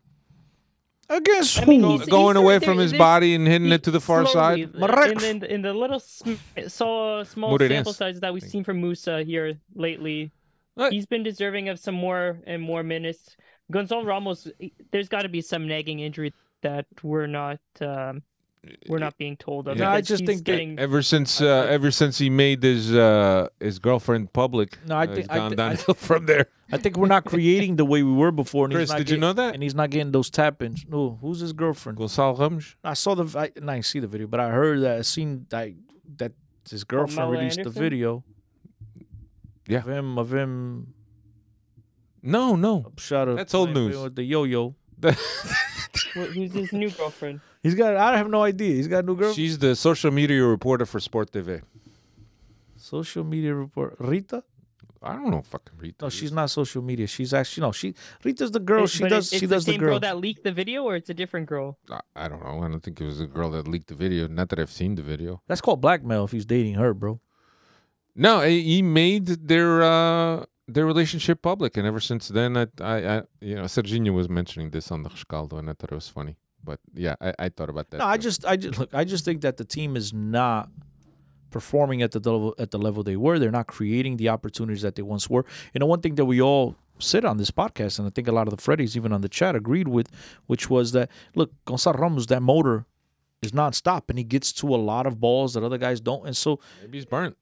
[1.09, 4.25] Against I mean, he's- Going away from his body and hitting it to the far
[4.27, 4.73] slowly, side.
[4.73, 5.23] Marrakech.
[5.31, 6.35] In, in, in the little sm-
[6.69, 10.31] so small Moreirense, sample sizes that we've seen from Musa here lately,
[10.75, 10.91] Right.
[10.93, 13.37] he's been deserving of some more and more minutes.
[13.71, 14.49] Gonçalo Ramos,
[14.91, 16.33] there's got to be some nagging injury
[16.63, 18.23] that we're not um,
[18.89, 19.77] we're not being told of.
[19.77, 22.95] No, I just he's think that- getting Ever since, uh, ever since he made his
[22.95, 26.27] uh, his girlfriend public, No, I uh, think- it's I gone thi- I- downhill from
[26.27, 26.47] there.
[26.75, 28.65] I think we're not creating the way we were before.
[28.65, 29.53] And Chris, he's not did you know that?
[29.55, 30.87] And he's not getting those tap ins.
[30.89, 31.99] No, who's his girlfriend?
[31.99, 32.77] Gonçalo Ramos.
[32.83, 33.27] I saw the.
[33.39, 34.99] I, and I didn't see the video, but I heard that.
[34.99, 35.71] I seen that
[36.17, 36.33] that
[36.71, 38.25] his girlfriend Mel released the video.
[39.69, 39.79] Yeah.
[39.79, 40.95] Of him, of him.
[42.23, 42.93] No, no.
[42.97, 43.99] Shot of That's old news.
[43.99, 44.75] With the yo yo.
[46.15, 47.41] Wh- who's his new girlfriend?
[47.63, 47.97] He's got.
[47.97, 48.75] I have no idea.
[48.75, 49.33] He's got a new girl.
[49.33, 51.63] She's the social media reporter for Sport TV.
[52.77, 53.97] social media report.
[53.99, 54.43] Rita.
[55.05, 56.05] I don't know, fucking Rita.
[56.05, 57.09] No, she's not social media.
[57.09, 57.73] She's actually no.
[57.73, 58.85] She Rita's the girl.
[58.85, 59.33] It- She does.
[59.33, 59.91] It's, she does the the same girl.
[59.95, 61.77] girl that leaked the video, or it's a different girl.
[61.91, 62.63] I, I don't know.
[62.63, 64.29] I don't think it was the girl that leaked the video.
[64.29, 65.43] Not that I've seen the video.
[65.49, 67.21] That's called blackmail if he's dating her, bro.
[68.15, 70.45] No, he he made their uh,
[70.75, 74.71] their relationship public, and ever since then, I, I, I you know, Serginho was mentioning
[74.71, 76.37] this on the Rescaldo, and I thought it was funny.
[76.65, 77.99] But yeah, I, I thought about that.
[77.99, 78.95] No, I just, I just look.
[78.95, 80.71] I just think that the team is not
[81.51, 83.39] performing at the level at the level they were.
[83.39, 85.45] They're not creating the opportunities that they once were.
[85.75, 88.33] You know, one thing that we all said on this podcast, and I think a
[88.33, 90.09] lot of the Freddies, even on the chat, agreed with,
[90.47, 92.87] which was that look, Gonçalo Ramos, that motor
[93.43, 96.37] is nonstop, and he gets to a lot of balls that other guys don't, and
[96.37, 97.37] so maybe he's burnt.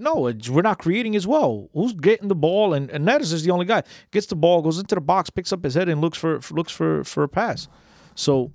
[0.00, 1.68] No, it's, we're not creating as well.
[1.72, 2.74] Who's getting the ball?
[2.74, 5.52] And and Neres is the only guy gets the ball, goes into the box, picks
[5.52, 7.68] up his head, and looks for, for looks for for a pass.
[8.14, 8.52] So,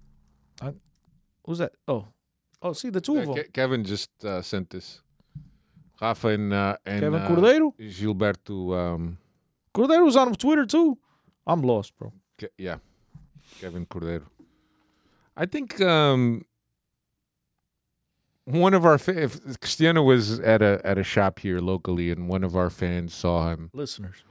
[0.61, 0.73] I,
[1.45, 1.73] who's that?
[1.87, 2.07] Oh,
[2.61, 3.43] oh, see the two of Uh, them.
[3.45, 5.01] Ke- Kevin just uh, sent this.
[6.01, 7.73] Rafa and uh, and Kevin uh, Cordeiro.
[7.79, 8.75] Gilberto.
[8.75, 9.17] Um,
[9.73, 10.97] Cordeiro's on Twitter too.
[11.45, 12.11] I'm lost, bro.
[12.39, 12.77] Ke- yeah,
[13.59, 14.25] Kevin Cordeiro.
[15.37, 16.43] I think um,
[18.53, 22.27] one of our fa- if Cristiano was at a at a shop here locally, and
[22.27, 23.69] one of our fans saw him.
[23.73, 24.23] Listeners.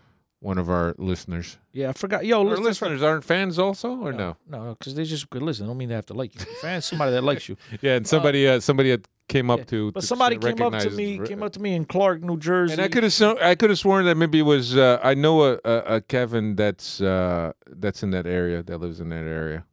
[0.42, 1.58] One of our listeners.
[1.72, 2.24] Yeah, I forgot.
[2.24, 4.38] Yo, Our listen, listeners aren't fans also, or no?
[4.48, 5.66] no, because they just could listen.
[5.66, 6.40] I don't mean they have to like you.
[6.62, 7.58] Fans, somebody that likes you.
[7.82, 9.92] Yeah, and somebody uh, somebody had came up to.
[9.92, 12.38] But to somebody came up to recognize- me, came up to me in Clark, New
[12.38, 12.72] Jersey.
[12.72, 15.12] And I could have sworn, I could have sworn that maybe it was uh, I
[15.12, 19.24] know a, a, a Kevin that's uh, that's in that area that lives in that
[19.26, 19.66] area.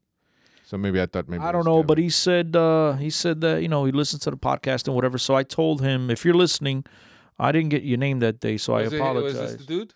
[0.67, 1.87] So maybe I thought maybe I don't know, Kevin.
[1.87, 4.95] but he said uh, he said that you know he listens to the podcast and
[4.95, 5.17] whatever.
[5.17, 6.83] So I told him if you're listening,
[7.39, 9.35] I didn't get your name that day, so I Was it- apologize.
[9.35, 9.93] Was this the dude?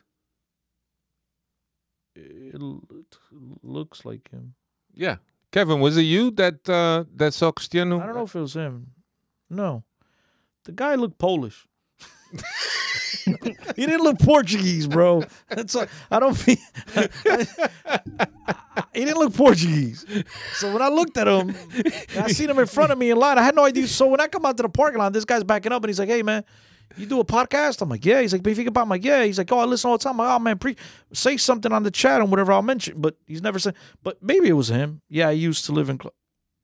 [2.16, 3.16] It it
[3.64, 4.54] looks like him.
[4.94, 5.18] Yeah,
[5.52, 5.82] Kevin.
[5.82, 8.00] Was it you that uh, that saw Cristiano?
[8.00, 8.92] I don't know if it was him.
[9.50, 9.84] No,
[10.64, 11.68] the guy looked Polish.
[13.26, 15.24] he didn't look Portuguese, bro.
[15.50, 16.58] That's all, I don't feel.
[18.94, 20.06] he didn't look Portuguese.
[20.56, 21.56] So when I looked at him,
[22.20, 23.38] I seen him in front of me in line.
[23.38, 23.88] I had no idea.
[23.88, 26.00] So when I come out to the parking lot, this guy's backing up and he's
[26.00, 26.44] like, "Hey, man."
[26.98, 27.82] You do a podcast?
[27.82, 28.20] I'm like, yeah.
[28.20, 28.82] He's like, Benfica about.
[28.82, 29.24] I'm like, yeah.
[29.24, 30.20] He's like, oh, I listen all the time.
[30.20, 30.76] I'm like, oh man, pre-
[31.14, 33.00] say something on the chat and whatever I'll mention.
[33.00, 33.76] But he's never said.
[34.04, 35.02] But maybe it was him.
[35.08, 35.98] Yeah, I used to live in.
[36.02, 36.14] Cl-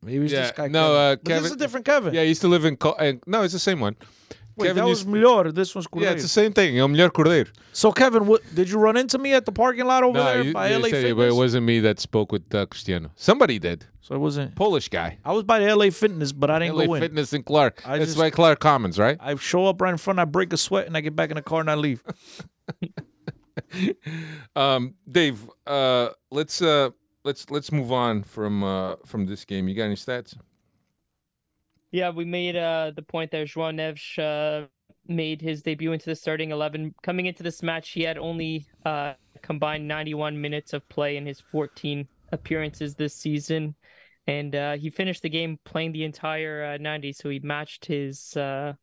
[0.02, 0.68] maybe it's Yeah, this guy.
[0.68, 0.98] no, Kevin.
[0.98, 2.14] uh, But this is a different Kevin.
[2.14, 2.76] Yeah, he used to live in.
[2.76, 3.96] Co- uh, no, it's the same one.
[4.58, 5.54] Wait, Kevin that was used- melhor.
[5.54, 6.78] This one's Yeah, it's the same thing.
[6.80, 7.48] El melhor Cordeiro.
[7.74, 10.42] So Kevin, what did you run into me at the parking lot over No, there
[10.44, 13.12] you, by you LA said it, but it wasn't me that spoke with uh, Cristiano.
[13.16, 13.86] Somebody did.
[14.02, 14.56] so it wasn't.
[14.56, 15.20] Polish guy.
[15.24, 17.02] I was by the LA Fitness, but I didn't LA go in.
[17.02, 17.84] LA Fitness in Clark.
[17.86, 19.18] I That's just- by Clark Commons, right?
[19.20, 20.20] I show up right in front.
[20.20, 22.04] I break a sweat, and I get back in the car and I leave.
[24.56, 26.90] Um, Dave, uh, let's uh,
[27.24, 29.68] let's let's move on from uh, from this game.
[29.68, 30.36] You got any stats?
[31.92, 34.68] Yeah, we made uh the point that João Neves uh,
[35.08, 36.94] made his debut into the starting eleven.
[37.02, 41.40] Coming into this match, he had only uh combined 91 minutes of play in his
[41.40, 43.76] 14 appearances this season,
[44.26, 47.14] and uh, he finished the game playing the entire uh, 90.
[47.14, 48.74] So he matched his uh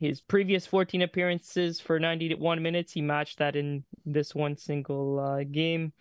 [0.00, 2.92] his previous 14 appearances for 91 minutes.
[2.92, 5.92] He matched that in this one single game.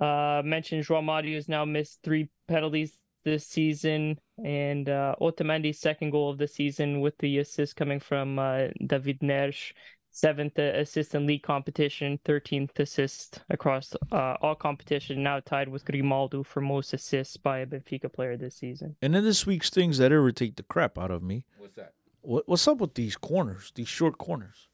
[0.00, 6.30] Mentioned João Mario has now missed three penalties this season, and uh, Otamendi's second goal
[6.30, 9.72] of the season with the assist coming from uh, David Neres,
[10.10, 15.22] seventh uh, assist in league competition, thirteenth assist across uh, all competition.
[15.22, 18.96] Now tied with Grimaldo for most assists by a Benfica player this season.
[19.00, 21.44] And then this week's things that irritate the crap out of me.
[21.58, 21.92] What's that?
[22.20, 23.72] What, what's up with these corners?
[23.74, 24.68] These short corners.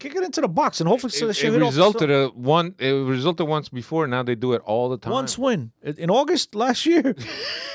[0.00, 2.10] Kick it into the box and hopefully so It, shit it hit off the resulted
[2.10, 2.74] a one.
[2.78, 4.06] It resulted once before.
[4.06, 5.12] Now they do it all the time.
[5.12, 7.14] Once win in in August last year.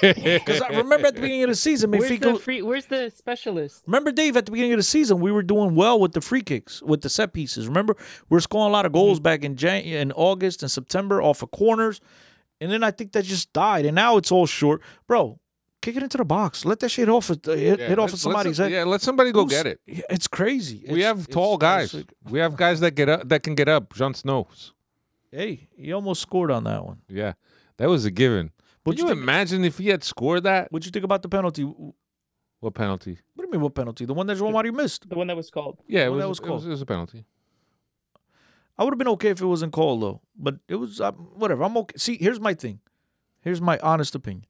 [0.02, 2.62] Because I remember at the beginning of the season, Where's the free?
[2.62, 3.84] Where's the specialist?
[3.88, 6.42] Remember, Dave, at the beginning of the season, we were doing well with the free
[6.42, 7.68] kicks, with the set pieces.
[7.68, 7.96] Remember,
[8.30, 9.24] we are scoring a lot of goals mm-hmm.
[9.24, 12.02] back in Jan- in August and September off of corners,
[12.60, 15.40] and then I think that just died, and now it's all short, bro.
[15.86, 16.66] Kick it into the box.
[16.66, 17.30] Let that shit off.
[17.30, 18.72] It, hit, Yeah, hit off let- of somebody's head.
[18.72, 19.80] Yeah, let somebody go Who's- get it.
[20.10, 20.78] It's crazy.
[20.90, 21.94] we It's- have tall guys.
[21.94, 23.94] like- we have guys that get up that can get up.
[23.94, 24.74] Jon Snows.
[25.32, 27.02] hey, he almost scored on that one.
[27.08, 27.34] Yeah,
[27.78, 28.52] that was a given.
[28.84, 30.72] What'd you, you think- imagine if he had scored that?
[30.72, 31.64] What'd you think about the penalty?
[32.62, 33.20] What penalty?
[33.36, 34.06] What do you mean, what penalty?
[34.06, 35.08] The one that João Mario missed.
[35.08, 35.78] The one that was called.
[35.88, 36.50] Yeah, it Well, was, that was it was.
[36.50, 36.66] called.
[36.66, 37.26] It was a penalty.
[38.78, 41.64] I would have been okay if it wasn't called though, but it was uh, whatever.
[41.64, 41.96] I'm okay.
[41.98, 42.80] See, here's my thing.
[43.42, 44.46] Here's my honest opinion.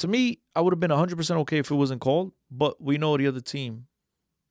[0.00, 3.16] To me, I would have been 100% okay if it wasn't called, but we know
[3.16, 3.86] the other team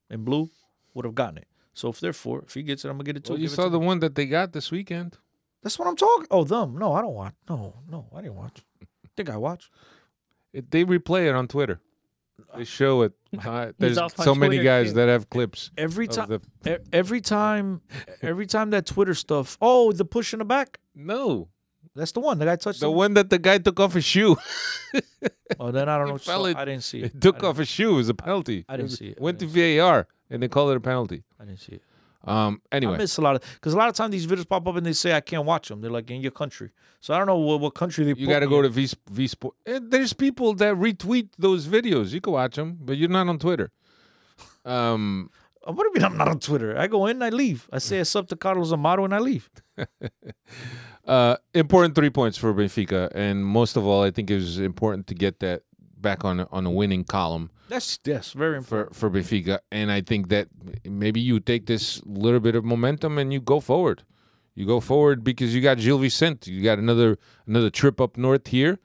[0.08, 0.48] in blue
[0.94, 1.48] would have gotten it.
[1.74, 3.32] So if therefore, if he gets it, I'm gonna get it too.
[3.32, 3.86] Well, you saw to the me.
[3.86, 5.18] one that they got this weekend.
[5.62, 6.26] That's what I'm talking.
[6.30, 6.78] Oh, them?
[6.78, 7.34] No, I don't watch.
[7.48, 8.64] No, no, I didn't watch.
[8.82, 9.70] I think I watched.
[10.52, 11.80] It, they replay it on Twitter.
[12.56, 13.12] They show it.
[13.44, 14.94] Uh, there's off on so many guys too.
[14.94, 15.70] that have clips.
[15.78, 17.80] Every time, the- every time,
[18.22, 19.56] every time that Twitter stuff.
[19.60, 20.80] Oh, the push in the back.
[20.96, 21.48] no,
[21.96, 22.38] That's the one.
[22.38, 22.94] The guy touched the him.
[22.96, 24.36] one that the guy took off his shoe.
[25.58, 26.18] Oh, then I don't know.
[26.18, 27.14] fell So it- I didn't see it.
[27.14, 27.94] It took off his shoe.
[27.94, 28.64] It was a penalty.
[28.68, 29.20] I didn't was- see it.
[29.20, 31.24] Went to VAR and they called it a penalty.
[31.40, 31.82] I didn't see it.
[32.22, 32.60] Um.
[32.70, 34.76] Anyway, I miss a lot of because a lot of times these videos pop up
[34.76, 35.80] and they say I can't watch them.
[35.80, 38.12] They're like in your country, so I don't know what, what country they.
[38.20, 39.54] you got to go to V V Sport.
[39.64, 42.10] And there's people that retweet those videos.
[42.12, 43.70] You can watch them, but you're not on Twitter.
[44.64, 45.30] Um.
[45.62, 46.76] What do you mean I'm not on Twitter?
[46.76, 47.68] I go in, I leave.
[47.70, 49.50] I say a sub to Carlos Amaro and I leave.
[51.06, 55.06] Uh, important three points for Benfica, and most of all, I think it was important
[55.08, 55.62] to get that
[55.96, 58.94] back on on a winning column That's yes, very important.
[58.96, 59.58] for for Benfica.
[59.72, 60.48] And I think that
[60.84, 64.02] maybe you take this little bit of momentum and you go forward.
[64.54, 66.50] You go forward because you got Gil Vicente.
[66.52, 68.78] You got another another trip up north here.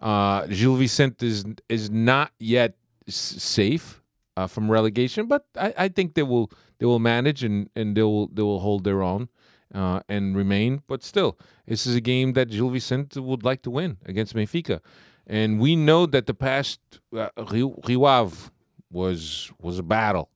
[0.00, 2.76] Uh, Gil Vicente is is not yet
[3.08, 4.02] s- safe
[4.36, 8.02] uh, from relegation, but I, I think they will they will manage and, and they
[8.02, 9.28] will they will hold their own
[9.74, 10.82] uh, and remain.
[10.86, 14.80] But still, this is a game that Gil Vicente would like to win against Benfica,
[15.26, 16.80] and we know that the past
[17.16, 18.50] uh, Ave
[18.90, 20.30] was was a battle.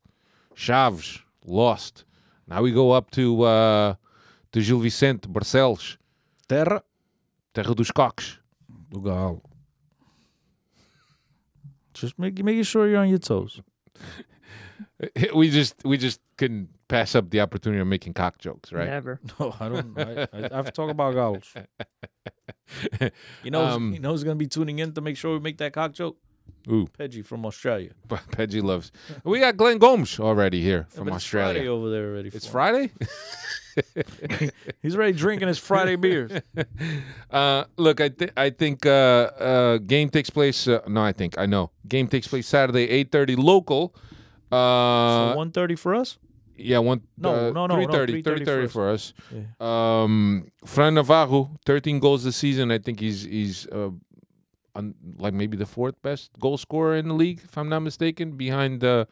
[0.55, 2.05] Chaves lost.
[2.47, 3.95] Now we go up to uh,
[4.53, 5.97] to Gil Vicente Barcelos,
[6.49, 6.83] Terra
[7.55, 8.39] Terra dos Coques.
[8.91, 9.43] do Galo.
[11.93, 13.61] Just make, making sure you're on your toes.
[15.35, 18.89] We just we just couldn't pass up the opportunity of making cock jokes, right?
[18.89, 19.21] Never.
[19.41, 19.99] No, I don't.
[19.99, 21.47] I, I, I have to talk about Galos.
[23.45, 25.57] You know, Um, you know who's gonna be tuning in to make sure we make
[25.59, 26.19] that cock joke.
[26.71, 27.91] Ooh, Peggy from Australia.
[28.33, 28.91] Peggy loves.
[29.25, 31.73] We got Glenn Gomes already here Yeah, from but it's Friday Australia.
[31.73, 32.29] over there already.
[32.35, 32.53] It's him.
[32.53, 32.91] Friday.
[34.83, 36.33] He's already drinking his Friday beers.
[37.31, 40.67] Uh, look, I think I think uh, uh, game takes place.
[40.69, 41.71] Uh, no, I think I know.
[41.87, 43.95] Game takes place Saturday, eight thirty local.
[44.51, 46.19] Uh, so one thirty for us.
[46.57, 47.03] yeah, one.
[47.17, 49.13] No, uh, no, no, no, 3:30, 3:30 3:30 for for us.
[49.33, 49.43] Yeah.
[49.61, 52.71] Um, Fran Navarro, thirteen goals this season.
[52.71, 53.91] I think he's he's uh,
[54.75, 58.33] on, like maybe the fourth best goal scorer in the league, if I'm not mistaken,
[58.37, 59.05] behind uh,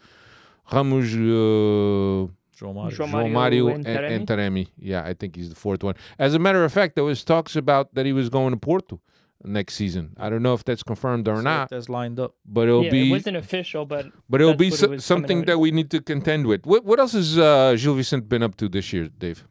[0.73, 1.13] Ramos.
[1.15, 2.97] Uh, João Mario.
[2.97, 4.67] João João Mario Mario and and, and Taremi?
[4.67, 4.69] Taremi.
[4.79, 5.95] Yeah, I think he's the fourth one.
[6.19, 8.99] As a matter of fact, there was talks about that he was going to Porto
[9.45, 10.15] next season.
[10.19, 12.35] I don't know if that's confirmed or See if not, That's lined up.
[12.45, 15.07] but it'll yeah, be it wasn't official, but but it'll be what it so, was
[15.07, 16.67] coming something that we need to contend with.
[16.67, 19.47] What what else has uh, Gil Vicente been up to this year, Dave?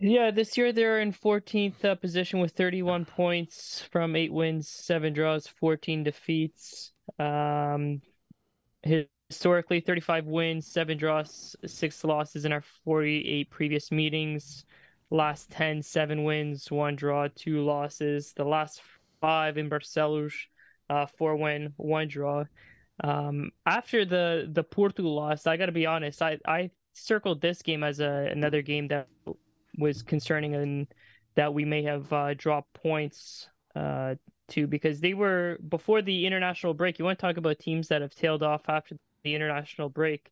[0.00, 5.12] Yeah, this year they're in 14th uh, position with 31 points from eight wins, seven
[5.14, 6.92] draws, 14 defeats.
[7.18, 8.02] Um,
[8.82, 14.66] historically, 35 wins, seven draws, six losses in our 48 previous meetings.
[15.10, 18.32] Last 10, seven wins, one draw, two losses.
[18.34, 18.82] The last
[19.26, 20.32] five in Barcelos,
[20.88, 22.44] uh, four win, one draw.
[23.02, 27.60] Um, after the the Porto loss, I got to be honest, I I circled this
[27.60, 29.08] game as a another game that
[29.78, 30.86] was concerning and
[31.34, 34.14] that we may have uh, dropped points uh,
[34.48, 36.98] to because they were before the international break.
[36.98, 40.30] You want to talk about teams that have tailed off after the international break.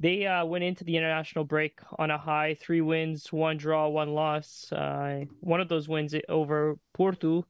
[0.00, 4.14] They uh, went into the international break on a high, three wins, one draw, one
[4.14, 4.72] loss.
[4.72, 7.44] Uh, one of those wins over Porto,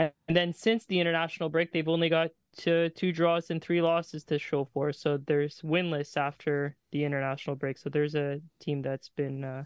[0.00, 3.82] and, and then since the international break, they've only got two, two draws and three
[3.82, 4.92] losses to show for.
[4.92, 7.76] So there's winless after the international break.
[7.76, 9.64] So there's a team that's been uh,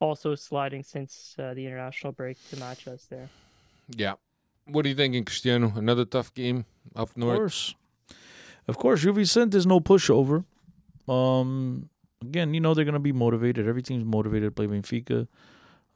[0.00, 3.28] also sliding since uh, the international break to match us there.
[3.96, 4.14] Yeah.
[4.66, 5.72] What are you thinking, Cristiano?
[5.76, 6.64] Another tough game
[6.96, 7.38] up Of north.
[7.38, 7.74] course.
[8.66, 10.44] Of course, Gil Vicente is no pushover.
[11.08, 11.88] Um,
[12.22, 13.66] again, you know they're gonna be motivated.
[13.66, 15.26] Every team's motivated to play Benfica.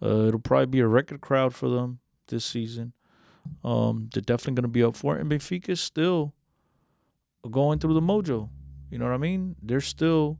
[0.03, 2.93] Uh, it'll probably be a record crowd for them this season.
[3.63, 6.35] Um, they're definitely gonna be up for it, and Benfica is still
[7.51, 8.49] going through the mojo.
[8.91, 9.57] You know what I mean?
[9.63, 10.39] They're still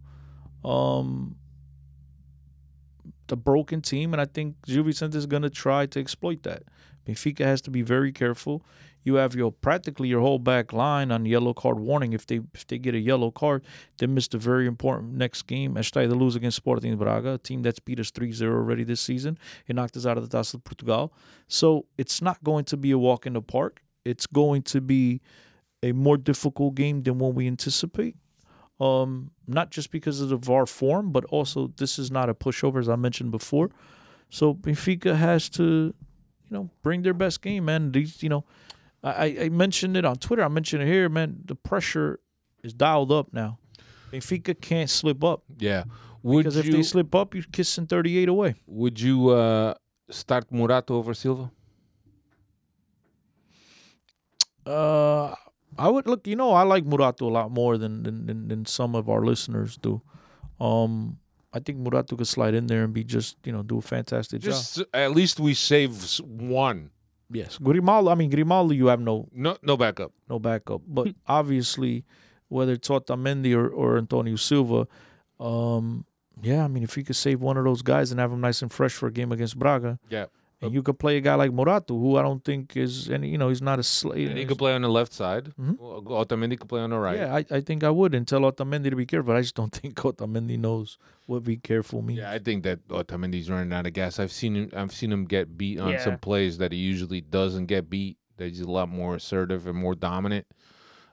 [0.65, 1.37] um
[3.29, 6.65] the broken team, and I think Vicente is gonna try to exploit that.
[7.07, 8.65] Benfica has to be very careful.
[9.03, 12.15] You have your practically your whole back line on yellow card warning.
[12.15, 13.63] If they if they get a yellow card,
[13.99, 15.75] they missed a very important next game.
[15.75, 19.39] Estreia de lose against Sporting Braga, a team that's beat us 3-0 already this season.
[19.67, 21.13] It knocked us out of the Taça de Portugal.
[21.49, 23.83] So it's not going to be a walk in the park.
[24.07, 25.21] It's going to be
[25.83, 28.17] a more difficult game than what we anticipate.
[28.81, 32.81] Um, not just because of the VAR form, but also this is not a pushover,
[32.81, 33.71] as I mentioned before.
[34.31, 37.93] So Benfica has to, you know, bring their best game, man.
[37.93, 38.45] These, you know,
[39.05, 40.43] I, I mentioned it on Twitter.
[40.43, 41.37] I mentioned it here, man.
[41.45, 42.19] The pressure
[42.65, 43.59] is dialed up now.
[44.11, 45.85] Benfica can't slip up Yeah.
[46.23, 48.55] Would because if they slip up, you're kissing 38 away.
[48.67, 49.75] would you uh,
[50.11, 51.51] start Morato over Silva?
[54.65, 55.35] Uh,
[55.79, 56.27] I would look.
[56.27, 59.25] You know, I like Morato a lot more than than, than, than some of our
[59.25, 60.01] listeners do.
[60.61, 61.19] Um,
[61.53, 64.41] I think Morato could slide in there and be just you know do a fantastic
[64.43, 64.53] job.
[64.53, 66.91] Just at least we save one.
[67.31, 68.11] Yes, Grimaldo.
[68.11, 70.13] I mean, Grimaldo, you have no No, no backup.
[70.29, 70.83] no backup.
[70.87, 72.05] But obviously,
[72.49, 74.87] whether it's Otamendi or, or Antonio Silva,
[75.41, 76.05] um,
[76.43, 78.63] yeah, I mean, if you could save one of those guys and have them nice
[78.63, 80.27] and fresh for a game against Braga, Yeah.
[80.65, 83.39] And you could play a guy like Morato, who I don't think is any, you
[83.39, 84.31] know, he's not a slave.
[84.31, 85.53] And he could play on the left side.
[85.61, 85.77] Mhm.
[85.79, 87.19] Otamendi could play on the right.
[87.19, 89.29] Yeah, I, I think I would and tell Otamendi to be careful.
[89.33, 92.19] But I just don't think Otamendi knows what be careful means.
[92.19, 94.19] Yeah, I think that Otamendi's running out of gas.
[94.19, 94.71] I've seen him.
[94.75, 98.19] I've seen him get beat on some plays that he usually doesn't get beat.
[98.37, 100.47] That he's a lot more assertive and more dominant.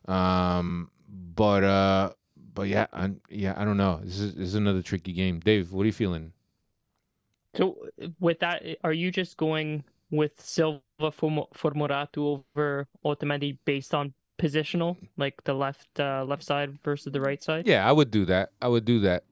[0.07, 0.89] Um,
[1.35, 2.11] but uh,
[2.53, 4.01] but yeah, I, yeah, I don't know.
[4.03, 5.39] This is, this is another tricky game.
[5.39, 6.33] Dave, what are you feeling?
[7.55, 7.87] So
[8.19, 13.93] with that, are you just going with Silva for Mo- for Morato over Otamendi based
[13.93, 17.67] on positional, like the left uh, left side versus the right side?
[17.67, 18.51] Yeah, I would do that.
[18.61, 19.23] I would do that.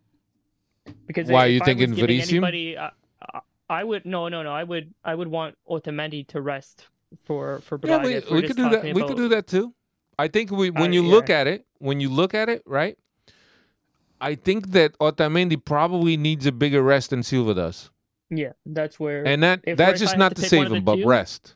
[1.08, 2.48] Because Why, are you I thinking Verissimo?
[2.48, 2.90] Anybody, uh,
[3.70, 4.52] I would no no no.
[4.52, 6.88] I would I would want Otamendi to rest
[7.26, 8.08] for for Yeah, Braga.
[8.08, 8.78] we, we're we could do that.
[8.78, 9.74] talking We could do that too.
[10.18, 12.98] I think we when Uh, you look at it, when you look at it, right?
[14.22, 17.90] I think that Otamendi probably needs a bigger rest than Silva does,
[18.30, 19.26] Yeah, that's where.
[19.26, 21.56] and that that's just not to to save him, but two, rest.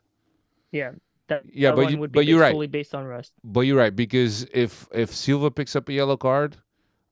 [0.72, 0.91] yeah,
[1.28, 2.52] that Yeah, that but one you- would but be you're right.
[2.54, 3.34] solely based on rest.
[3.44, 6.58] But you're right because if if Silva picks up a yellow card,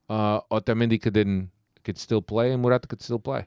[0.10, 1.52] uh, Otamendi could then
[1.84, 3.46] could still play and Morato could still play.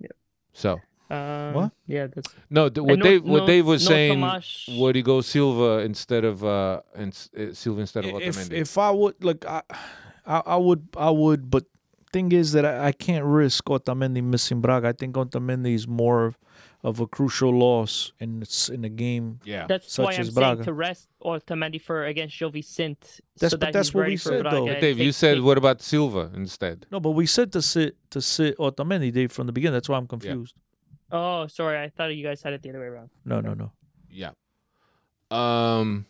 [0.00, 0.08] Yeah.
[0.52, 1.70] So Um, What?
[1.86, 4.68] Yeah, that's no, th- what And no- Dave what no- Dave was no saying, Tomas-
[4.74, 8.52] would he go Silva instead of uh and uh, Silva instead of if Otamendi?
[8.58, 9.62] if I would look, I,
[10.26, 11.62] I I would I would, but
[12.16, 14.88] thing is that I, I can't risk Otamendi missing Braga.
[14.88, 16.38] I think Otamendi is more of,
[16.82, 18.42] of a crucial loss in
[18.74, 19.26] in the game.
[19.44, 20.64] yeah, that's Such why I'm as saying Braga.
[20.64, 23.06] to rest Otamendi for against Gil Vicente.
[23.38, 24.66] That's- so but that that's what we said, Braga though.
[24.72, 26.86] But Dave, you said what about Silva instead?
[26.90, 29.74] No, but we said to sit to sit Otamendi Dave from the beginning.
[29.78, 30.54] That's why I'm confused.
[31.12, 33.10] Oh, sorry, I thought you guys had it the other way around.
[33.24, 33.70] No, no, no.
[34.10, 34.32] Yeah.
[35.30, 36.06] Um.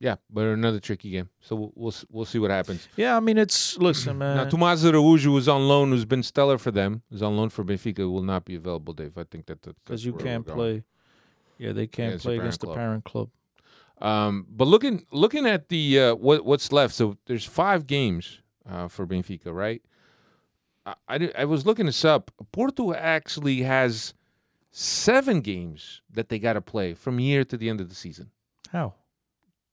[0.00, 1.28] Yeah, but another tricky game.
[1.40, 2.88] So we'll we'll, we'll see what happens.
[2.96, 4.36] Yeah, I mean it's listen, man.
[4.36, 7.64] now, Tomás Araújo was on loan, who's been stellar for them, is on loan for
[7.64, 9.18] Benfica, will not be available, Dave.
[9.18, 10.82] I think that because you can't play.
[11.58, 13.28] Yeah, they can't a play against the parent club.
[14.00, 18.88] Um, but looking looking at the uh, what what's left, so there's five games uh,
[18.88, 19.82] for Benfica, right?
[20.86, 22.30] I, I, I was looking this up.
[22.52, 24.14] Porto actually has
[24.70, 28.30] seven games that they got to play from here to the end of the season.
[28.72, 28.94] How?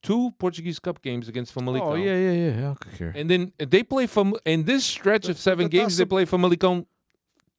[0.07, 1.91] Two Portuguese Cup games against Famalicão.
[1.91, 2.69] Oh yeah, yeah, yeah.
[2.69, 3.13] Okay, care.
[3.13, 6.85] And then they play from in this stretch of seven but games, they play Famalicão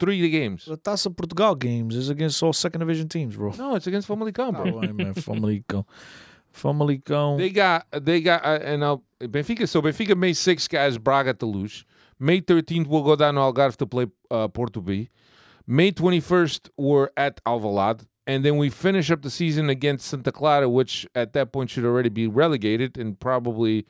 [0.00, 0.64] three games.
[0.64, 3.52] The Taça Portugal games is against all second division teams, bro.
[3.58, 4.76] No, it's against Famalicão, bro.
[4.76, 5.84] Oh, I Famalicão.
[6.50, 7.36] Famalicão.
[7.36, 9.68] They got they got uh, and uh, Benfica.
[9.68, 11.84] So Benfica May 6 guys Braga to lose.
[12.18, 15.10] May 13th we'll go down to Algarve to play uh, Porto B.
[15.66, 20.68] May 21st we're at Alvalade, and then we finish up the season against Santa Clara,
[20.68, 23.86] which at that point should already be relegated and probably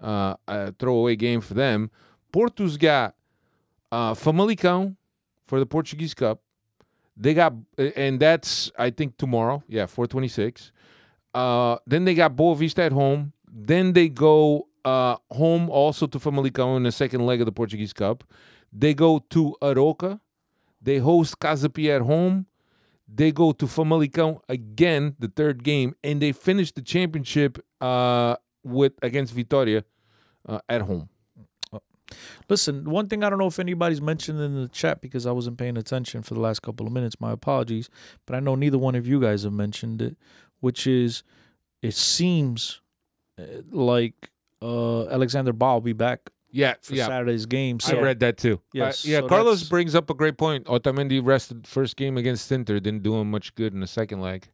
[0.00, 1.90] uh, a throwaway game for them.
[2.32, 3.16] Porto's got
[3.90, 4.96] uh, Famalicão
[5.48, 6.40] for the Portuguese Cup.
[7.16, 9.64] They got and that's I think tomorrow.
[9.66, 10.70] Yeah, 426.
[11.34, 13.32] Uh, then they got Boavista at home.
[13.52, 17.92] Then they go uh, home also to Famalicão in the second leg of the Portuguese
[17.92, 18.22] Cup.
[18.72, 20.20] They go to Arouca.
[20.80, 22.46] They host Casa Pia at home.
[23.12, 28.92] They go to Famalicão again, the third game, and they finish the championship uh, with
[29.02, 29.84] against Vitoria
[30.48, 31.08] uh, at home.
[32.48, 35.58] Listen, one thing I don't know if anybody's mentioned in the chat because I wasn't
[35.58, 37.20] paying attention for the last couple of minutes.
[37.20, 37.88] My apologies,
[38.26, 40.16] but I know neither one of you guys have mentioned it,
[40.60, 41.22] which is
[41.82, 42.80] it seems
[43.38, 44.30] uh, like
[44.60, 47.06] uh, Alexander Bah will be back Yeah, for yeah.
[47.06, 47.78] Saturday's game.
[47.86, 48.60] I read that too.
[48.72, 50.66] Yes, Uh, yeah, so Carlos that's- brings up a great point.
[50.66, 54.48] Otamendi rested first game against Inter, didn't do him much good in the second leg.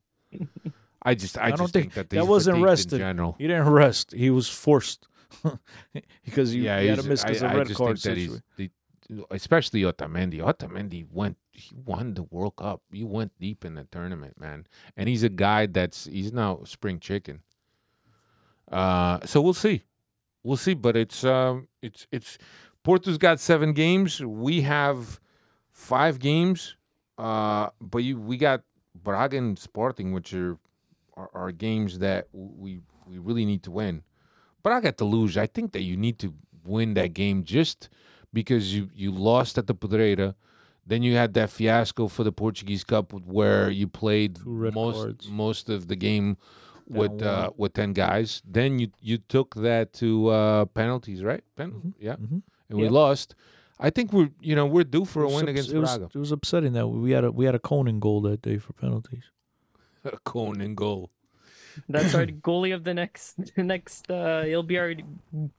[1.02, 2.94] I just, I, I just don't think- that that wasn't rested.
[2.94, 3.36] in general.
[3.38, 5.06] he didn't rest; he was forced
[6.24, 8.42] because you, yeah, he had to miss because of I red just card think situation.
[8.56, 8.70] the,
[9.30, 10.40] especially Otamendi.
[10.40, 12.82] Otamendi went, he won the World Cup.
[12.92, 14.66] He went deep in the tournament, man.
[14.96, 17.40] And he's a guy that's he's now spring chicken.
[18.70, 19.84] Uh, so we'll see,
[20.46, 20.74] we'll see.
[20.74, 22.38] But it's um, it's it's
[22.82, 24.20] Porto's got seven games.
[24.24, 25.20] We have
[25.72, 26.76] five games.
[27.18, 28.62] Uh, but you we got
[28.94, 30.58] Braga and Sporting, which are,
[31.16, 34.02] are are games that we we really need to win.
[34.62, 35.36] But I got to lose.
[35.36, 37.88] I think that you need to win that game just
[38.32, 40.34] because you you lost at the Pedreira.
[40.88, 45.28] Then you had that fiasco for the Portuguese Cup where you played most cards.
[45.28, 46.36] most of the game
[46.88, 48.42] with uh, with ten guys.
[48.44, 51.42] Then you you took that to uh, penalties, right?
[51.56, 52.42] Pen- Mhm, Yeah, mhm.
[52.68, 53.34] and we lost.
[53.78, 56.14] I think we're you know we're due for a win ups- against it was, It
[56.18, 59.24] was upsetting that we had a we had a Conan goal that day for penalties.
[60.04, 61.10] A Conan goal.
[61.88, 64.10] That's our goalie of the next next.
[64.10, 64.94] Uh, he'll be our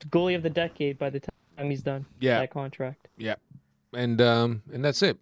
[0.09, 2.05] goalie of the decade by the time he's done.
[2.19, 2.39] Yeah.
[2.39, 3.07] that contract.
[3.17, 3.35] Yeah,
[3.93, 5.17] and um and that's it.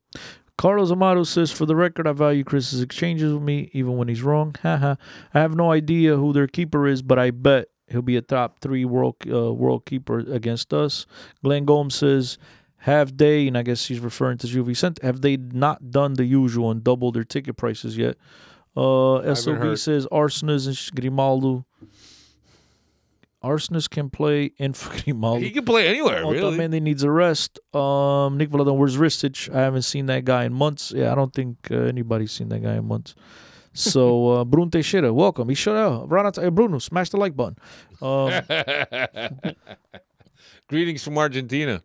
[0.57, 4.21] Carlos Amaro says, for the record, I value Chris's exchanges with me, even when he's
[4.23, 4.55] wrong.
[4.61, 4.95] Haha.
[5.33, 8.59] I have no idea who their keeper is, but I bet he'll be a top
[8.61, 11.05] three world uh, world keeper against us.
[11.43, 12.37] Glenn Gomes says,
[12.77, 16.25] have they, and I guess he's referring to Gil Vicente, have they not done the
[16.25, 18.15] usual and doubled their ticket prices yet?
[18.77, 21.65] Uh, SOB says, Aursnes and Grimaldo.
[23.45, 25.41] Aursnes can play in fucking Grimaldo.
[25.41, 26.57] He can play anywhere, really.
[26.57, 27.59] Otamendi needs a rest.
[27.75, 29.53] Um, Nick Vladan, where's Ristich?
[29.53, 30.91] I haven't seen that guy in months.
[30.95, 33.13] Yeah, I don't think uh, anybody's seen that guy in months.
[33.73, 35.47] So, uh, Bruno Teixeira, welcome.
[35.49, 36.35] He shut out.
[36.35, 37.57] Hey, Bruno, smash the like button.
[38.01, 38.31] Um,
[40.67, 41.83] Greetings from Argentina.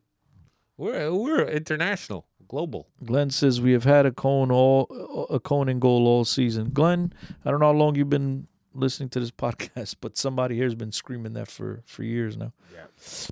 [0.79, 2.89] We're we're international, global.
[3.05, 6.71] Glenn says we have had a cone all a cone and goal all season.
[6.71, 7.13] Glenn,
[7.45, 10.75] I don't know how long you've been listening to this podcast, but somebody here has
[10.75, 12.53] been screaming that for for years now.
[12.75, 12.85] Yeah.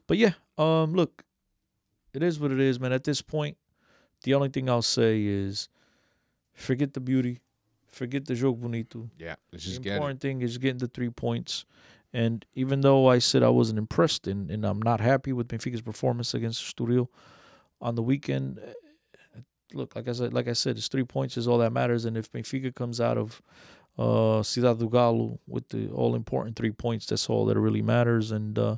[0.07, 1.25] But yeah, um, look,
[2.13, 2.93] it is what it is, man.
[2.93, 3.57] At this point,
[4.25, 5.69] the only thing I'll say is
[6.55, 7.41] forget the beauty,
[7.87, 9.11] forget the jogo bonito.
[9.19, 11.65] Yeah, The important thing is getting the three points.
[12.13, 15.83] And even though I said I wasn't impressed and, and I'm not happy with Benfica's
[15.83, 17.09] performance against Estoril
[17.83, 19.41] on the weekend, eh,
[19.75, 22.07] look, like I said, like I said, it's three points is all that matters.
[22.07, 23.43] And if Benfica comes out of
[23.99, 28.31] uh, Cidade do Galo with the all important three points, that's all that really matters.
[28.31, 28.77] And uh,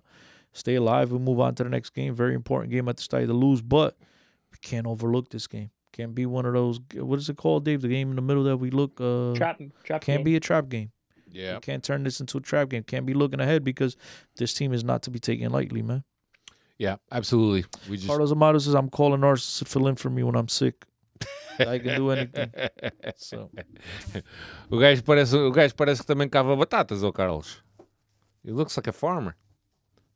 [0.52, 2.14] stay alive and move on to the next game.
[2.14, 3.96] Very important game at the start to lose, but
[4.50, 5.70] we can't overlook this game.
[5.92, 6.80] Can't be one of those.
[6.94, 7.82] What is it called, Dave?
[7.82, 9.00] The game in the middle that we look.
[9.00, 10.00] Uh, Trap, trap.
[10.02, 10.24] can't game.
[10.24, 10.90] be a trap game.
[11.32, 12.82] Yeah, You can't turn this into a trap game.
[12.82, 13.96] Can't be looking ahead because
[14.36, 16.02] this team is not to be taken lightly, man.
[16.78, 17.64] yeah, absolutely.
[17.88, 20.48] We just Carlos Amaro says I'm calling Aursnes to fill in for me when I'm
[20.48, 20.86] sick.
[21.60, 22.50] I can do anything.
[23.16, 23.50] So
[24.70, 27.62] o gajo parece o gajo parece que também cava batatas, oh Carlos.
[28.42, 29.36] He looks like a farmer.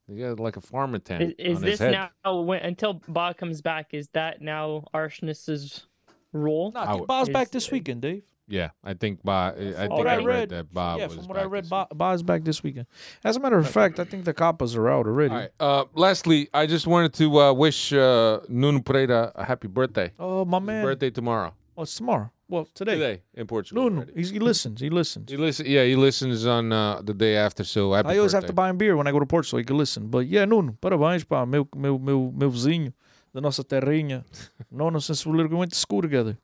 [0.09, 2.10] He got like a farmer tent Is, is on his this head.
[2.24, 3.93] now when, until Bob comes back?
[3.93, 5.86] Is that now Aursnes's
[6.32, 6.72] role?
[6.72, 8.22] nah, I Bob's back this weekend, Dave.
[8.46, 9.54] Yeah, I think Bob.
[9.56, 11.16] I think I read, read- that Bob yeah, was.
[11.16, 12.86] from what I read, Bob, Bob's back this weekend.
[13.24, 15.34] As a matter of fact, I think the Kappas are out already.
[15.34, 15.50] All right.
[15.58, 20.12] Uh, lastly, I just wanted to uh, wish uh, Nuno Pereira a happy birthday.
[20.18, 20.84] Oh, my His man.
[20.84, 21.54] birthday tomorrow.
[21.76, 22.30] Oh, it's tomorrow.
[22.46, 22.94] Well, today.
[22.94, 23.88] Today in Portugal.
[23.90, 24.06] No, no.
[24.14, 24.78] He's, he listens.
[24.80, 25.30] He listens.
[25.30, 27.64] He listen, yeah, he listens on uh, the day after.
[27.64, 29.64] So I always have to buy him beer when I go to Porto so he
[29.64, 30.08] can listen.
[30.08, 32.92] But yeah, Nuno, parabéns, pá, meu, meu, meu, meu vizinho
[33.35, 34.24] da nossa terrinha.
[34.70, 36.39] We literally went to school together.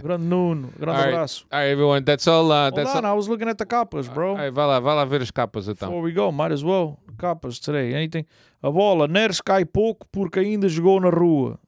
[0.00, 1.14] Grande Nuno, grande All right.
[1.14, 1.44] abraço.
[1.50, 2.02] All right, everyone.
[2.04, 2.46] That's all.
[2.50, 3.12] Uh, Hold that's on, all.
[3.12, 4.30] I was looking at the capas, bro.
[4.30, 5.88] All right, vai lá, vai lá ver as capas então.
[5.90, 6.98] Before we go, might as well.
[7.18, 7.94] Capas today.
[7.94, 8.24] Anything?
[8.62, 11.58] A bola, Neres cai pouco porque ainda jogou na rua.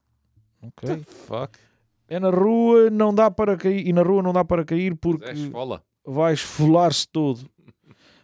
[0.61, 1.03] Ok.
[1.27, 1.59] Fuck.
[2.07, 3.85] É na rua, não dá para cair.
[3.87, 5.81] E na rua não dá para cair porque Zé Esfola.
[6.05, 7.41] vai esfolar-se todo.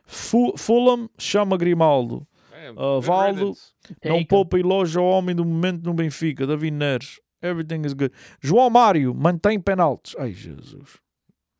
[0.05, 2.25] Fu- Fulham chama Grimaldo.
[2.77, 3.53] Uh, Valdo-.
[4.05, 7.19] Não poupa elogio ao homem do momento no Benfica, Davi Neres.
[7.41, 8.11] Everything is good.
[8.41, 10.15] João Mário mantém penaltis.
[10.17, 10.97] Ai, Jesus.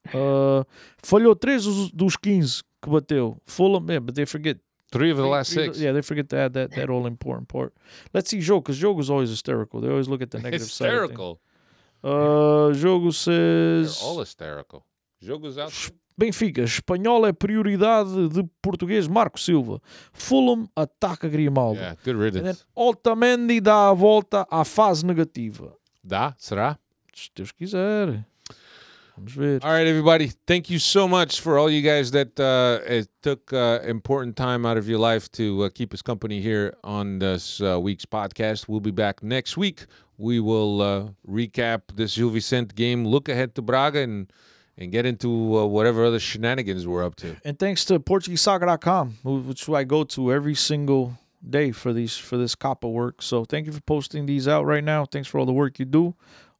[0.07, 0.65] Uh,
[1.03, 3.38] falhou 3 dos- dos 15 que bateu.
[3.45, 4.57] Fulham, yeah, but they forget.
[4.91, 5.80] Three of the last six.
[5.80, 7.73] Yeah, they forget to add that, that all important part.
[8.11, 9.81] Let's see Joe, because Joe is always hysterical.
[9.81, 10.88] They always look at the negative side.
[10.90, 11.11] of things.
[11.11, 11.40] Hysterical.
[12.03, 14.02] Uh, Jogo They're says.
[14.02, 14.84] all hysterical.
[15.23, 15.72] Jogos out.
[16.19, 19.81] Benfica, espanhol é prioridade de português Marco Silva.
[20.11, 21.79] Fulham ataca Grimaldo.
[21.79, 22.65] Yeah, good riddance.
[22.75, 25.73] Otamendi dá a volta à fase negativa.
[26.03, 26.35] Dá?
[26.37, 26.77] Será?
[27.13, 28.25] Se Deus quiser.
[29.15, 29.59] Vamos ver.
[29.63, 30.33] All right, everybody.
[30.45, 34.77] Thank you so much for all you guys that uh, took uh, important time out
[34.77, 38.67] of your life to uh, keep us company here on this uh, week's podcast.
[38.67, 39.85] We'll be back next week.
[40.17, 44.29] We will uh, recap this Gil Vicente game, look ahead to Braga, and
[44.80, 47.35] and get into uh, whatever other shenanigans we're up to.
[47.45, 52.38] And thanks to PortugueseSoccer.com, who- which I go to every single day for these for
[52.38, 53.22] this copper work.
[53.22, 55.06] So thank you for posting these out right now.
[55.06, 56.15] Thanks for all the work you do,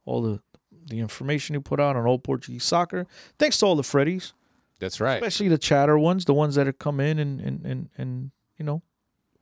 [0.06, 0.40] all the
[0.88, 3.06] the information you put out on old Portuguese soccer.
[3.38, 4.34] Thanks to all the Freddies,
[4.80, 5.16] That's right.
[5.22, 8.66] especially the chatter ones, the ones that have come in and and and, and you
[8.66, 8.82] know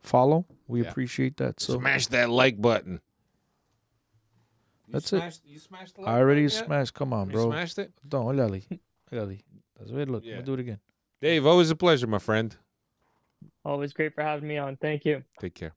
[0.01, 0.45] follow.
[0.67, 0.89] We Yeah.
[0.89, 1.59] appreciate that.
[1.59, 3.01] So Smash that like button.
[4.89, 5.39] That's it.
[5.45, 6.51] You smashed the I already yet?
[6.51, 6.93] smashed.
[6.93, 7.49] Come on, You bro.
[7.51, 7.91] smashed it?
[8.07, 8.63] Don't olha ali.
[9.11, 9.41] Olha ali.
[9.77, 10.09] That's it.
[10.09, 10.35] Look, Yeah.
[10.37, 10.79] we'll do it again.
[11.21, 12.55] Dave, always a pleasure, my friend.
[13.65, 14.77] Always great for having me on.
[14.77, 15.23] Thank you.
[15.39, 15.73] Take care.